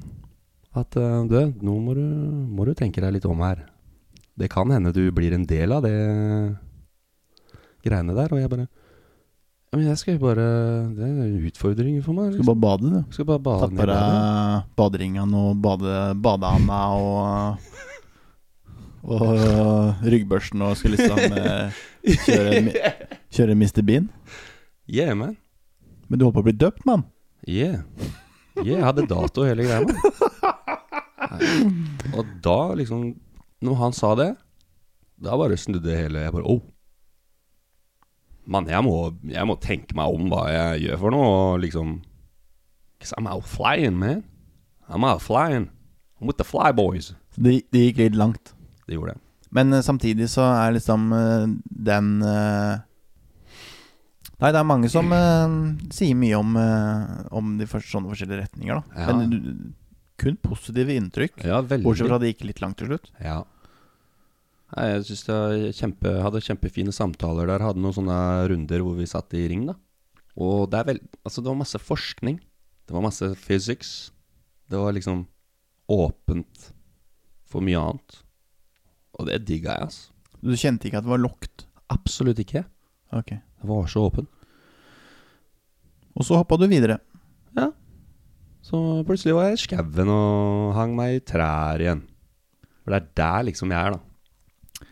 at 0.77 0.97
eh, 0.97 1.19
du, 1.29 1.37
nå 1.65 1.75
må 1.85 1.97
du, 1.97 2.05
må 2.49 2.65
du 2.65 2.73
tenke 2.77 3.03
deg 3.05 3.19
litt 3.19 3.29
om 3.29 3.45
her. 3.45 3.67
Det 4.37 4.49
kan 4.53 4.73
hende 4.73 4.93
du 4.93 5.05
blir 5.17 5.37
en 5.37 5.45
del 5.49 5.73
av 5.73 5.85
det 5.85 5.93
greiene 7.85 8.17
der. 8.17 8.33
Og 8.33 8.41
jeg 8.41 8.53
bare 8.53 8.67
Men 9.73 9.85
jeg 9.89 10.01
skal 10.01 10.17
jo 10.17 10.23
bare 10.25 10.45
Det 10.97 11.05
er 11.05 11.13
en 11.27 11.47
utfordring 11.49 12.01
for 12.05 12.17
meg. 12.17 12.35
Skal 12.37 12.49
bare 12.51 12.65
bade, 12.65 12.93
du. 12.93 13.15
Skal 13.17 13.29
bare 13.29 13.45
bade 13.49 13.67
Tatt 13.67 13.77
på 13.81 13.89
deg 13.93 14.75
baderingene 14.81 15.45
og 15.45 15.61
bade, 15.65 16.01
badeanda 16.25 16.81
og 16.97 17.73
Og 19.07 20.03
ryggbørsten 20.03 20.63
og 20.67 20.77
skulle 20.79 20.99
liksom 20.99 21.37
eh, 21.39 21.83
kjøre, 22.27 22.95
kjøre 23.31 23.55
Mr. 23.55 23.83
Bean. 23.87 24.09
Yeah, 24.91 25.15
man. 25.15 25.37
Men 26.09 26.19
du 26.19 26.27
holdt 26.27 26.39
på 26.39 26.43
å 26.43 26.47
bli 26.47 26.57
døpt, 26.59 26.83
mann. 26.87 27.05
Yeah. 27.47 27.85
yeah. 28.59 28.79
Jeg 28.79 28.83
hadde 28.87 29.07
dato 29.11 29.45
og 29.45 29.51
hele 29.51 29.67
greia. 29.67 29.87
man. 29.87 29.97
Og 32.17 32.27
da, 32.43 32.75
liksom 32.79 33.15
Når 33.65 33.79
han 33.81 33.95
sa 33.97 34.15
det, 34.19 34.31
da 35.23 35.37
bare 35.39 35.57
snudde 35.59 35.95
hele 35.97 36.27
Jeg 36.27 36.35
bare 36.35 36.47
Oh. 36.47 36.63
Mann, 38.47 38.69
jeg 38.71 38.79
jeg 39.33 39.47
må 39.47 39.57
tenke 39.59 39.97
meg 39.99 40.07
om 40.07 40.29
hva 40.31 40.47
jeg 40.51 40.87
gjør 40.87 41.01
for 41.01 41.11
noe, 41.11 41.31
og 41.31 41.61
liksom 41.65 42.03
Cause 43.01 43.15
I'm 43.19 43.27
out 43.29 43.45
flying, 43.45 43.99
man. 43.99 44.25
I'm 44.89 45.05
out 45.05 45.21
flying. 45.21 45.71
I'm 46.21 46.27
with 46.27 46.39
the 46.39 46.45
fly 46.45 46.71
boys. 46.73 47.15
Det, 47.37 47.67
det 47.73 47.83
gikk 47.91 47.99
litt 47.99 48.17
langt. 48.17 48.56
Det 48.87 48.97
gjorde 48.97 49.15
det. 49.15 49.23
Men 49.57 49.73
eh, 49.73 49.85
samtidig 49.85 50.29
så 50.31 50.45
er 50.51 50.77
liksom 50.77 51.09
eh, 51.15 51.49
den 51.89 52.13
eh, 52.23 52.85
Nei, 54.37 54.51
det 54.53 54.61
er 54.61 54.69
mange 54.69 54.89
som 54.93 55.09
sier 55.97 56.17
mye 56.19 56.37
om, 56.37 56.51
om 57.33 57.55
de 57.57 57.65
første, 57.65 57.89
sånne 57.89 58.11
forskjellige 58.11 58.43
retninger, 58.43 58.83
da. 58.83 58.99
Ja. 59.01 59.15
Men 59.17 59.31
du, 59.33 59.71
kun 60.21 60.37
positive 60.45 60.93
inntrykk. 60.93 61.41
Ja. 61.41 61.63
Bortsett 61.65 62.11
fra 62.11 62.19
det 62.21 62.35
gikk 62.35 62.45
litt 62.51 62.61
langt 62.61 62.77
til 62.77 62.91
slutt. 62.91 63.09
Ja. 63.17 63.39
Nei, 64.75 64.85
jeg 64.91 65.07
synes 65.09 65.23
jeg 65.31 65.73
kjempe, 65.79 66.13
hadde 66.21 66.45
kjempefine 66.45 66.93
samtaler 66.93 67.49
der. 67.49 67.65
Hadde 67.65 67.81
noen 67.81 67.97
sånne 67.97 68.19
runder 68.53 68.85
hvor 68.85 69.01
vi 69.01 69.09
satt 69.09 69.33
i 69.41 69.47
ring, 69.49 69.65
da. 69.71 69.79
Og 70.37 70.69
det 70.69 70.83
er 70.83 70.91
vel 70.91 71.01
Altså, 71.23 71.41
det 71.41 71.49
var 71.49 71.61
masse 71.63 71.81
forskning. 71.81 72.37
Det 72.85 72.93
var 72.93 73.09
masse 73.09 73.33
physics. 73.41 73.95
Det 74.69 74.77
var 74.77 74.93
liksom 74.93 75.25
åpent 75.89 76.71
for 77.49 77.65
mye 77.65 77.81
annet. 77.81 78.21
Og 79.17 79.29
det 79.29 79.43
digga 79.49 79.77
jeg, 79.77 79.89
altså. 79.89 80.13
Du 80.45 80.53
kjente 80.55 80.89
ikke 80.89 81.01
at 81.01 81.07
det 81.07 81.13
var 81.15 81.23
locked? 81.23 81.65
Absolutt 81.93 82.41
ikke. 82.43 82.65
Ok. 83.17 83.33
Det 83.37 83.69
var 83.71 83.87
så 83.91 84.05
åpen. 84.09 84.27
Og 86.17 86.25
så 86.27 86.39
hoppa 86.39 86.59
du 86.61 86.67
videre. 86.69 86.99
Ja. 87.57 87.71
Så 88.65 88.79
plutselig 89.07 89.37
var 89.37 89.49
jeg 89.51 89.59
i 89.59 89.63
skauen 89.63 90.11
og 90.13 90.75
hang 90.77 90.95
meg 90.99 91.19
i 91.19 91.25
trær 91.25 91.83
igjen. 91.83 92.05
For 92.85 92.95
det 92.95 93.01
er 93.01 93.09
der 93.21 93.49
liksom 93.49 93.73
jeg 93.75 93.81
er, 93.81 93.97
da. 93.97 94.87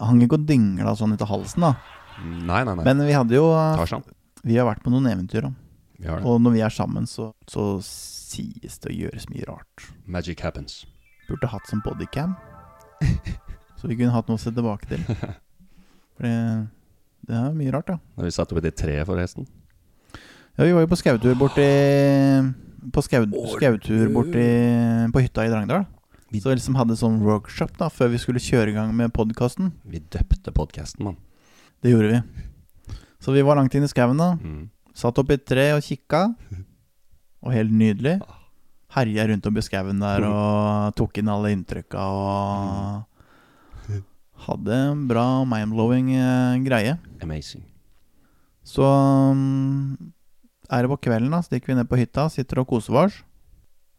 Hang 0.00 0.20
ikke 0.24 0.38
og 0.38 0.46
dingla 0.48 0.94
sånn 0.96 1.12
ut 1.16 1.24
av 1.24 1.32
halsen, 1.32 1.66
da. 1.66 1.74
Nei, 2.20 2.62
nei, 2.66 2.74
nei. 2.76 2.84
Men 2.86 3.02
vi 3.06 3.16
hadde 3.16 3.36
jo 3.36 3.48
Tarzan. 3.52 4.04
Vi 4.44 4.56
har 4.56 4.68
vært 4.68 4.84
på 4.84 4.92
noen 4.92 5.08
eventyr, 5.10 5.48
da. 5.48 5.52
Vi 6.00 6.08
har 6.08 6.20
det. 6.20 6.28
Og 6.28 6.40
når 6.40 6.54
vi 6.56 6.62
er 6.64 6.72
sammen, 6.72 7.08
så, 7.08 7.30
så 7.50 7.66
sies 7.84 8.80
det 8.80 8.94
og 8.94 9.02
gjøres 9.04 9.28
mye 9.32 9.48
rart. 9.48 9.90
Magic 10.08 10.40
happens. 10.44 10.82
Burde 11.28 11.50
hatt 11.52 11.68
som 11.68 11.82
bodycam. 11.84 12.32
så 13.80 13.88
vi 13.88 13.96
kunne 13.96 14.12
hatt 14.14 14.28
noe 14.28 14.36
å 14.38 14.42
se 14.42 14.52
tilbake 14.54 14.86
til. 14.90 15.04
For 16.16 16.26
det, 16.26 16.34
det 17.28 17.36
er 17.38 17.54
mye 17.56 17.72
rart, 17.74 17.88
ja. 17.94 17.98
Da 18.16 18.26
vi 18.26 18.32
satt 18.34 18.52
oppi 18.52 18.62
det 18.66 18.74
treet, 18.80 19.06
forresten. 19.08 19.46
Ja, 20.58 20.66
vi 20.66 20.72
var 20.76 20.82
jo 20.84 20.90
på 20.90 20.98
skautur 20.98 21.36
borti 21.40 21.64
På 22.92 23.00
skau, 23.06 23.24
skautur 23.54 24.10
borti 24.12 24.42
på 25.14 25.22
hytta 25.24 25.44
i 25.46 25.50
Drangedal. 25.52 25.86
Vi- 26.30 26.40
Så 26.42 26.50
vi 26.50 26.56
liksom 26.58 26.76
hadde 26.78 26.96
sånn 26.98 27.20
workshop 27.24 27.76
da 27.78 27.88
før 27.90 28.10
vi 28.12 28.18
skulle 28.22 28.38
kjøre 28.42 28.70
i 28.70 28.76
gang 28.76 28.92
med 28.96 29.12
podkasten. 29.12 29.72
Vi 29.84 29.98
døpte 30.12 30.52
podkasten, 30.54 31.04
mann. 31.04 31.16
Det 31.82 31.90
gjorde 31.94 32.10
vi. 32.12 32.94
Så 33.20 33.32
vi 33.34 33.42
var 33.42 33.56
langt 33.58 33.74
inn 33.74 33.84
i 33.84 33.88
skauen 33.90 34.16
da. 34.20 34.34
Mm. 34.38 34.68
Satt 34.94 35.18
oppi 35.18 35.34
et 35.38 35.46
tre 35.48 35.70
og 35.76 35.82
kikka. 35.82 36.34
Og 37.44 37.52
helt 37.54 37.72
nydelig. 37.72 38.18
Herja 38.94 39.28
rundt 39.30 39.46
oppi 39.46 39.62
skauen 39.62 40.02
der 40.02 40.26
og 40.26 40.96
tok 40.98 41.20
inn 41.20 41.30
alle 41.30 41.54
inntrykka 41.54 42.08
og 42.10 43.06
Hadde 44.40 44.72
en 44.72 45.02
bra 45.04 45.44
mind-blowing 45.44 46.14
eh, 46.16 46.60
greie. 46.64 46.94
Amazing. 47.20 47.60
Så 48.64 48.86
mm, 49.36 50.12
er 50.70 50.84
det 50.84 50.90
på 50.92 51.00
kvelden, 51.04 51.34
da, 51.34 51.42
stikker 51.44 51.72
vi 51.72 51.76
ned 51.76 51.88
på 51.90 51.98
hytta, 52.00 52.24
sitter 52.32 52.62
og 52.62 52.70
koser 52.70 52.96
oss. 53.02 53.18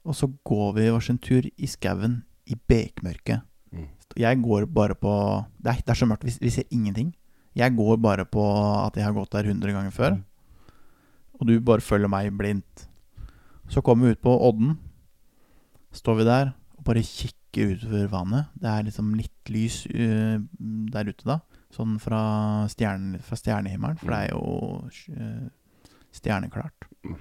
Og 0.02 0.18
så 0.18 0.32
går 0.48 0.74
vi 0.80 0.89
vår 0.89 1.08
tur 1.22 1.46
i 1.46 1.70
skauen 1.70 2.24
i 2.50 2.58
bekmørket. 2.58 3.46
Mm. 3.70 3.89
Jeg 4.18 4.42
går 4.42 4.66
bare 4.66 4.96
på 4.98 5.14
Det 5.62 5.70
er, 5.70 5.84
det 5.86 5.94
er 5.94 6.00
så 6.00 6.10
mørkt, 6.10 6.26
vi, 6.26 6.34
vi 6.42 6.50
ser 6.50 6.66
ingenting. 6.72 7.14
Jeg 7.54 7.76
går 7.76 7.98
bare 8.02 8.26
på 8.26 8.42
at 8.82 8.98
jeg 8.98 9.06
har 9.06 9.14
gått 9.14 9.34
der 9.36 9.46
100 9.46 9.76
ganger 9.76 9.92
før. 9.94 10.18
Og 11.38 11.48
du 11.48 11.60
bare 11.60 11.86
følger 11.86 12.10
meg 12.10 12.32
blindt. 12.34 12.88
Så 13.72 13.82
kommer 13.82 14.07
vi 14.07 14.17
ut 14.17 14.24
på 14.24 14.34
odden. 14.47 14.76
Står 15.95 16.19
vi 16.19 16.28
der 16.28 16.51
og 16.82 16.86
bare 16.88 17.03
kikker 17.05 17.76
utover 17.76 18.07
vannet. 18.11 18.49
Det 18.57 18.69
er 18.69 18.86
liksom 18.88 19.13
litt 19.15 19.51
lys 19.53 19.84
uh, 19.91 20.39
der 20.91 21.11
ute, 21.11 21.28
da. 21.28 21.38
Sånn 21.72 21.99
fra, 22.03 22.22
stjerne, 22.72 23.22
fra 23.24 23.38
stjernehimmelen, 23.39 23.99
for 24.01 24.11
det 24.11 24.19
er 24.26 24.34
jo 24.34 25.13
uh, 25.13 25.45
stjerneklart. 26.15 26.89
Mm. 27.05 27.15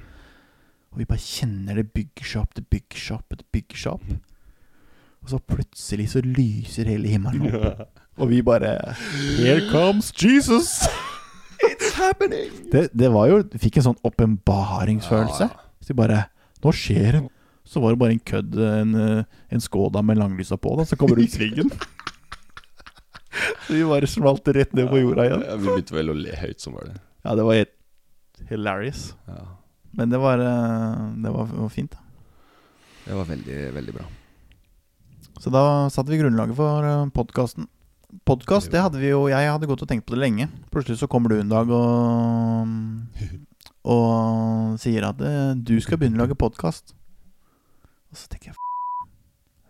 Og 0.90 1.02
vi 1.02 1.06
bare 1.06 1.22
kjenner 1.22 1.78
det 1.78 1.86
bygger 1.94 2.26
seg 2.32 2.42
opp, 2.42 2.56
det 2.56 2.66
bygger 2.72 3.04
seg 3.04 3.20
opp, 3.20 3.36
det 3.36 3.46
bygger 3.54 3.82
seg 3.84 4.00
opp. 4.00 4.10
Og 5.20 5.30
så 5.34 5.38
plutselig 5.52 6.08
så 6.14 6.24
lyser 6.24 6.90
hele 6.90 7.12
himmelen 7.12 7.54
opp. 7.60 8.00
Og 8.20 8.32
vi 8.32 8.40
bare 8.42 8.96
Here 9.38 9.62
comes 9.70 10.10
Jesus! 10.16 10.80
It's 11.60 11.92
happening! 11.94 12.50
Det, 12.72 12.88
det 12.96 13.12
var 13.12 13.28
jo 13.28 13.42
Fikk 13.60 13.78
en 13.78 13.90
sånn 13.90 14.00
åpenbaringsfølelse. 14.08 15.50
Så 15.80 15.92
vi 15.92 16.00
bare 16.00 16.24
Nå 16.64 16.72
skjer 16.76 17.18
det! 17.18 17.22
Så 17.70 17.80
var 17.82 17.92
det 17.94 18.00
bare 18.00 18.14
en 18.16 18.22
kødd, 18.26 18.56
en, 18.58 18.94
eh, 18.98 19.24
en 19.52 19.62
Skoda 19.62 20.02
med 20.02 20.18
langlysa 20.18 20.56
på, 20.58 20.72
da, 20.78 20.84
som 20.88 20.98
kommer 20.98 21.20
ut 21.20 21.30
svingen. 21.30 21.70
så 23.66 23.76
vi 23.76 23.84
bare 23.86 24.08
smalt 24.10 24.48
rett 24.48 24.72
ned 24.74 24.88
på 24.90 24.98
jorda 24.98 25.26
igjen. 25.28 25.44
Ja, 25.46 25.56
vi 25.60 25.68
begynte 25.68 25.94
vel 25.94 26.10
å 26.10 26.16
le 26.18 26.34
høyt 26.40 26.64
som 26.64 26.74
var 26.74 26.88
det. 26.88 26.96
Ja, 27.22 27.34
det 27.38 27.44
var 27.46 27.60
helt 27.60 27.76
hilarious. 28.50 29.02
Ja. 29.28 29.42
Men 29.94 30.10
det 30.10 30.18
var, 30.22 30.42
eh, 30.42 31.04
det 31.22 31.34
var, 31.36 31.52
var 31.52 31.68
fint. 31.70 31.94
da. 31.94 31.98
Det 33.04 33.18
var 33.18 33.28
veldig, 33.28 33.60
veldig 33.76 33.94
bra. 34.00 34.08
Så 35.40 35.52
da 35.52 35.62
satte 35.92 36.12
vi 36.12 36.18
grunnlaget 36.20 36.58
for 36.58 36.90
podkasten. 37.16 37.68
Podkast, 38.26 38.72
det 38.72 38.82
hadde 38.82 38.98
vi 38.98 39.12
jo 39.12 39.28
Jeg 39.30 39.46
hadde 39.46 39.68
gått 39.70 39.84
og 39.84 39.88
tenkt 39.88 40.08
på 40.08 40.16
det 40.16 40.24
lenge. 40.24 40.48
Plutselig 40.74 40.98
så 40.98 41.08
kommer 41.08 41.30
du 41.30 41.38
en 41.38 41.52
dag 41.52 41.70
og 41.70 42.74
Og 43.88 44.76
sier 44.80 45.06
at 45.08 45.20
eh, 45.24 45.54
du 45.56 45.78
skal 45.80 46.00
begynne 46.00 46.20
å 46.20 46.24
lage 46.24 46.36
podkast. 46.38 46.92
Og 48.10 48.18
så 48.18 48.28
tenker 48.28 48.50
jeg 48.50 48.58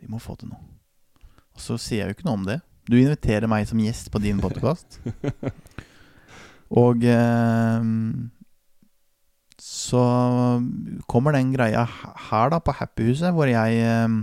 Vi 0.01 0.11
må 0.11 0.19
få 0.23 0.35
til 0.41 0.51
noe. 0.51 0.65
Og 1.55 1.63
så 1.63 1.77
sier 1.79 2.05
jeg 2.05 2.11
jo 2.11 2.19
ikke 2.19 2.27
noe 2.27 2.41
om 2.41 2.49
det. 2.49 2.59
Du 2.91 2.97
inviterer 2.99 3.51
meg 3.51 3.69
som 3.71 3.79
gjest 3.79 4.11
på 4.11 4.23
din 4.23 4.41
podkast. 4.43 4.99
og 6.83 7.05
eh, 7.07 7.89
så 9.61 10.03
kommer 11.11 11.37
den 11.37 11.53
greia 11.53 11.85
her, 11.85 12.51
da, 12.51 12.59
på 12.65 12.75
Happyhuset, 12.75 13.35
hvor 13.37 13.51
jeg 13.51 13.83
eh, 13.85 14.17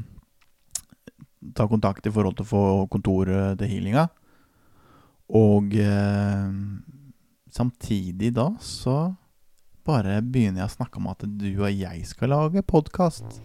tar 1.56 1.70
kontakt 1.72 2.10
i 2.10 2.12
forhold 2.12 2.40
til 2.40 2.48
å 2.48 2.52
få 2.52 2.64
kontoret 2.92 3.60
til 3.62 3.72
healinga. 3.72 4.08
Og 5.38 5.78
eh, 5.80 6.52
samtidig 7.54 8.34
da 8.36 8.50
så 8.64 8.98
bare 9.88 10.20
begynner 10.20 10.64
jeg 10.66 10.70
å 10.72 10.76
snakke 10.76 11.00
om 11.00 11.08
at 11.12 11.24
du 11.24 11.48
og 11.62 11.70
jeg 11.72 12.04
skal 12.10 12.34
lage 12.34 12.64
podkast. 12.68 13.40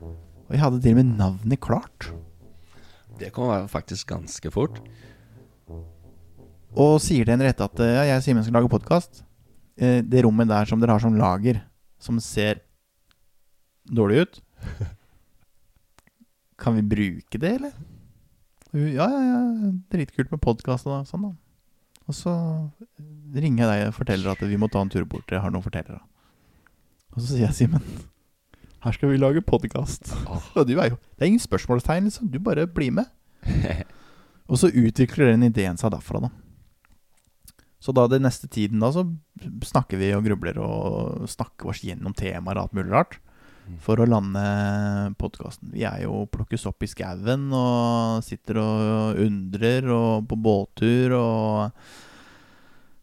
Og 0.00 0.54
jeg 0.54 0.62
hadde 0.62 0.80
til 0.80 0.94
og 0.94 1.00
med 1.02 1.18
navnet 1.18 1.60
klart. 1.60 2.08
Det 3.20 3.32
kan 3.34 3.50
være 3.50 3.68
faktisk 3.70 4.08
ganske 4.14 4.52
fort. 4.54 4.80
Og 6.78 6.98
sier 7.02 7.26
til 7.26 7.34
Henriette 7.34 7.66
at 7.66 7.80
eh, 7.84 7.94
ja, 7.96 8.04
jeg 8.12 8.20
og 8.20 8.24
Simen 8.24 8.46
skal 8.46 8.58
lage 8.60 8.70
podkast. 8.72 9.22
Eh, 9.76 10.00
det 10.04 10.22
rommet 10.24 10.48
der 10.50 10.68
som 10.68 10.80
dere 10.80 10.96
har 10.96 11.02
som 11.02 11.16
lager, 11.18 11.60
som 12.00 12.20
ser 12.22 12.62
dårlig 13.88 14.24
ut 14.26 14.40
Kan 16.60 16.74
vi 16.76 16.82
bruke 16.84 17.38
det, 17.40 17.52
eller? 17.60 17.74
Ja, 18.74 19.06
ja, 19.08 19.20
ja. 19.24 19.70
Dritkult 19.94 20.32
med 20.34 20.42
podkast 20.44 20.88
og 20.90 21.06
sånn, 21.08 21.28
da. 21.28 21.47
Og 22.08 22.16
så 22.16 22.32
ringer 23.36 23.64
jeg 23.64 23.68
deg 23.68 23.90
og 23.90 23.96
forteller 23.98 24.32
at 24.32 24.44
vi 24.48 24.56
må 24.60 24.70
ta 24.72 24.80
en 24.80 24.92
tur 24.92 25.04
bort. 25.08 25.28
Jeg 25.28 25.42
har 25.44 25.52
noen 25.52 25.64
fortellere. 25.64 26.00
Og 27.12 27.20
så 27.20 27.34
sier 27.34 27.44
jeg, 27.46 27.56
Simen, 27.58 27.84
her 28.84 28.96
skal 28.96 29.12
vi 29.12 29.20
lage 29.20 29.44
podkast. 29.44 30.14
Og 30.56 30.64
du 30.64 30.76
er 30.78 30.94
jo 30.94 30.98
Det 31.16 31.26
er 31.26 31.32
ingen 31.32 31.42
spørsmålstegn, 31.42 32.08
liksom. 32.08 32.30
Du 32.32 32.40
bare 32.40 32.66
blir 32.66 32.94
med. 32.94 33.10
Og 34.48 34.56
så 34.62 34.70
utvikler 34.72 35.34
den 35.34 35.44
ideen 35.50 35.76
seg 35.76 35.92
derfra, 35.92 36.22
da. 36.24 36.30
Så 37.78 37.92
da 37.94 38.06
den 38.10 38.24
neste 38.26 38.48
tiden 38.50 38.80
da, 38.82 38.88
så 38.90 39.04
snakker 39.68 40.00
vi 40.00 40.08
og 40.16 40.24
grubler 40.24 40.56
og 40.62 41.28
snakker 41.30 41.70
oss 41.70 41.84
gjennom 41.84 42.16
temaer 42.16 42.58
og 42.58 42.66
alt 42.66 42.78
mulig 42.78 42.90
rart. 42.94 43.18
For 43.84 44.00
å 44.00 44.06
lande 44.08 44.42
podkasten. 45.20 45.72
Vi 45.74 45.84
er 45.88 46.04
jo 46.04 46.24
plukkes 46.32 46.66
opp 46.70 46.82
i 46.84 46.90
skauen 46.90 47.48
og 47.54 48.24
sitter 48.26 48.60
og 48.62 49.20
undrer 49.24 49.88
og 49.92 50.28
på 50.30 50.38
båttur 50.40 51.14
og 51.18 51.82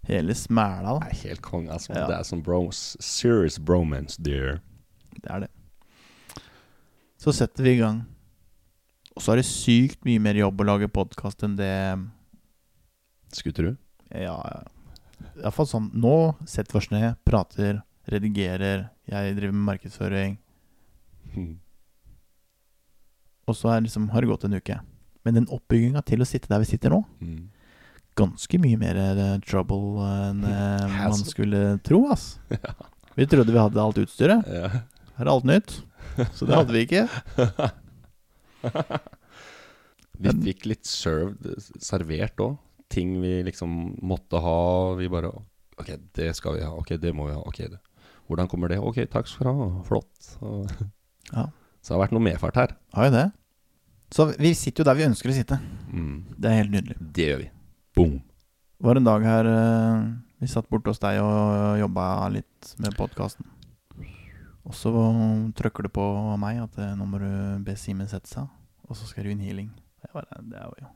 hele 0.05 0.35
smæla, 0.37 0.99
Det 1.01 1.11
er 1.11 1.21
helt 1.29 1.41
konge, 1.41 1.71
altså. 1.73 1.93
Ja. 1.95 2.07
Det 2.07 2.17
er 2.19 2.25
som 2.27 2.41
bros, 2.45 2.95
serious 3.01 3.57
bromance, 3.57 4.21
dear. 4.21 4.59
Det 5.15 5.31
er 5.31 5.45
det. 5.45 5.51
Så 7.17 7.33
setter 7.33 7.65
vi 7.65 7.73
i 7.73 7.79
gang. 7.81 8.03
Og 9.15 9.23
så 9.23 9.33
er 9.33 9.41
det 9.41 9.47
sykt 9.47 10.05
mye 10.05 10.21
mer 10.21 10.37
jobb 10.37 10.61
å 10.61 10.67
lage 10.67 10.91
podkast 10.91 11.45
enn 11.47 11.55
det 11.57 11.73
Skutter 13.35 13.71
du? 13.71 13.77
Ja, 14.15 14.35
iallfall 15.41 15.67
sånn 15.67 15.87
Nå 15.97 16.35
setter 16.47 16.75
vi 16.75 16.79
oss 16.79 16.91
ned, 16.93 17.17
prater, 17.27 17.81
redigerer. 18.11 18.89
Jeg 19.09 19.35
driver 19.39 19.55
med 19.55 19.67
markedsføring. 19.73 20.37
Og 23.47 23.55
så 23.57 23.69
er 23.75 23.83
liksom, 23.85 24.07
har 24.13 24.21
det 24.25 24.29
gått 24.31 24.45
en 24.47 24.57
uke. 24.57 24.79
Men 25.25 25.37
den 25.39 25.47
oppbygginga 25.53 26.01
til 26.05 26.21
å 26.21 26.25
sitte 26.29 26.49
der 26.49 26.61
vi 26.63 26.69
sitter 26.69 26.89
nå, 26.93 27.01
Mm. 27.21 27.49
ganske 28.15 28.57
mye 28.61 28.77
mer 28.79 28.95
eh, 28.97 29.37
trouble 29.45 30.01
enn 30.05 30.43
eh, 30.49 30.87
man 30.95 31.13
skulle 31.19 31.77
tro, 31.85 32.05
ass. 32.11 32.39
Vi 33.15 33.23
trodde 33.31 33.47
vi 33.53 33.59
hadde 33.61 33.79
alt 33.79 33.95
utstyret. 34.01 34.43
Ja. 34.51 34.67
Her 35.15 35.25
er 35.25 35.29
alt 35.31 35.45
nytt. 35.47 35.71
Så 36.35 36.43
det 36.49 36.55
hadde 36.57 36.73
vi 36.75 36.81
ikke. 36.83 37.05
Vi 40.19 40.31
fikk 40.49 40.65
litt 40.67 40.85
served, 40.87 41.47
servert 41.83 42.39
òg. 42.43 42.57
Ting 42.91 43.15
vi 43.23 43.37
liksom 43.47 43.95
måtte 44.05 44.39
ha. 44.43 44.57
Vi 44.99 45.07
bare 45.11 45.31
Ok, 45.79 45.89
det 46.15 46.29
skal 46.37 46.55
vi 46.59 46.63
ha. 46.63 46.71
Ok, 46.75 46.89
det 46.99 47.11
må 47.15 47.25
vi 47.29 47.33
ha. 47.35 47.41
Ok, 47.47 47.57
det. 47.71 47.79
Hvordan 48.29 48.47
kommer 48.51 48.67
det? 48.71 48.77
Ok, 48.79 48.99
takk 49.11 49.27
skal 49.27 49.47
du 49.47 49.51
ha. 49.63 49.67
Flott. 49.87 50.35
Ja. 51.31 51.49
så 51.81 51.93
det 51.93 51.95
har 51.97 52.03
vært 52.05 52.15
noe 52.17 52.25
medfart 52.27 52.59
her. 52.59 52.75
Har 52.95 53.09
jo 53.09 53.15
det. 53.15 53.25
Så 54.13 54.27
vi 54.37 54.53
sitter 54.57 54.83
jo 54.83 54.89
der 54.89 54.99
vi 54.99 55.07
ønsker 55.07 55.31
å 55.31 55.35
sitte. 55.35 55.57
Mm. 55.89 56.17
Det 56.37 56.49
er 56.49 56.59
helt 56.61 56.73
nydelig. 56.75 56.97
Det 56.99 57.27
gjør 57.29 57.41
vi. 57.41 57.49
Boom. 57.97 58.15
Det 58.75 58.87
var 58.89 58.99
en 58.99 59.07
dag 59.07 59.25
her 59.25 59.49
eh, 59.49 60.05
vi 60.43 60.51
satt 60.51 60.67
borte 60.69 60.91
hos 60.91 61.01
deg 61.01 61.21
og 61.23 61.79
jobba 61.79 62.05
litt 62.33 62.73
med 62.83 62.97
podkasten. 62.99 63.47
Og 64.65 64.73
så 64.73 64.91
trykker 65.57 65.87
det 65.87 65.93
på 65.93 66.03
meg 66.41 66.59
at 66.63 66.77
eh, 66.81 66.93
nå 66.97 67.07
må 67.09 67.21
du 67.21 67.29
be 67.65 67.75
Simen 67.79 68.09
sette 68.09 68.31
seg, 68.31 68.49
og 68.85 68.97
så 68.97 69.07
skal 69.09 69.25
du 69.27 69.33
inn 69.33 69.43
healing. 69.45 69.69
Jeg, 70.03 70.11
bare, 70.13 70.41
det 70.51 70.63
jo, 70.81 70.89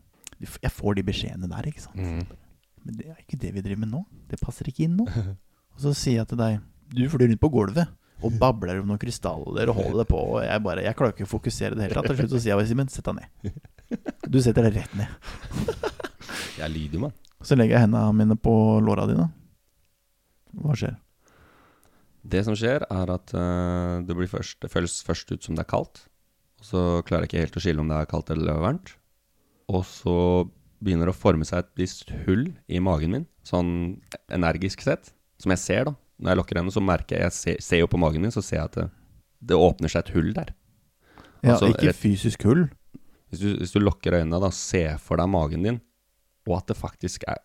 jeg 0.65 0.73
får 0.73 0.97
de 0.99 1.05
beskjedene 1.07 1.49
der, 1.51 1.69
ikke 1.69 1.85
sant. 1.85 2.01
Mm. 2.01 2.49
Men 2.85 2.99
det 2.99 3.07
er 3.11 3.21
ikke 3.21 3.39
det 3.41 3.53
vi 3.55 3.63
driver 3.63 3.83
med 3.85 3.93
nå. 3.93 4.03
Det 4.29 4.41
passer 4.41 4.69
ikke 4.69 4.85
inn 4.87 4.97
nå. 4.99 5.07
Og 5.75 5.83
så 5.85 5.93
sier 5.95 6.19
jeg 6.19 6.27
til 6.31 6.39
deg 6.39 6.57
Du 6.91 7.03
flyr 7.07 7.29
rundt 7.29 7.39
på 7.39 7.51
gulvet 7.53 7.87
og 8.19 8.35
babler 8.39 8.81
om 8.81 8.89
noen 8.89 8.99
krystaller 9.01 9.71
og 9.71 9.77
holder 9.79 10.01
det 10.01 10.07
på. 10.09 10.19
Og 10.33 10.39
jeg 10.43 10.63
bare, 10.65 10.83
jeg 10.85 10.97
klarer 10.99 11.15
ikke 11.15 11.27
å 11.27 11.31
fokusere 11.31 11.75
i 11.75 11.79
det 11.79 11.87
hele 11.87 11.99
tatt. 11.99 12.09
Til 12.11 12.19
slutt 12.19 12.35
så 12.35 12.41
sier 12.41 12.53
jeg 12.53 12.59
bare 12.59 12.71
Simen, 12.71 12.91
sett 12.91 13.07
deg 13.07 13.19
ned. 13.21 13.59
Du 14.29 14.39
setter 14.43 14.67
deg 14.67 14.79
rett 14.81 14.97
ned. 14.99 15.89
Jeg 16.59 16.73
lider 16.73 16.99
jo, 16.99 17.03
mann. 17.07 17.15
Så 17.39 17.55
legger 17.55 17.77
jeg 17.77 17.85
hendene 17.87 18.11
mine 18.17 18.35
på 18.35 18.53
låra 18.83 19.05
dine. 19.09 19.29
Hva 20.59 20.75
skjer? 20.77 20.97
Det 22.29 22.43
som 22.45 22.57
skjer, 22.59 22.83
er 22.83 23.11
at 23.13 23.31
uh, 23.31 24.03
det, 24.03 24.15
blir 24.17 24.29
først, 24.29 24.59
det 24.61 24.71
føles 24.73 24.99
først 25.07 25.31
ut 25.31 25.45
som 25.45 25.55
det 25.55 25.63
er 25.63 25.71
kaldt. 25.71 26.03
Og 26.59 26.67
så 26.67 26.81
klarer 27.07 27.25
jeg 27.25 27.31
ikke 27.31 27.45
helt 27.45 27.59
å 27.59 27.63
skille 27.63 27.83
om 27.83 27.91
det 27.91 28.01
er 28.01 28.09
kaldt 28.11 28.33
eller 28.35 28.59
varmt. 28.59 28.93
Og 29.71 29.85
så 29.87 30.17
begynner 30.83 31.07
det 31.07 31.15
å 31.15 31.21
forme 31.21 31.47
seg 31.47 31.63
et 31.63 31.71
visst 31.79 32.11
hull 32.25 32.49
i 32.67 32.81
magen 32.83 33.15
min, 33.15 33.25
sånn 33.47 33.71
energisk 34.33 34.83
sett. 34.83 35.13
Som 35.39 35.53
jeg 35.55 35.63
ser, 35.63 35.87
da. 35.87 35.95
Når 36.19 36.31
jeg 36.33 36.37
lukker 36.41 36.57
øynene, 36.59 36.73
så 36.75 36.81
merker 36.83 37.15
jeg 37.15 37.23
Jeg 37.29 37.31
ser, 37.35 37.57
ser 37.63 37.79
jo 37.83 37.87
på 37.87 37.99
magen 38.01 38.21
min, 38.25 38.31
så 38.35 38.41
ser 38.43 38.57
jeg 38.59 38.65
at 38.69 38.75
det, 38.79 38.87
det 39.51 39.55
åpner 39.55 39.89
seg 39.91 40.03
et 40.03 40.13
hull 40.17 40.33
der. 40.35 40.49
Ja, 41.43 41.53
Altså, 41.53 41.69
ikke 41.71 41.87
rett- 41.93 41.95
fysisk 42.01 42.43
hull. 42.43 42.65
Hvis 43.29 43.39
du, 43.43 43.47
hvis 43.61 43.71
du 43.71 43.79
lukker 43.79 44.17
øynene, 44.17 44.39
da, 44.41 44.49
se 44.51 44.81
for 44.99 45.21
deg 45.21 45.29
magen 45.31 45.63
din, 45.63 45.77
og 46.49 46.57
at 46.57 46.67
det 46.71 46.77
faktisk 46.79 47.23
er, 47.29 47.37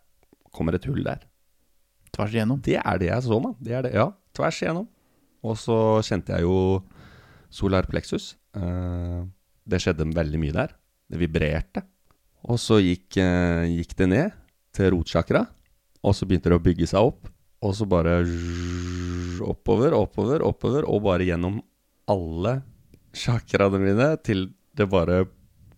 kommer 0.54 0.74
et 0.78 0.84
hull 0.88 1.02
der. 1.04 1.22
Tvers 2.14 2.32
igjennom. 2.34 2.60
Det 2.64 2.78
er 2.80 2.98
det 2.98 3.08
jeg 3.10 3.22
så, 3.26 3.38
mann. 3.42 3.54
Det 3.62 3.74
er 3.76 3.82
det, 3.86 3.92
ja. 3.94 4.08
Tvers 4.34 4.58
igjennom. 4.62 4.86
Og 5.44 5.58
så 5.60 5.76
kjente 6.06 6.32
jeg 6.32 6.46
jo 6.46 6.56
solar 7.52 7.86
plexus. 7.90 8.32
Eh, 8.56 9.20
det 9.68 9.80
skjedde 9.82 10.06
veldig 10.14 10.40
mye 10.40 10.54
der. 10.56 10.72
Det 11.10 11.20
vibrerte. 11.20 11.82
Og 12.48 12.58
så 12.60 12.78
gikk, 12.82 13.18
eh, 13.20 13.66
gikk 13.76 13.94
det 13.98 14.08
ned 14.08 14.32
til 14.74 14.90
rotsjakra, 14.96 15.44
og 16.02 16.14
så 16.16 16.26
begynte 16.26 16.50
det 16.50 16.58
å 16.58 16.64
bygge 16.64 16.88
seg 16.90 17.00
opp. 17.12 17.28
Og 17.64 17.72
så 17.76 17.86
bare 17.88 18.18
oppover, 19.44 19.94
oppover, 19.96 20.44
oppover, 20.44 20.86
og 20.88 21.04
bare 21.06 21.26
gjennom 21.26 21.62
alle 22.10 22.58
chakraene 23.16 23.80
mine 23.80 24.10
til 24.26 24.48
det 24.76 24.86
bare 24.92 25.24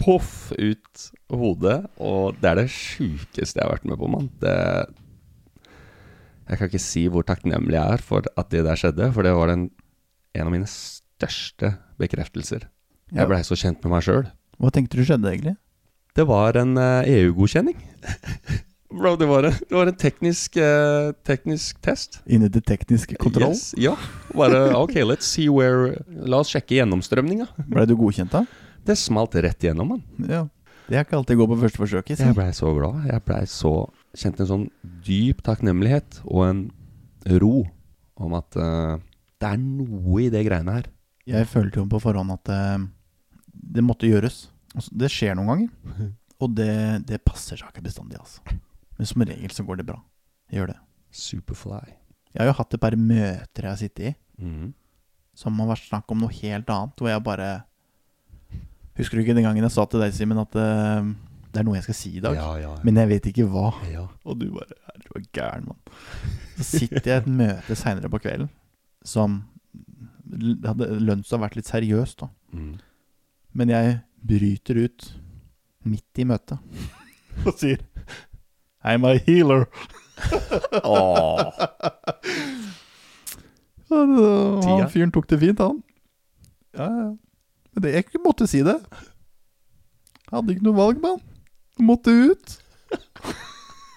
poff 0.01 0.53
ut 0.53 1.09
hodet. 1.33 1.79
Og 2.03 2.39
det 2.41 2.51
er 2.51 2.61
det 2.63 2.71
sjukeste 2.73 3.61
jeg 3.61 3.65
har 3.65 3.77
vært 3.77 3.89
med 3.89 4.01
på, 4.01 4.11
mann. 4.13 4.31
Det 4.43 4.57
Jeg 6.47 6.59
kan 6.59 6.69
ikke 6.71 6.83
si 6.83 7.07
hvor 7.11 7.27
takknemlig 7.27 7.75
jeg 7.75 7.99
er 7.99 8.03
for 8.07 8.27
at 8.39 8.51
det 8.55 8.63
der 8.67 8.79
skjedde, 8.79 9.11
for 9.15 9.27
det 9.27 9.35
var 9.35 9.51
en, 9.51 9.69
en 10.35 10.47
av 10.47 10.53
mine 10.55 10.69
største 10.71 11.73
bekreftelser. 11.99 12.69
Jeg 13.15 13.31
blei 13.31 13.43
så 13.47 13.59
kjent 13.59 13.83
med 13.83 13.95
meg 13.95 14.05
sjøl. 14.07 14.29
Hva 14.59 14.71
tenkte 14.75 14.99
du 14.99 15.03
skjedde, 15.07 15.31
egentlig? 15.31 15.57
Det 16.17 16.25
var 16.27 16.57
en 16.59 16.79
eh, 16.81 17.09
EU-godkjenning. 17.19 17.77
Bro, 18.91 19.17
det 19.19 19.27
var 19.27 19.49
en, 19.49 19.53
det 19.69 19.75
var 19.75 19.89
en 19.91 19.97
teknisk, 19.99 20.57
eh, 20.63 21.11
teknisk 21.27 21.81
test. 21.83 22.21
Inni 22.31 22.49
det 22.53 22.63
tekniske 22.69 23.17
kontroll? 23.19 23.51
Yes, 23.57 23.73
ja. 23.83 23.97
Bare 24.35 24.61
OK, 24.79 24.95
let's 25.09 25.27
see 25.27 25.49
where 25.51 25.97
La 26.09 26.39
oss 26.45 26.53
sjekke 26.55 26.79
gjennomstrømninga. 26.79 27.49
Blei 27.67 27.87
du 27.91 27.97
godkjent 27.99 28.31
da? 28.37 28.45
Det 28.87 28.95
smalt 29.01 29.35
rett 29.43 29.67
gjennom, 29.67 29.97
mann. 29.97 30.05
Ja. 30.31 30.45
Det 30.87 30.95
er 31.01 31.03
ikke 31.03 31.19
alltid 31.19 31.41
gå 31.41 31.47
på 31.51 31.57
første 31.59 31.81
forsøk. 31.83 32.13
Jeg 32.15 32.21
Si. 32.21 32.29
blei 32.37 32.53
så 32.55 32.71
glad. 32.77 33.09
Jeg 33.11 33.25
blei 33.27 33.43
så 33.51 33.75
Kjente 34.17 34.47
en 34.47 34.49
sånn 34.49 34.63
dyp 35.05 35.43
takknemlighet 35.45 36.23
og 36.25 36.47
en 36.47 36.61
ro 37.43 37.67
om 38.17 38.33
at 38.39 38.57
eh, 38.57 38.95
det 39.43 39.51
er 39.51 39.59
noe 39.61 40.23
i 40.23 40.31
det 40.33 40.41
greiene 40.47 40.73
her. 40.79 40.87
Jeg 41.29 41.45
følte 41.51 41.83
jo 41.83 41.85
på 41.91 42.01
forhånd 42.01 42.33
at 42.33 42.49
eh, 42.55 42.87
det 43.53 43.85
måtte 43.85 44.09
gjøres. 44.09 44.47
Altså, 44.73 44.95
det 44.97 45.11
skjer 45.13 45.37
noen 45.37 45.51
ganger, 45.51 45.69
og 46.41 46.55
det, 46.57 46.71
det 47.11 47.21
passer 47.29 47.61
seg 47.61 47.69
ikke 47.75 47.85
bestandig, 47.91 48.17
altså. 48.23 48.41
Men 48.97 49.09
som 49.11 49.25
regel 49.29 49.53
så 49.53 49.65
går 49.67 49.81
det 49.81 49.87
bra. 49.89 50.01
Jeg 50.51 50.61
gjør 50.61 50.73
det. 50.73 50.81
Superfly. 51.17 51.95
Jeg 52.33 52.43
har 52.43 52.51
jo 52.51 52.59
hatt 52.59 52.75
et 52.77 52.83
par 52.83 52.97
møter 53.01 53.65
jeg 53.65 53.71
har 53.71 53.81
sittet 53.81 54.11
i, 54.11 54.13
mm. 54.45 54.73
som 55.37 55.63
har 55.63 55.71
vært 55.71 55.87
snakk 55.87 56.13
om 56.13 56.21
noe 56.21 56.37
helt 56.43 56.69
annet, 56.73 57.01
hvor 57.01 57.13
jeg 57.13 57.25
bare 57.25 57.55
Husker 58.97 59.19
du 59.19 59.23
ikke 59.23 59.35
den 59.37 59.45
gangen 59.45 59.61
jeg 59.61 59.75
sa 59.75 59.85
til 59.93 60.01
deg, 60.01 60.13
Simen, 60.17 60.39
at 60.41 60.55
uh, 60.57 61.05
det 61.53 61.61
er 61.61 61.67
noe 61.69 61.77
jeg 61.77 61.85
skal 61.85 61.97
si 61.99 62.15
i 62.17 62.23
dag? 62.25 62.37
Ja, 62.37 62.47
ja. 62.61 62.71
Men 62.85 62.97
jeg 62.97 63.11
vet 63.11 63.27
ikke 63.29 63.45
hva. 63.53 63.67
ja. 63.93 64.07
Og 64.25 64.39
du 64.41 64.47
bare 64.55 64.73
er 64.73 65.03
Du 65.05 65.27
gæren, 65.37 65.69
mann. 65.69 65.99
Så 66.57 66.65
sitter 66.79 67.03
jeg 67.05 67.13
i 67.13 67.19
et 67.21 67.29
møte 67.29 67.77
seinere 67.77 68.09
på 68.13 68.21
kvelden 68.25 68.49
som 69.07 69.43
hadde 70.67 70.89
lønt 70.99 71.29
seg 71.29 71.39
å 71.39 71.45
vært 71.45 71.59
litt 71.59 71.69
seriøst, 71.69 72.25
da. 72.25 72.31
Mm. 72.57 72.73
Men 73.57 73.73
jeg 73.73 73.99
bryter 74.27 74.81
ut 74.83 75.07
midt 75.87 76.21
i 76.21 76.27
møtet 76.27 76.59
og 77.47 77.53
sier 77.61 77.85
I'm 78.87 79.05
a 79.05 79.17
healer. 79.27 79.67
Tida. 83.87 84.67
Han 84.67 84.91
fyren 84.91 85.13
tok 85.15 85.29
det 85.31 85.39
fint, 85.43 85.61
han. 85.63 85.83
Ja, 86.77 86.87
ja. 86.87 87.09
Men 87.75 87.85
det, 87.85 87.93
jeg 87.93 88.23
måtte 88.25 88.47
si 88.49 88.63
det. 88.65 88.79
Hadde 90.31 90.55
ikke 90.55 90.67
noe 90.67 90.79
valg, 90.79 91.01
mann. 91.03 91.21
Måtte 91.83 92.11
ut. 92.11 92.55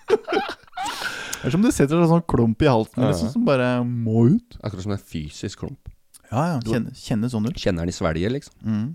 det 0.09 1.47
er 1.47 1.53
som 1.53 1.63
det 1.63 1.71
setter 1.75 2.01
en 2.01 2.11
sånn 2.11 2.25
klump 2.27 2.61
i 2.65 2.69
halsen 2.69 3.05
ja. 3.05 3.11
liksom, 3.11 3.31
som 3.33 3.45
bare 3.47 3.69
må 3.85 4.27
ut. 4.35 4.59
Akkurat 4.59 4.83
som 4.83 4.95
en 4.95 5.01
fysisk 5.01 5.63
klump. 5.63 5.91
Ja, 6.29 6.55
ja. 6.55 6.57
Kjenne, 6.65 6.93
kjenne 6.97 7.29
sånn 7.31 7.47
ut. 7.47 7.57
Kjenner 7.57 7.87
den 7.87 7.93
i 7.93 7.95
svelget, 7.95 8.33
liksom. 8.35 8.57
Mm. 8.65 8.89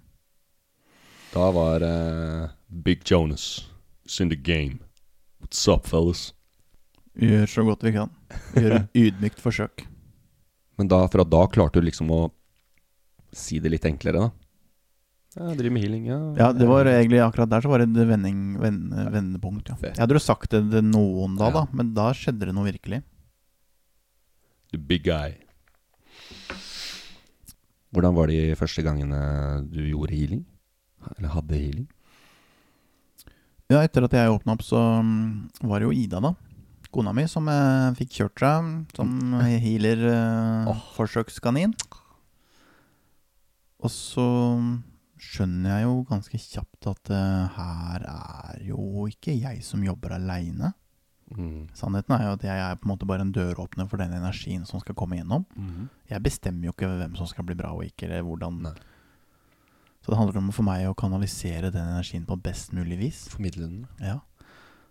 Da 1.32 1.48
var 1.54 1.82
uh, 1.82 2.52
Big 2.68 3.02
Jonas 3.08 3.64
in 4.20 4.30
the 4.30 4.38
game. 4.38 4.83
What's 5.44 5.66
up, 5.68 5.84
fellas? 5.86 6.32
Vi 7.14 7.28
gjør 7.30 7.50
så 7.50 7.64
godt 7.66 7.84
vi 7.86 7.92
kan. 7.94 8.10
Vi 8.54 8.62
gjør 8.64 8.76
et 8.80 8.96
ydmykt 9.04 9.42
forsøk. 9.42 9.84
Men 10.80 10.88
da, 10.90 11.02
fra 11.12 11.22
da 11.28 11.44
klarte 11.52 11.78
du 11.82 11.86
liksom 11.86 12.08
å 12.10 12.22
si 13.34 13.60
det 13.62 13.70
litt 13.70 13.84
enklere, 13.86 14.24
da. 14.24 14.30
Ja, 15.34 15.48
jeg 15.50 15.58
driver 15.60 15.74
med 15.74 15.82
healing, 15.84 16.04
ja. 16.06 16.18
Ja, 16.38 16.48
det 16.54 16.66
var 16.70 16.86
egentlig 16.86 17.20
akkurat 17.22 17.50
der 17.50 17.62
så 17.64 17.70
var 17.70 17.82
det 17.82 17.88
et 17.90 18.06
vending, 18.08 18.40
vende, 18.62 19.04
vendepunkt. 19.14 19.70
Ja. 19.74 19.78
Jeg 19.90 19.98
hadde 20.04 20.16
jo 20.16 20.22
sagt 20.22 20.50
det 20.54 20.60
til 20.70 20.84
noen 20.86 21.34
da, 21.38 21.48
Ja. 21.50 21.60
da, 21.60 21.64
men 21.74 21.90
da 21.94 22.08
skjedde 22.14 22.46
det 22.48 22.54
noe 22.54 22.68
virkelig. 22.70 23.00
The 24.70 24.78
big 24.78 25.04
guy. 25.06 25.34
Hvordan 27.94 28.14
var 28.16 28.30
de 28.30 28.40
første 28.58 28.82
gangene 28.86 29.20
du 29.70 29.82
gjorde 29.90 30.14
healing? 30.14 30.44
Eller 31.18 31.34
hadde 31.34 31.58
healing? 31.58 31.88
Ja, 33.72 33.80
etter 33.80 34.04
at 34.04 34.12
jeg 34.12 34.32
åpna 34.32 34.56
opp, 34.58 34.64
så 34.64 34.80
mm, 35.00 35.64
var 35.70 35.80
det 35.80 35.88
jo 35.88 35.94
Ida, 35.96 36.20
da. 36.20 36.34
Kona 36.94 37.14
mi, 37.16 37.24
som 37.30 37.48
eh, 37.50 37.94
fikk 37.98 38.18
kjørt 38.20 38.42
seg 38.44 38.96
som 38.96 39.36
healer 39.42 40.04
eh, 40.12 40.82
forsøkskanin. 40.94 41.72
Og 43.84 43.90
så 43.90 44.26
skjønner 45.24 45.78
jeg 45.78 45.86
jo 45.88 45.96
ganske 46.08 46.40
kjapt 46.40 46.88
at 46.92 47.12
eh, 47.16 47.56
her 47.56 48.06
er 48.12 48.62
jo 48.68 49.08
ikke 49.10 49.34
jeg 49.34 49.64
som 49.66 49.82
jobber 49.84 50.14
aleine. 50.20 50.74
Mm. 51.34 51.66
Sannheten 51.74 52.14
er 52.14 52.28
jo 52.28 52.36
at 52.36 52.46
jeg 52.46 52.62
er 52.62 52.78
på 52.78 52.86
en 52.86 52.92
måte 52.92 53.08
bare 53.08 53.24
en 53.24 53.32
døråpner 53.34 53.88
for 53.90 53.98
den 53.98 54.12
energien 54.14 54.68
som 54.68 54.82
skal 54.84 54.94
komme 54.98 55.18
gjennom. 55.18 55.48
Jeg 56.12 56.22
bestemmer 56.22 56.68
jo 56.68 56.76
ikke 56.76 56.92
hvem 57.00 57.16
som 57.18 57.26
skal 57.32 57.48
bli 57.48 57.56
bra 57.58 57.72
og 57.74 57.88
ikke, 57.88 58.06
eller 58.06 58.26
hvordan. 58.28 58.60
Nei. 58.68 58.76
Så 60.04 60.12
det 60.12 60.18
handler 60.20 60.36
om 60.36 60.52
for 60.52 60.66
meg 60.66 60.84
å 60.84 60.96
kanalisere 61.00 61.70
den 61.72 61.88
energien 61.94 62.26
på 62.28 62.36
best 62.44 62.74
mulig 62.76 62.98
vis. 63.00 63.22
Formidle 63.32 63.64
den. 63.64 63.86
Ja. 64.04 64.18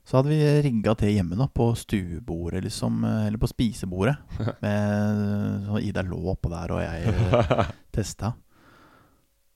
Så 0.03 0.17
hadde 0.17 0.33
vi 0.33 0.39
rigga 0.65 0.95
til 0.99 1.13
hjemme, 1.13 1.37
da, 1.39 1.45
på 1.47 1.69
stuebordet, 1.79 2.63
liksom, 2.65 3.03
eh, 3.07 3.27
eller 3.27 3.39
på 3.39 3.51
spisebordet. 3.51 4.17
Med, 4.63 5.67
så 5.67 5.83
Ida 5.85 6.03
lå 6.07 6.17
oppå 6.33 6.49
der, 6.51 6.73
og 6.73 6.81
jeg 6.83 7.13
eh, 7.13 7.69
testa. 7.95 8.33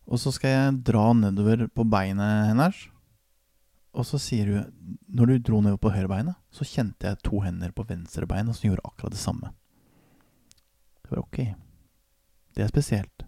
Og 0.07 0.21
så 0.21 0.31
skal 0.31 0.53
jeg 0.53 0.77
dra 0.87 1.09
nedover 1.17 1.65
på 1.73 1.83
beinet 1.89 2.51
hennes. 2.53 2.85
Og 3.97 4.05
så 4.05 4.19
sier 4.21 4.51
hun 4.53 4.97
Når 5.09 5.25
du 5.25 5.37
dro 5.41 5.59
nedover 5.59 5.81
på 5.87 5.91
høyrebeinet, 5.95 6.37
så 6.53 6.67
kjente 6.67 7.09
jeg 7.09 7.23
to 7.25 7.41
hender 7.41 7.73
på 7.75 7.83
venstrebeinet 7.89 8.55
som 8.55 8.69
gjorde 8.69 8.85
akkurat 8.85 9.15
det 9.15 9.19
samme. 9.19 9.51
Det 11.01 11.11
var 11.11 11.25
ok. 11.25 11.39
Det 12.55 12.63
er 12.63 12.71
spesielt. 12.71 13.26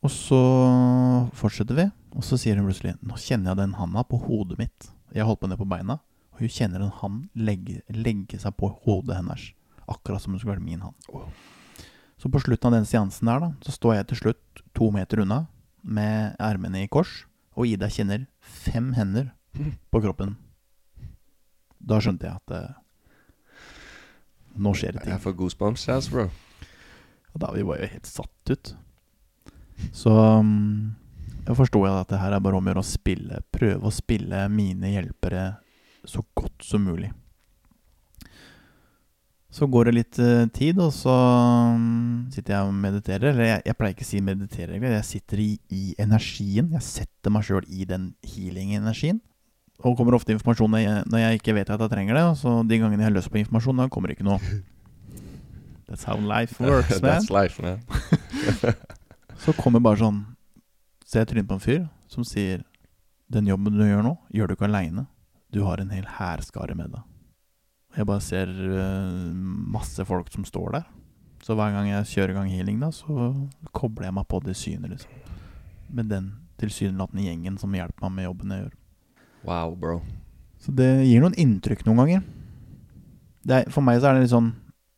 Og 0.00 0.12
så 0.12 0.40
fortsetter 1.36 1.76
vi, 1.76 1.86
og 2.16 2.24
så 2.24 2.38
sier 2.40 2.56
hun 2.56 2.68
plutselig 2.70 2.94
Nå 3.04 3.18
kjenner 3.20 3.52
jeg 3.52 3.60
den 3.60 3.76
handa 3.76 4.04
på 4.08 4.18
hodet 4.24 4.56
mitt. 4.60 4.88
Jeg 5.12 5.26
holdt 5.28 5.42
på 5.42 5.50
ned 5.50 5.60
på 5.60 5.68
beina, 5.68 5.98
og 6.32 6.40
hun 6.40 6.52
kjenner 6.52 6.84
en 6.84 6.94
hand 7.02 7.26
legge, 7.36 7.82
legge 7.92 8.40
seg 8.40 8.56
på 8.56 8.70
hodet 8.86 9.18
hennes. 9.18 9.50
Akkurat 9.90 10.22
som 10.22 10.32
om 10.32 10.38
det 10.38 10.44
skulle 10.44 10.56
vært 10.56 10.66
min 10.68 10.84
hand. 10.86 11.08
Så 12.20 12.28
på 12.32 12.40
slutten 12.42 12.68
av 12.70 12.78
den 12.78 12.88
seansen 12.88 13.28
der, 13.28 13.42
da, 13.42 13.50
så 13.64 13.74
står 13.74 13.98
jeg 13.98 14.08
til 14.10 14.20
slutt 14.24 14.62
to 14.76 14.90
meter 14.94 15.22
unna 15.24 15.44
med 15.82 16.36
ermene 16.40 16.84
i 16.84 16.90
kors, 16.92 17.24
og 17.56 17.68
Ida 17.68 17.88
kjenner 17.92 18.26
fem 18.40 18.92
hender 18.96 19.32
på 19.90 20.02
kroppen. 20.04 20.36
Da 21.80 21.98
skjønte 22.00 22.28
jeg 22.28 22.36
at 22.40 22.54
eh, 22.56 22.76
nå 24.60 24.72
skjer 24.76 24.94
det 24.96 25.04
ting. 25.04 25.14
Jeg 25.16 25.24
får 25.24 25.36
goosebumps, 25.38 25.88
ass, 25.92 26.10
bro. 26.12 26.28
Og 27.32 27.42
da 27.42 27.50
vi 27.54 27.64
var 27.66 27.80
jo 27.80 27.88
helt 27.94 28.08
satt 28.08 28.52
ut. 28.52 28.72
Så 29.92 30.12
um, 30.12 30.92
jeg 31.46 31.56
forsto 31.58 31.82
at 31.88 32.10
det 32.12 32.20
her 32.20 32.36
er 32.36 32.42
bare 32.42 32.58
om 32.58 32.68
å 32.68 32.72
gjøre 32.72 32.84
å 32.84 32.86
spille. 32.86 33.40
Prøve 33.52 33.88
å 33.88 33.94
spille 33.94 34.44
mine 34.52 34.92
hjelpere 34.92 35.48
så 36.08 36.22
godt 36.36 36.64
som 36.64 36.84
mulig. 36.86 37.10
Så 39.50 39.66
går 39.66 39.88
det 39.88 39.94
litt 39.96 40.18
eh, 40.22 40.44
tid, 40.54 40.78
og 40.78 40.92
så 40.94 41.10
um, 41.10 42.28
sitter 42.30 42.54
jeg 42.54 42.68
og 42.68 42.76
mediterer. 42.78 43.32
Eller 43.32 43.48
jeg, 43.48 43.62
jeg 43.66 43.76
pleier 43.78 43.96
ikke 43.96 44.06
å 44.06 44.10
si 44.12 44.20
meditere. 44.22 44.78
Jeg 44.78 45.08
sitter 45.08 45.42
i, 45.42 45.48
i 45.74 45.82
energien. 45.98 46.70
Jeg 46.76 46.86
setter 46.86 47.34
meg 47.34 47.48
sjøl 47.48 47.66
i 47.66 47.88
den 47.88 48.12
healing-energien. 48.22 49.18
Og 49.80 49.96
kommer 49.98 50.14
ofte 50.14 50.36
informasjon 50.36 50.70
når 50.70 50.84
jeg, 50.84 51.08
når 51.10 51.22
jeg 51.24 51.40
ikke 51.40 51.56
vet 51.56 51.72
at 51.72 51.82
jeg 51.82 51.92
trenger 51.96 52.20
det. 52.20 52.24
Og 52.30 52.38
så 52.38 52.54
de 52.62 52.78
gangene 52.78 53.02
jeg 53.02 53.10
har 53.10 53.16
lyst 53.16 53.32
på 53.32 53.42
informasjon, 53.42 53.82
da 53.82 53.88
kommer 53.90 54.12
det 54.12 54.20
ikke 54.20 54.28
noe. 54.28 54.38
That's 55.90 56.06
how 56.06 56.14
life 56.14 56.62
works, 56.62 56.94
man. 57.02 57.10
That's 57.10 57.30
life, 57.34 57.58
man. 57.58 57.82
Så 59.40 59.54
kommer 59.56 59.80
bare 59.80 60.00
sånn 60.02 60.20
Ser 61.08 61.24
jeg 61.24 61.30
trynet 61.32 61.48
på 61.48 61.56
en 61.56 61.64
fyr 61.64 61.84
som 62.12 62.26
sier 62.26 62.62
Den 63.32 63.48
jobben 63.48 63.78
du 63.78 63.84
gjør 63.86 64.04
nå, 64.04 64.12
gjør 64.34 64.50
du 64.50 64.56
ikke 64.56 64.66
aleine. 64.66 65.06
Du 65.54 65.62
har 65.64 65.80
en 65.80 65.92
hel 65.94 66.06
hærskare 66.18 66.74
med 66.74 66.90
deg. 66.92 67.04
Og 67.90 67.98
Jeg 67.98 68.08
bare 68.10 68.22
ser 68.26 68.50
uh, 68.50 69.30
masse 69.76 70.02
folk 70.06 70.30
som 70.34 70.46
står 70.46 70.74
der. 70.76 70.88
Så 71.42 71.54
hver 71.54 71.72
gang 71.74 71.88
jeg 71.88 72.08
kjører 72.10 72.34
i 72.34 72.36
gang 72.36 72.50
healing, 72.50 72.80
da, 72.82 72.90
så 72.90 73.30
kobler 73.74 74.08
jeg 74.08 74.16
meg 74.18 74.26
på 74.28 74.42
det 74.44 74.56
synet, 74.58 74.92
liksom. 74.92 75.38
Med 75.94 76.10
den 76.10 76.26
tilsynelatende 76.60 77.24
gjengen 77.24 77.56
som 77.58 77.74
hjelper 77.74 78.04
meg 78.06 78.16
med 78.18 78.26
jobben 78.28 78.54
jeg 78.54 78.64
gjør. 78.64 78.74
Wow, 79.46 79.76
bro. 79.78 79.96
Så 80.60 80.74
det 80.76 80.90
gir 81.06 81.22
noen 81.22 81.38
inntrykk 81.40 81.86
noen 81.86 82.02
ganger. 82.02 82.26
Det 83.46 83.60
er, 83.62 83.70
for 83.72 83.86
meg 83.86 84.02
så 84.02 84.10
er 84.10 84.18
det 84.18 84.26
litt 84.26 84.34
sånn 84.34 84.50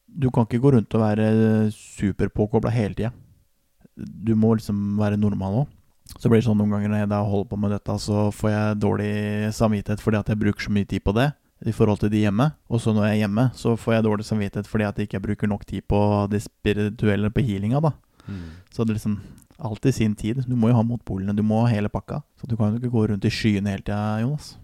Du 0.09 0.27
kan 0.35 0.49
ikke 0.49 0.59
gå 0.65 0.73
rundt 0.75 0.97
og 0.97 1.05
være 1.05 1.29
superpåkobla 1.77 2.73
hele 2.75 2.97
tida. 2.99 3.13
Du 3.97 4.35
må 4.39 4.55
liksom 4.57 4.99
være 5.01 5.19
normal 5.21 5.63
òg. 5.63 5.67
Så 6.19 6.29
blir 6.29 6.41
det 6.41 6.47
sånn 6.47 6.59
noen 6.61 6.73
ganger 6.75 6.91
når 6.93 6.99
jeg 7.05 7.11
da 7.13 7.21
holder 7.25 7.49
på 7.49 7.57
med 7.63 7.71
dette, 7.73 7.95
så 8.03 8.27
får 8.35 8.51
jeg 8.51 8.81
dårlig 8.83 9.13
samvittighet 9.57 10.03
fordi 10.03 10.19
at 10.19 10.29
jeg 10.33 10.41
bruker 10.43 10.67
så 10.67 10.73
mye 10.75 10.89
tid 10.89 11.03
på 11.07 11.15
det 11.17 11.29
i 11.65 11.73
forhold 11.73 11.99
til 12.03 12.11
de 12.13 12.25
hjemme. 12.25 12.47
Og 12.69 12.83
så 12.83 12.93
når 12.93 13.07
jeg 13.07 13.15
er 13.15 13.21
hjemme, 13.23 13.45
så 13.57 13.77
får 13.79 13.95
jeg 13.97 14.07
dårlig 14.09 14.27
samvittighet 14.29 14.69
fordi 14.69 14.85
at 14.89 14.99
jeg 14.99 15.09
ikke 15.09 15.23
bruker 15.29 15.49
nok 15.49 15.63
tid 15.69 15.87
på 15.89 16.01
det 16.33 16.43
spirituelle, 16.45 17.31
på 17.33 17.45
healinga, 17.47 17.81
da. 17.81 17.93
Så 18.75 18.85
det 18.85 18.93
er 18.93 18.99
liksom 18.99 19.17
alltid 19.63 19.95
sin 19.95 20.15
tid. 20.19 20.43
Du 20.49 20.57
må 20.59 20.69
jo 20.73 20.77
ha 20.77 20.83
motpolene, 20.83 21.37
du 21.37 21.43
må 21.47 21.63
ha 21.63 21.71
hele 21.71 21.89
pakka. 21.93 22.21
Så 22.41 22.51
du 22.51 22.57
kan 22.59 22.75
jo 22.75 22.81
ikke 22.83 22.93
gå 22.93 23.07
rundt 23.13 23.25
i 23.25 23.31
skyene 23.33 23.71
hele 23.73 23.87
tida, 23.87 24.21
Jonas. 24.25 24.57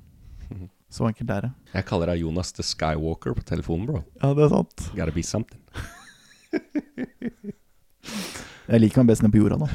Så 0.95 1.05
enkelt 1.05 1.31
er 1.31 1.41
det. 1.49 1.53
Jeg 1.75 1.85
kaller 1.89 2.07
deg 2.13 2.23
Jonas 2.25 2.53
the 2.57 2.65
Skywalker 2.65 3.37
på 3.37 3.45
telefonen, 3.47 3.87
bro. 3.87 4.03
Ja, 4.23 4.33
det 4.35 4.49
er 4.49 4.55
sant. 4.57 4.91
Gotta 4.97 5.15
be 5.15 5.23
something. 5.23 5.63
Jeg 8.69 8.83
liker 8.83 9.03
meg 9.03 9.13
best 9.13 9.25
nede 9.25 9.33
på 9.33 9.41
jorda, 9.41 9.57
nå. 9.63 9.69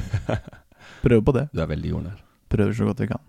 Prøver 1.04 1.24
på 1.26 1.34
det. 1.34 1.48
Du 1.52 1.62
er 1.62 1.70
veldig 1.70 1.90
jordnær. 1.90 2.20
Prøver 2.52 2.76
så 2.78 2.86
godt 2.86 3.00
vi 3.02 3.10
kan. 3.10 3.22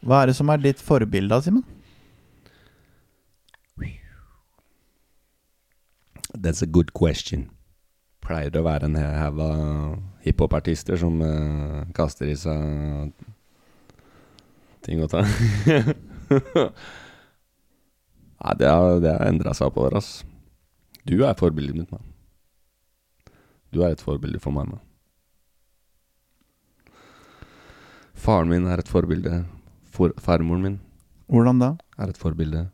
Hva 0.00 0.22
er 0.22 0.30
det 0.30 0.36
som 0.38 0.50
er 0.50 0.62
ditt 0.62 0.80
forbilde, 0.82 1.42
Simen? 1.44 1.64
That's 6.34 6.62
a 6.62 6.66
good 6.66 6.92
question. 6.94 7.50
Pleier 8.22 8.52
det 8.52 8.60
å 8.60 8.66
være 8.66 8.86
en 8.86 8.96
haug 8.96 9.40
av 9.42 9.96
hiphopartister 10.24 10.98
som 11.00 11.18
uh, 11.24 11.86
kaster 11.96 12.30
i 12.30 12.36
seg 12.38 13.10
ting 14.86 15.02
å 15.02 15.08
ta? 15.10 15.24
Nei, 18.40 18.54
det 18.60 18.70
har, 18.70 19.00
det 19.02 19.10
har 19.10 19.26
endra 19.26 19.52
seg 19.56 19.68
oppover, 19.68 19.98
ass. 19.98 20.22
Du 21.04 21.18
er 21.26 21.36
forbildet 21.36 21.76
mitt, 21.76 21.90
mann. 21.92 22.09
Du 23.72 23.82
er 23.82 23.94
et 23.94 24.02
forbilde 24.02 24.40
for 24.42 24.54
meg, 24.54 24.66
mann. 24.70 24.82
Faren 28.14 28.50
min 28.50 28.66
er 28.66 28.82
et 28.82 28.90
forbilde. 28.90 29.44
For, 29.90 30.12
farmoren 30.18 30.62
min 30.62 30.80
Hvordan 31.30 31.60
da? 31.62 31.70
er 31.98 32.10
et 32.10 32.18
forbilde. 32.18 32.64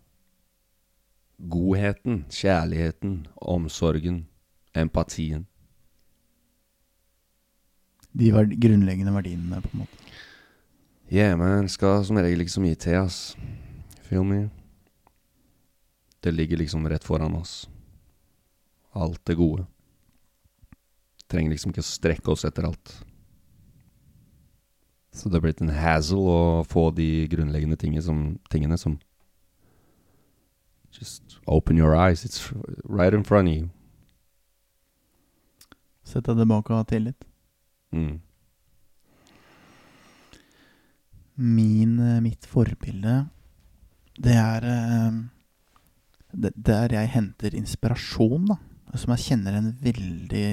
Godheten, 1.53 2.25
kjærligheten, 2.33 3.27
omsorgen, 3.37 4.27
empatien. 4.75 5.47
De 8.17 8.33
verd 8.33 8.55
grunnleggende 8.57 9.13
verdiene, 9.13 9.61
på 9.61 9.69
en 9.75 9.83
måte. 9.85 9.93
Yeah, 11.13 11.37
man 11.39 11.69
skal 11.69 12.05
som 12.05 12.17
regel 12.17 12.41
ikke 12.41 12.57
så 12.57 12.65
mye 12.65 12.75
til, 12.75 12.97
ass. 12.99 13.37
Feel 14.09 14.25
me? 14.25 14.49
Det 16.25 16.33
ligger 16.35 16.57
liksom 16.57 16.89
rett 16.89 17.05
foran 17.05 17.37
oss. 17.37 17.69
Alt 18.97 19.21
det 19.29 19.37
gode. 19.37 19.67
Trenger 21.31 21.55
liksom 21.55 21.73
ikke 21.73 21.83
å 21.83 21.87
strekke 21.87 22.33
oss 22.33 22.45
etter 22.47 22.69
alt. 22.69 22.93
Så 25.17 25.31
det 25.31 25.39
er 25.39 25.47
blitt 25.47 25.63
en 25.65 25.73
hassle 25.73 26.21
å 26.21 26.65
få 26.69 26.91
de 26.95 27.27
grunnleggende 27.33 27.79
tingene 27.81 28.05
som, 28.05 28.25
tingene 28.53 28.79
som 28.81 28.99
Just 30.97 31.39
open 31.47 31.77
your 31.77 31.95
eyes. 31.95 32.25
It's 32.25 32.53
right 32.85 33.13
in 33.13 33.23
front 33.23 33.49
of 33.49 33.55
you. 33.55 33.69
Sett 36.07 36.25
deg 36.25 36.39
tilbake 36.39 36.73
og 36.73 36.81
ha 36.81 36.87
tillit. 36.89 37.27
Mm. 37.93 38.21
Min, 41.37 41.99
eh, 42.01 42.23
mitt 42.25 42.47
forbilde, 42.49 43.27
det 44.17 44.37
er 44.41 44.61
Det 46.33 46.53
det, 46.55 46.65
Der 46.67 46.89
jeg 46.93 47.09
henter 47.09 47.55
inspirasjon, 47.55 48.47
da. 48.47 48.57
Som 48.95 49.13
jeg 49.17 49.25
kjenner 49.25 49.59
en 49.59 49.73
veldig 49.83 50.47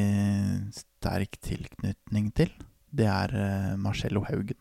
sterk 0.74 1.38
tilknytning 1.44 2.32
til. 2.36 2.50
Det 2.94 3.06
er 3.10 3.34
eh, 3.38 3.70
Marcello 3.80 4.24
Haugen. 4.28 4.58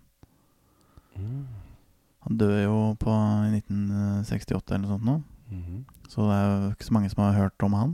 Han 2.23 2.39
døde 2.39 2.63
jo 2.65 2.77
på 3.01 3.13
i 3.49 3.59
1968 3.59 4.77
eller 4.77 4.85
noe 4.85 4.93
sånt 4.95 5.09
nå. 5.09 5.17
Mhm. 5.53 5.83
Så 6.13 6.29
det 6.29 6.37
er 6.37 6.47
jo 6.51 6.71
ikke 6.75 6.87
så 6.89 6.95
mange 6.99 7.11
som 7.11 7.23
har 7.25 7.39
hørt 7.39 7.65
om 7.65 7.77
han 7.79 7.93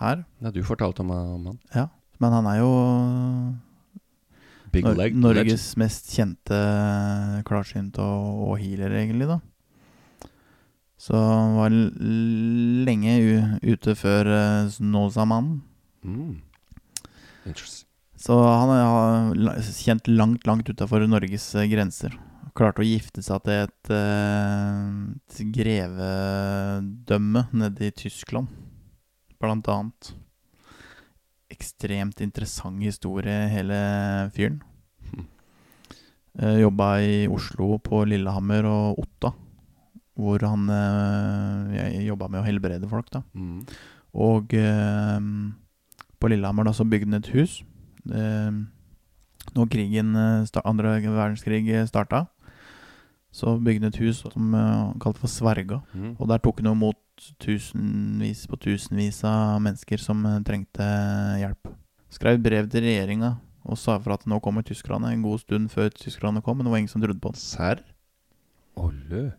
her. 0.00 0.24
Ja, 0.42 0.50
du 0.50 0.62
fortalte 0.66 1.04
om, 1.04 1.10
om 1.10 1.50
han. 1.52 1.58
Ja. 1.74 1.86
Men 2.20 2.34
han 2.36 2.48
er 2.50 2.60
jo 2.60 2.70
Big 4.70 4.86
Nor. 4.86 5.00
Norges 5.34 5.72
mest 5.80 6.10
kjente 6.14 6.58
klarsynt 7.48 7.98
og, 8.02 8.42
og 8.50 8.58
healer, 8.62 8.92
egentlig, 9.00 9.26
da. 9.30 9.40
Så 11.00 11.16
han 11.16 11.54
var 11.56 11.72
lenge 12.84 13.14
ute 13.64 13.94
før 13.96 14.28
Snåsamannen. 14.68 15.62
Mm. 16.04 16.42
Interesting. 17.48 17.86
Så 18.20 18.36
han 18.36 18.68
er 18.74 18.82
har 18.84 19.62
kjent 19.64 20.08
langt, 20.12 20.44
langt 20.48 20.68
utafor 20.68 21.06
Norges 21.08 21.54
eh, 21.56 21.68
grenser. 21.70 22.12
Klarte 22.56 22.82
å 22.82 22.84
gifte 22.84 23.22
seg 23.24 23.40
til 23.46 23.62
et, 23.64 23.90
eh, 23.96 24.80
et 25.16 25.38
grevedømme 25.56 27.46
nede 27.56 27.88
i 27.88 27.94
Tyskland, 27.96 28.50
blant 29.40 29.70
annet. 29.72 30.12
Ekstremt 31.50 32.20
interessant 32.20 32.82
historie, 32.84 33.48
hele 33.54 33.78
fyren. 34.36 34.60
Hm. 35.08 35.24
Eh, 36.40 36.58
jobba 36.66 36.90
i 37.00 37.24
Oslo, 37.32 37.78
på 37.80 38.04
Lillehammer 38.10 38.68
og 38.68 39.00
Otta, 39.00 39.32
hvor 40.18 40.42
han 40.44 40.66
eh, 40.74 42.00
jobba 42.06 42.28
med 42.28 42.42
å 42.42 42.46
helbrede 42.46 42.88
folk, 42.90 43.10
da. 43.12 43.22
Mm. 43.34 43.62
Og 44.20 44.54
eh, 44.58 45.20
på 46.20 46.30
Lillehammer 46.30 46.66
da 46.68 46.74
så 46.76 46.86
bygde 46.88 47.12
han 47.12 47.20
et 47.20 47.32
hus. 47.34 47.60
Eh, 48.10 48.50
når 49.56 49.70
krigen, 49.72 50.14
eh, 50.16 50.62
andre 50.64 50.98
verdenskrig 51.00 51.64
starta, 51.88 52.26
så 53.32 53.54
bygde 53.62 53.86
han 53.86 53.94
et 53.94 54.00
hus 54.02 54.24
som 54.26 54.54
eh, 54.54 54.72
han 54.90 54.98
kalte 55.02 55.22
for 55.22 55.30
Sverga. 55.30 55.80
Mm. 55.94 56.16
Og 56.18 56.26
der 56.30 56.42
tok 56.42 56.60
han 56.60 56.72
imot 56.74 56.98
tusenvis 57.40 58.46
på 58.48 58.58
tusenvis 58.60 59.22
av 59.28 59.60
mennesker 59.62 60.02
som 60.02 60.24
eh, 60.26 60.40
trengte 60.46 60.88
hjelp. 61.40 61.70
Skrev 62.10 62.40
brev 62.42 62.68
til 62.70 62.84
regjeringa 62.88 63.36
og 63.70 63.78
sa 63.78 63.98
for 64.00 64.16
at 64.16 64.24
nå 64.28 64.40
kommer 64.42 64.64
tyskerne 64.66 65.12
en 65.12 65.22
god 65.22 65.42
stund 65.42 65.70
før 65.70 65.92
tyskerne 65.94 66.42
kom, 66.42 66.58
men 66.58 66.66
det 66.66 66.72
var 66.72 66.80
ingen 66.82 66.92
som 66.92 67.02
trodde 67.02 67.20
på 67.22 67.32
han. 67.32 67.38
Serr? 67.38 67.84
Olle. 68.80 69.30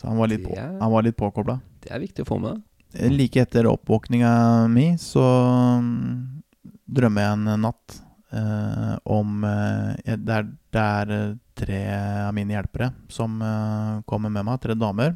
Så 0.00 0.08
han 0.10 0.18
var 0.18 0.30
litt, 0.30 0.44
på, 0.44 0.54
Det 0.54 0.64
han 0.80 0.92
var 0.92 1.04
litt 1.06 1.16
påkobla. 1.16 1.58
Det 1.84 1.92
er 1.94 2.02
viktig 2.02 2.24
å 2.24 2.28
få 2.28 2.38
med. 2.42 2.62
Eh, 2.94 3.10
Like 3.12 3.42
etter 3.42 3.68
oppvåkninga 3.70 4.32
mi, 4.72 4.88
så 5.00 5.22
mm, 5.80 6.42
drømmer 6.98 7.26
jeg 7.26 7.38
en 7.38 7.62
natt 7.62 7.96
eh, 8.34 8.92
om 9.14 9.44
eh, 9.48 10.14
Det 10.18 10.36
er, 10.40 10.50
det 10.74 10.84
er 10.84 11.14
eh, 11.18 11.32
tre 11.54 11.80
av 12.26 12.34
mine 12.34 12.56
hjelpere 12.56 12.90
som 13.12 13.38
eh, 13.42 14.02
kommer 14.10 14.32
med 14.34 14.46
meg, 14.46 14.60
tre 14.62 14.74
damer, 14.78 15.14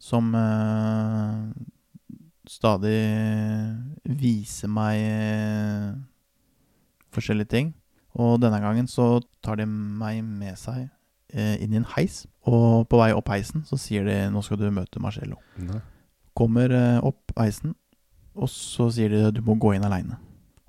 som 0.00 0.32
eh, 0.36 1.40
stadig 2.48 2.98
viser 4.06 4.70
meg 4.70 5.00
forskjellige 7.16 7.52
ting. 7.52 7.72
Og 8.16 8.38
denne 8.40 8.60
gangen 8.62 8.86
så 8.88 9.18
tar 9.44 9.58
de 9.60 9.66
meg 9.68 10.22
med 10.24 10.56
seg 10.60 10.86
inn 11.36 11.74
i 11.74 11.80
en 11.80 11.90
heis. 11.96 12.24
Og 12.46 12.86
på 12.88 13.00
vei 13.00 13.10
opp 13.16 13.28
heisen 13.32 13.64
så 13.68 13.78
sier 13.80 14.04
de 14.06 14.16
'nå 14.30 14.42
skal 14.44 14.58
du 14.60 14.70
møte 14.70 15.02
Marcello' 15.02 15.40
kommer 16.36 16.70
eh, 16.70 17.00
opp 17.04 17.32
heisen, 17.40 17.74
og 18.36 18.50
så 18.52 18.90
sier 18.92 19.12
de 19.12 19.32
du 19.38 19.42
må 19.44 19.56
gå 19.60 19.72
inn 19.76 19.86
aleine. 19.86 20.18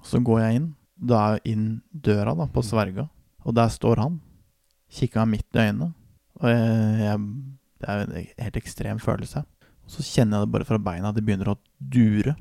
Så 0.03 0.21
går 0.23 0.41
jeg 0.45 0.61
inn, 0.61 0.69
da 0.95 1.33
er 1.33 1.43
inn 1.43 1.67
døra 1.91 2.33
da, 2.37 2.47
på 2.47 2.63
Sverga, 2.63 3.09
og 3.43 3.57
der 3.57 3.69
står 3.73 4.01
han. 4.01 4.21
Kikker 4.87 5.19
han 5.19 5.33
midt 5.33 5.47
i 5.51 5.65
øynene, 5.65 5.91
og 6.39 6.47
jeg, 6.47 6.97
jeg, 7.03 7.21
det 7.81 7.91
er 7.91 8.03
en 8.03 8.17
helt 8.45 8.59
ekstrem 8.61 8.99
følelse. 9.03 9.43
Og 9.87 9.95
så 9.97 10.03
kjenner 10.03 10.39
jeg 10.39 10.47
det 10.47 10.53
bare 10.55 10.67
fra 10.67 10.79
beina 10.83 11.11
at 11.11 11.17
det 11.17 11.23
begynner 11.27 11.51
å 11.51 11.59
dure. 11.79 12.35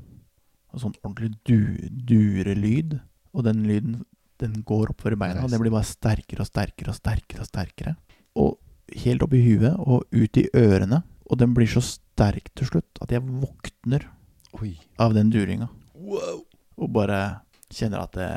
Og 0.71 0.81
sånn 0.83 0.95
ordentlig 1.01 1.33
du, 1.47 1.75
durelyd. 2.07 2.97
Og 3.35 3.45
den 3.47 3.63
lyden 3.67 4.01
den 4.41 4.59
går 4.67 4.91
oppover 4.93 5.15
beina, 5.17 5.43
og 5.43 5.51
det 5.51 5.59
blir 5.61 5.73
bare 5.73 5.87
sterkere 5.87 6.43
og 6.43 6.49
sterkere 6.49 6.91
og 6.93 6.97
sterkere. 6.99 7.43
Og 7.43 7.49
sterkere. 7.49 7.95
Og 8.37 8.99
helt 9.03 9.23
opp 9.25 9.33
i 9.35 9.41
huet 9.43 9.73
og 9.79 10.05
ut 10.13 10.37
i 10.39 10.45
ørene. 10.55 11.01
Og 11.27 11.39
den 11.41 11.53
blir 11.57 11.67
så 11.71 11.81
sterk 11.83 12.51
til 12.55 12.69
slutt 12.69 13.01
at 13.03 13.11
jeg 13.11 13.23
våkner 13.25 14.05
Oi. 14.61 14.75
av 15.01 15.15
den 15.17 15.31
duringa. 15.33 15.67
Og 15.97 16.91
bare 16.93 17.17
kjenner 17.73 18.05
at 18.05 18.13
det, 18.15 18.29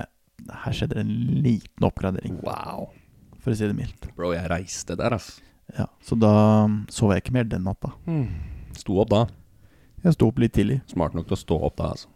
her 0.65 0.75
skjedde 0.75 0.99
en 1.05 1.13
liten 1.45 1.87
oppgradering, 1.87 2.41
Wow. 2.43 2.89
for 3.39 3.53
å 3.53 3.57
si 3.57 3.69
det 3.69 3.77
mildt. 3.79 4.09
Bro, 4.17 4.33
jeg 4.35 4.49
reiste 4.51 4.97
der, 4.99 5.15
ass. 5.15 5.37
Ja, 5.77 5.87
så 6.03 6.17
da 6.19 6.33
sov 6.91 7.13
jeg 7.15 7.23
ikke 7.23 7.37
mer 7.37 7.45
den 7.47 7.63
natta. 7.69 7.93
Sto 8.81 8.97
opp 9.05 9.13
da. 9.13 9.27
Jeg 10.03 10.17
sto 10.17 10.31
opp 10.33 10.41
litt 10.43 10.57
tidlig. 10.57 10.81
Smart 10.91 11.15
nok 11.15 11.29
til 11.29 11.37
å 11.37 11.43
stå 11.45 11.61
opp 11.69 11.77
da, 11.79 11.93
altså. 11.95 12.09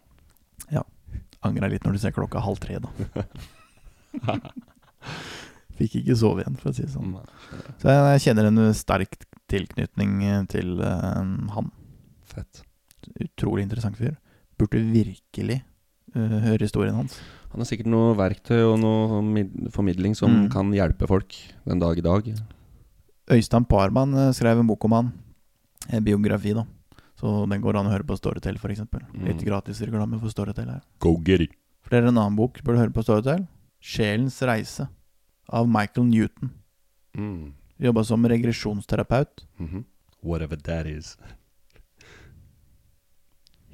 Angra 1.45 1.67
litt 1.69 1.83
når 1.85 1.93
du 1.93 1.99
ser 2.01 2.09
klokka 2.15 2.41
halv 2.41 2.57
tre, 2.57 2.79
da. 2.81 2.89
Fikk 5.75 5.97
ikke 6.01 6.15
sove 6.15 6.43
igjen, 6.43 6.55
for 6.61 6.71
å 6.71 6.75
si 6.75 6.85
det 6.85 6.93
sånn. 6.93 7.15
Så 7.81 7.91
jeg, 7.91 8.21
kjenner 8.23 8.47
en 8.47 8.61
sterk 8.77 9.17
tilknytning 9.51 10.21
til 10.51 10.77
uh, 10.79 11.19
han. 11.55 11.71
Fett. 12.25 12.61
Utrolig 13.21 13.65
interessant 13.67 13.97
fyr. 13.99 14.15
Burde 14.59 14.79
virkelig 14.79 15.59
uh, 16.15 16.37
høre 16.47 16.63
historien 16.63 16.95
hans. 16.95 17.17
Han 17.51 17.63
har 17.63 17.67
sikkert 17.69 17.87
noe 17.91 18.15
verktøy 18.19 18.61
og 18.65 18.79
noe 18.81 19.69
formidling 19.71 20.15
som 20.15 20.31
Mm. 20.31 20.47
kan 20.51 20.71
hjelpe 20.75 21.07
folk 21.07 21.35
den 21.67 21.79
dag 21.79 21.97
i 21.99 22.03
dag. 22.03 22.25
Øystein 23.31 23.65
Parman 23.65 24.13
eh, 24.13 24.31
skrev 24.35 24.59
en 24.59 24.67
bok 24.67 24.83
om 24.85 24.91
han. 24.91 25.13
En 25.89 26.03
biografi, 26.03 26.51
da. 26.53 26.65
Så 27.17 27.47
den 27.49 27.61
går 27.63 27.77
an 27.79 27.87
å 27.87 27.93
høre 27.93 28.03
på 28.05 28.17
Storytel, 28.19 28.57
f.eks. 28.59 28.83
Mm. 28.91 29.23
Litt 29.25 29.43
gratis 29.45 29.79
reklame 29.81 30.19
for 30.19 30.29
Storytel 30.29 30.67
her. 30.69 30.81
Go 30.99 31.15
get 31.23 31.41
it. 31.41 31.55
For 31.81 31.93
det 31.95 32.01
er 32.03 32.09
en 32.09 32.17
annen 32.17 32.35
bok 32.35 32.59
burde 32.63 32.81
høre 32.81 32.91
på 32.93 33.03
Storytel. 33.05 33.47
'Sjelens 33.81 34.41
reise' 34.41 34.87
av 35.47 35.67
Michael 35.69 36.07
Newton. 36.07 36.49
Mm. 37.17 37.53
Jobba 37.77 38.03
som 38.03 38.25
regresjonsterapeut. 38.27 39.45
Mhm. 39.57 39.83
Whatever 40.21 40.55
that 40.57 40.87
is. 40.87 41.17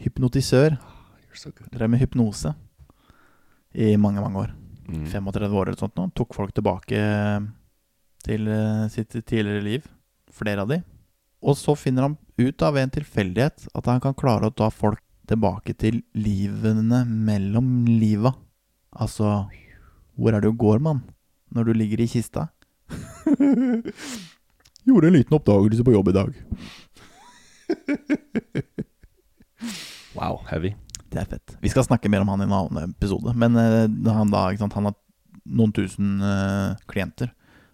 Hypnotisør. 0.02 0.78
You're 1.28 1.38
so 1.38 1.52
good. 1.52 1.70
Drev 1.72 1.90
med 1.90 2.00
hypnose 2.02 2.54
i 3.74 3.96
mange, 3.98 4.22
mange 4.22 4.40
år. 4.40 4.54
Mm. 4.90 5.06
35 5.08 5.54
år 5.56 5.70
eller 5.70 5.80
sånt 5.80 5.96
nå. 5.96 6.10
Tok 6.18 6.34
folk 6.36 6.54
tilbake 6.58 7.02
til 8.26 8.48
eh, 8.52 8.88
sitt 8.92 9.14
tidligere 9.16 9.64
liv. 9.64 9.86
Flere 10.32 10.66
av 10.66 10.72
de. 10.74 10.82
Og 11.42 11.56
så 11.58 11.76
finner 11.78 12.10
han 12.10 12.18
ut 12.38 12.62
av 12.66 12.78
en 12.78 12.92
tilfeldighet 12.94 13.68
at 13.78 13.88
han 13.90 14.02
kan 14.04 14.18
klare 14.18 14.50
å 14.50 14.56
ta 14.56 14.70
folk 14.74 15.02
tilbake 15.30 15.74
til 15.80 16.02
livene 16.18 17.04
mellom 17.08 17.86
liva. 17.88 18.34
Altså 18.92 19.48
Hvor 20.18 20.34
er 20.36 20.42
det 20.42 20.52
du 20.52 20.58
går, 20.60 20.82
mann? 20.84 21.00
Når 21.52 21.68
du 21.68 21.74
ligger 21.76 22.04
i 22.04 22.10
kista? 22.12 22.48
Gjorde 24.88 25.08
en 25.08 25.18
liten 25.18 25.36
oppdagelse 25.38 25.84
på 25.86 25.94
jobb 25.96 26.10
i 26.12 26.18
dag. 26.20 26.32
Wow, 30.12 30.42
heavy. 30.50 30.74
Det 31.12 31.22
er 31.22 31.28
fett. 31.28 31.54
Vi 31.62 31.70
skal 31.72 31.86
snakke 31.86 32.10
mer 32.12 32.24
om 32.24 32.32
han 32.34 32.42
i 32.44 32.48
en 32.48 32.56
annen 32.56 32.92
episode. 32.92 33.34
Men 33.36 33.56
uh, 33.56 33.88
han 34.12 34.32
da, 34.32 34.50
ikke 34.52 34.66
sant, 34.66 34.76
han 34.76 34.90
har 34.90 34.98
noen 35.48 35.74
tusen 35.76 36.20
uh, 36.24 36.76
klienter. 36.92 37.32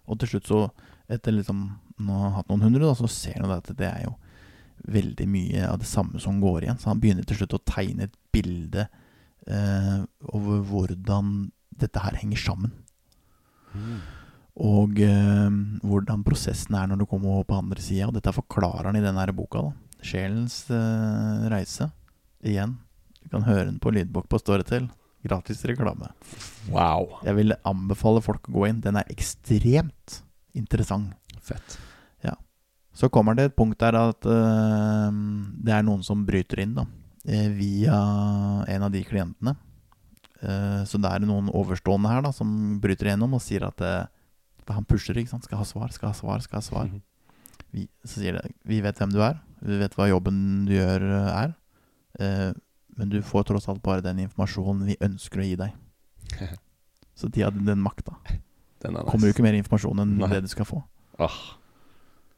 Og 0.08 0.20
til 0.20 0.32
slutt 0.32 0.50
så, 0.50 0.62
etter 1.10 1.34
liksom 1.34 1.66
Nå 1.98 2.14
har 2.14 2.28
han 2.28 2.36
hatt 2.36 2.50
noen 2.52 2.62
hundre, 2.62 2.86
da, 2.86 2.94
så 2.94 3.08
ser 3.10 3.40
han 3.42 3.50
at 3.50 3.72
det 3.74 3.88
er 3.88 4.04
jo 4.04 4.12
veldig 4.86 5.24
mye 5.26 5.64
av 5.66 5.80
det 5.82 5.88
samme 5.90 6.20
som 6.22 6.36
går 6.38 6.62
igjen. 6.62 6.78
Så 6.78 6.92
han 6.92 7.00
begynner 7.02 7.26
til 7.26 7.40
slutt 7.40 7.56
å 7.58 7.64
tegne 7.66 8.06
et 8.06 8.14
bilde 8.30 8.84
uh, 9.50 10.04
over 10.30 10.62
hvordan 10.68 11.48
dette 11.82 12.04
her 12.04 12.14
henger 12.20 12.38
sammen. 12.38 12.76
Og 14.58 15.00
eh, 15.04 15.58
hvordan 15.86 16.24
prosessen 16.26 16.74
er 16.74 16.88
når 16.90 17.02
du 17.02 17.06
kommer 17.10 17.44
på 17.46 17.58
andre 17.58 17.82
sida. 17.82 18.08
Og 18.08 18.16
dette 18.16 18.34
forklarer 18.34 18.90
han 18.90 18.98
i 18.98 19.04
denne 19.04 19.26
boka. 19.36 19.68
da 19.68 20.04
Sjelens 20.04 20.64
eh, 20.70 21.48
reise. 21.52 21.90
Igjen. 22.42 22.76
Du 23.22 23.28
kan 23.32 23.46
høre 23.46 23.66
den 23.68 23.80
på 23.82 23.92
lydbok 23.94 24.28
på 24.30 24.40
Storytel. 24.42 24.88
Gratis 25.26 25.64
reklame. 25.66 26.12
Wow. 26.70 27.18
Jeg 27.26 27.34
vil 27.38 27.58
anbefale 27.66 28.22
folk 28.22 28.50
å 28.50 28.58
gå 28.60 28.68
inn. 28.70 28.82
Den 28.82 29.00
er 29.00 29.10
ekstremt 29.14 30.22
interessant. 30.58 31.14
Fett. 31.42 31.78
Så 32.98 33.06
kommer 33.14 33.36
det 33.38 33.44
et 33.46 33.54
punkt 33.54 33.78
der 33.78 33.94
at 33.94 34.26
eh, 34.26 35.18
det 35.62 35.74
er 35.74 35.84
noen 35.86 36.02
som 36.02 36.24
bryter 36.26 36.64
inn 36.64 36.74
da, 36.80 36.84
eh, 37.30 37.46
via 37.54 37.98
en 38.66 38.86
av 38.88 38.90
de 38.90 39.04
klientene. 39.06 39.54
Eh, 40.38 40.82
så 40.86 41.00
det 41.02 41.10
er 41.10 41.24
noen 41.26 41.50
overstående 41.50 42.12
her 42.12 42.22
da, 42.22 42.32
som 42.34 42.78
bryter 42.82 43.10
igjennom 43.10 43.34
og 43.38 43.42
sier 43.42 43.66
at 43.66 43.82
eh, 43.82 44.06
for 44.62 44.76
han 44.76 44.86
pusher, 44.86 45.16
ikke 45.16 45.32
sant. 45.32 45.46
Skal 45.48 45.62
ha 45.62 45.66
svar, 45.66 45.90
skal 45.94 46.12
ha 46.12 46.16
svar, 46.16 46.42
skal 46.44 46.60
ha 46.60 46.64
svar. 46.64 46.90
Vi, 47.72 47.86
så 48.04 48.20
sier 48.20 48.38
det 48.38 48.52
Vi 48.68 48.82
vet 48.84 49.00
hvem 49.00 49.12
du 49.14 49.20
er. 49.24 49.40
Vi 49.64 49.78
vet 49.80 49.96
hva 49.96 50.08
jobben 50.10 50.66
du 50.68 50.74
gjør, 50.76 51.06
eh, 51.08 51.44
er. 51.46 51.54
Men 52.98 53.12
du 53.12 53.20
får 53.22 53.46
tross 53.48 53.68
alt 53.70 53.82
bare 53.84 54.02
den 54.02 54.24
informasjonen 54.24 54.88
vi 54.88 54.98
ønsker 55.04 55.40
å 55.40 55.46
gi 55.46 55.56
deg. 55.60 55.74
Så 57.18 57.30
de 57.32 57.44
hadde 57.46 57.64
den 57.66 57.82
makta. 57.82 58.16
Den 58.78 58.94
nice. 58.94 59.08
Kommer 59.10 59.26
jo 59.26 59.34
ikke 59.34 59.42
mer 59.42 59.56
informasjon 59.58 59.98
enn 60.04 60.10
Nei. 60.20 60.28
det 60.30 60.44
du 60.44 60.52
skal 60.52 60.66
få. 60.68 60.76
Ah. 61.18 61.34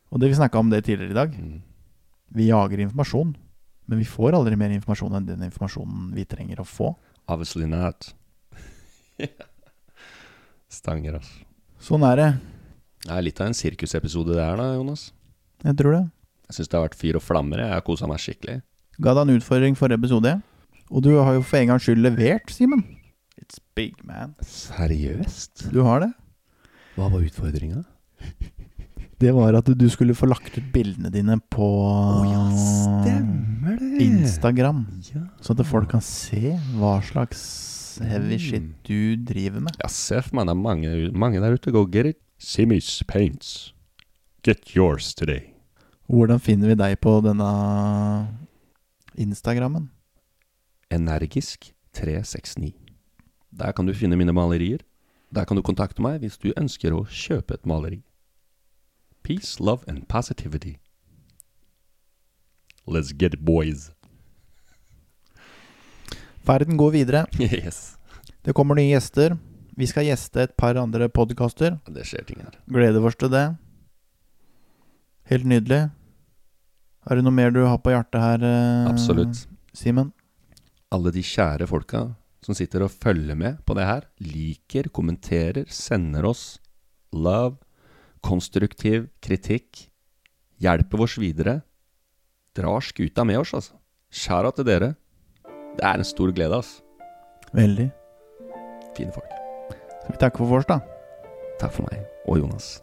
Og 0.08 0.22
det 0.22 0.30
vi 0.30 0.38
snakka 0.38 0.62
om 0.62 0.70
det 0.72 0.78
tidligere 0.86 1.12
i 1.12 1.18
dag. 1.18 1.34
Mm. 1.36 1.58
Vi 2.32 2.46
jager 2.48 2.80
informasjon, 2.86 3.34
men 3.90 4.00
vi 4.00 4.06
får 4.08 4.38
aldri 4.38 4.56
mer 4.56 4.72
informasjon 4.72 5.18
enn 5.18 5.26
den 5.28 5.44
informasjonen 5.44 6.14
vi 6.16 6.24
trenger 6.30 6.62
å 6.62 6.64
få. 6.64 6.94
Obviously 7.30 7.66
not. 7.70 8.10
Stanger, 10.80 11.20
altså. 11.20 11.44
Sånn 11.80 12.04
er 12.08 12.18
det. 12.18 12.30
Det 13.06 13.12
er 13.14 13.24
litt 13.24 13.38
av 13.40 13.48
en 13.50 13.56
sirkusepisode 13.56 14.34
det 14.36 14.42
er 14.44 14.58
da, 14.58 14.66
Jonas. 14.74 15.06
Jeg 15.64 15.76
tror 15.78 15.94
det. 15.96 16.02
Jeg 16.50 16.56
syns 16.58 16.70
det 16.72 16.76
har 16.76 16.84
vært 16.88 16.98
fyr 16.98 17.18
og 17.20 17.24
flammer. 17.24 17.62
Jeg 17.62 17.72
har 17.76 17.84
kosa 17.86 18.08
meg 18.10 18.20
skikkelig. 18.20 18.58
Ga 19.00 19.14
deg 19.16 19.22
en 19.28 19.38
utfordring 19.38 19.78
forrige 19.78 20.00
episode. 20.02 20.34
Og 20.90 21.04
du 21.06 21.12
har 21.14 21.36
jo 21.38 21.44
for 21.46 21.60
en 21.60 21.70
gangs 21.70 21.86
skyld 21.86 22.02
levert, 22.02 22.50
Simen. 22.52 22.82
It's 23.40 23.62
big, 23.78 23.94
man. 24.04 24.34
Seriøst? 24.44 25.68
Du 25.72 25.80
har 25.86 26.02
det. 26.04 26.10
Hva 26.98 27.08
var 27.14 27.22
utfordringa? 27.24 27.84
Det 29.20 29.32
var 29.36 29.52
at 29.58 29.66
du 29.76 29.86
skulle 29.92 30.14
få 30.16 30.26
lagt 30.30 30.54
ut 30.56 30.70
bildene 30.72 31.10
dine 31.12 31.36
på 31.52 31.66
det. 33.04 33.18
Instagram. 34.00 34.86
Ja. 35.14 35.26
Så 35.44 35.52
at 35.52 35.66
folk 35.68 35.90
kan 35.92 36.00
se 36.04 36.54
hva 36.78 36.94
slags 37.04 37.42
heavy 38.00 38.38
shit 38.40 38.62
Mm. 38.62 38.74
du 38.84 39.16
driver 39.16 39.60
med. 39.60 39.76
Ja, 39.82 39.88
se 39.88 40.22
for 40.22 40.36
meg 40.36 40.46
det 40.46 40.54
er 40.54 40.62
mange, 40.62 41.12
mange 41.12 41.40
der 41.40 41.52
ute. 41.52 41.70
Go 41.72 41.84
get 41.84 42.06
it. 42.06 42.16
Simmy's 42.40 43.02
Paints. 43.06 43.74
Get 44.42 44.74
yours 44.74 45.14
today. 45.14 45.52
Hvordan 46.08 46.40
finner 46.40 46.68
vi 46.68 46.74
deg 46.74 46.96
på 47.00 47.20
denne 47.22 48.26
Instagrammen? 49.18 49.90
Energisk 50.90 51.72
369. 51.92 52.72
Der 53.52 53.72
kan 53.72 53.86
du 53.86 53.92
finne 53.92 54.16
mine 54.16 54.32
malerier. 54.32 54.80
Der 55.32 55.44
kan 55.44 55.56
du 55.56 55.62
kontakte 55.62 56.00
meg 56.02 56.20
hvis 56.22 56.38
du 56.38 56.52
ønsker 56.56 56.90
å 56.96 57.04
kjøpe 57.06 57.54
et 57.54 57.66
maleri. 57.66 58.00
Peace, 59.22 59.60
love 59.60 59.84
and 59.86 60.08
positivity. 60.08 60.78
Let's 62.86 63.12
get 63.12 63.34
it, 63.34 63.40
boys. 63.40 63.90
Verden 66.44 66.76
går 66.76 66.90
videre. 66.90 67.26
yes. 67.38 67.96
Det 68.42 68.52
kommer 68.52 68.74
nye 68.74 68.90
gjester. 68.90 69.36
Vi 69.76 69.86
skal 69.86 70.08
gjeste 70.08 70.42
et 70.42 70.56
par 70.56 70.76
andre 70.80 71.08
podkaster. 71.08 71.78
Det 71.88 72.04
skjer 72.08 72.24
ting 72.26 72.40
her. 72.42 72.56
Gleder 72.66 73.04
oss 73.06 73.18
til 73.20 73.30
det. 73.32 73.46
Helt 75.30 75.46
nydelig. 75.46 75.82
Er 77.08 77.16
det 77.16 77.24
noe 77.24 77.34
mer 77.34 77.52
du 77.54 77.62
har 77.64 77.78
på 77.80 77.92
hjertet 77.94 78.20
her, 78.20 78.42
eh, 78.44 78.88
Absolutt. 78.90 79.44
Simen? 79.76 80.10
Alle 80.90 81.12
de 81.14 81.22
kjære 81.24 81.68
folka 81.70 82.08
som 82.44 82.56
sitter 82.56 82.84
og 82.84 82.92
følger 82.92 83.36
med 83.38 83.60
på 83.68 83.76
det 83.76 83.86
her, 83.86 84.06
liker, 84.24 84.88
kommenterer, 84.92 85.68
sender 85.68 86.26
oss 86.28 86.58
love, 87.12 87.58
konstruktiv 88.24 89.08
kritikk, 89.24 89.86
hjelper 90.60 91.04
oss 91.06 91.16
videre, 91.20 91.60
drar 92.56 92.84
skuta 92.84 93.24
med 93.24 93.40
oss, 93.42 93.54
altså. 93.56 93.78
Skjæra 94.10 94.50
til 94.56 94.66
dere. 94.66 94.94
Det 95.78 95.84
er 95.86 96.00
en 96.00 96.04
stor 96.04 96.32
glede, 96.34 96.56
altså. 96.56 96.82
Veldig. 97.54 97.90
Fine 98.96 99.12
folk. 99.14 99.32
Skal 100.02 100.14
vi 100.14 100.20
takke 100.20 100.42
for 100.42 100.50
vårs, 100.50 100.68
da? 100.68 100.80
Takk 101.60 101.74
for 101.76 101.86
meg 101.90 102.04
og 102.26 102.38
Jonas. 102.42 102.80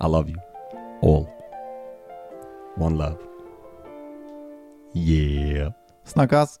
I 0.00 0.08
love 0.08 0.28
you. 0.28 0.40
All. 1.02 1.26
One 2.76 2.96
love. 2.96 3.18
Yeah. 4.94 5.72
Snakkes! 6.04 6.60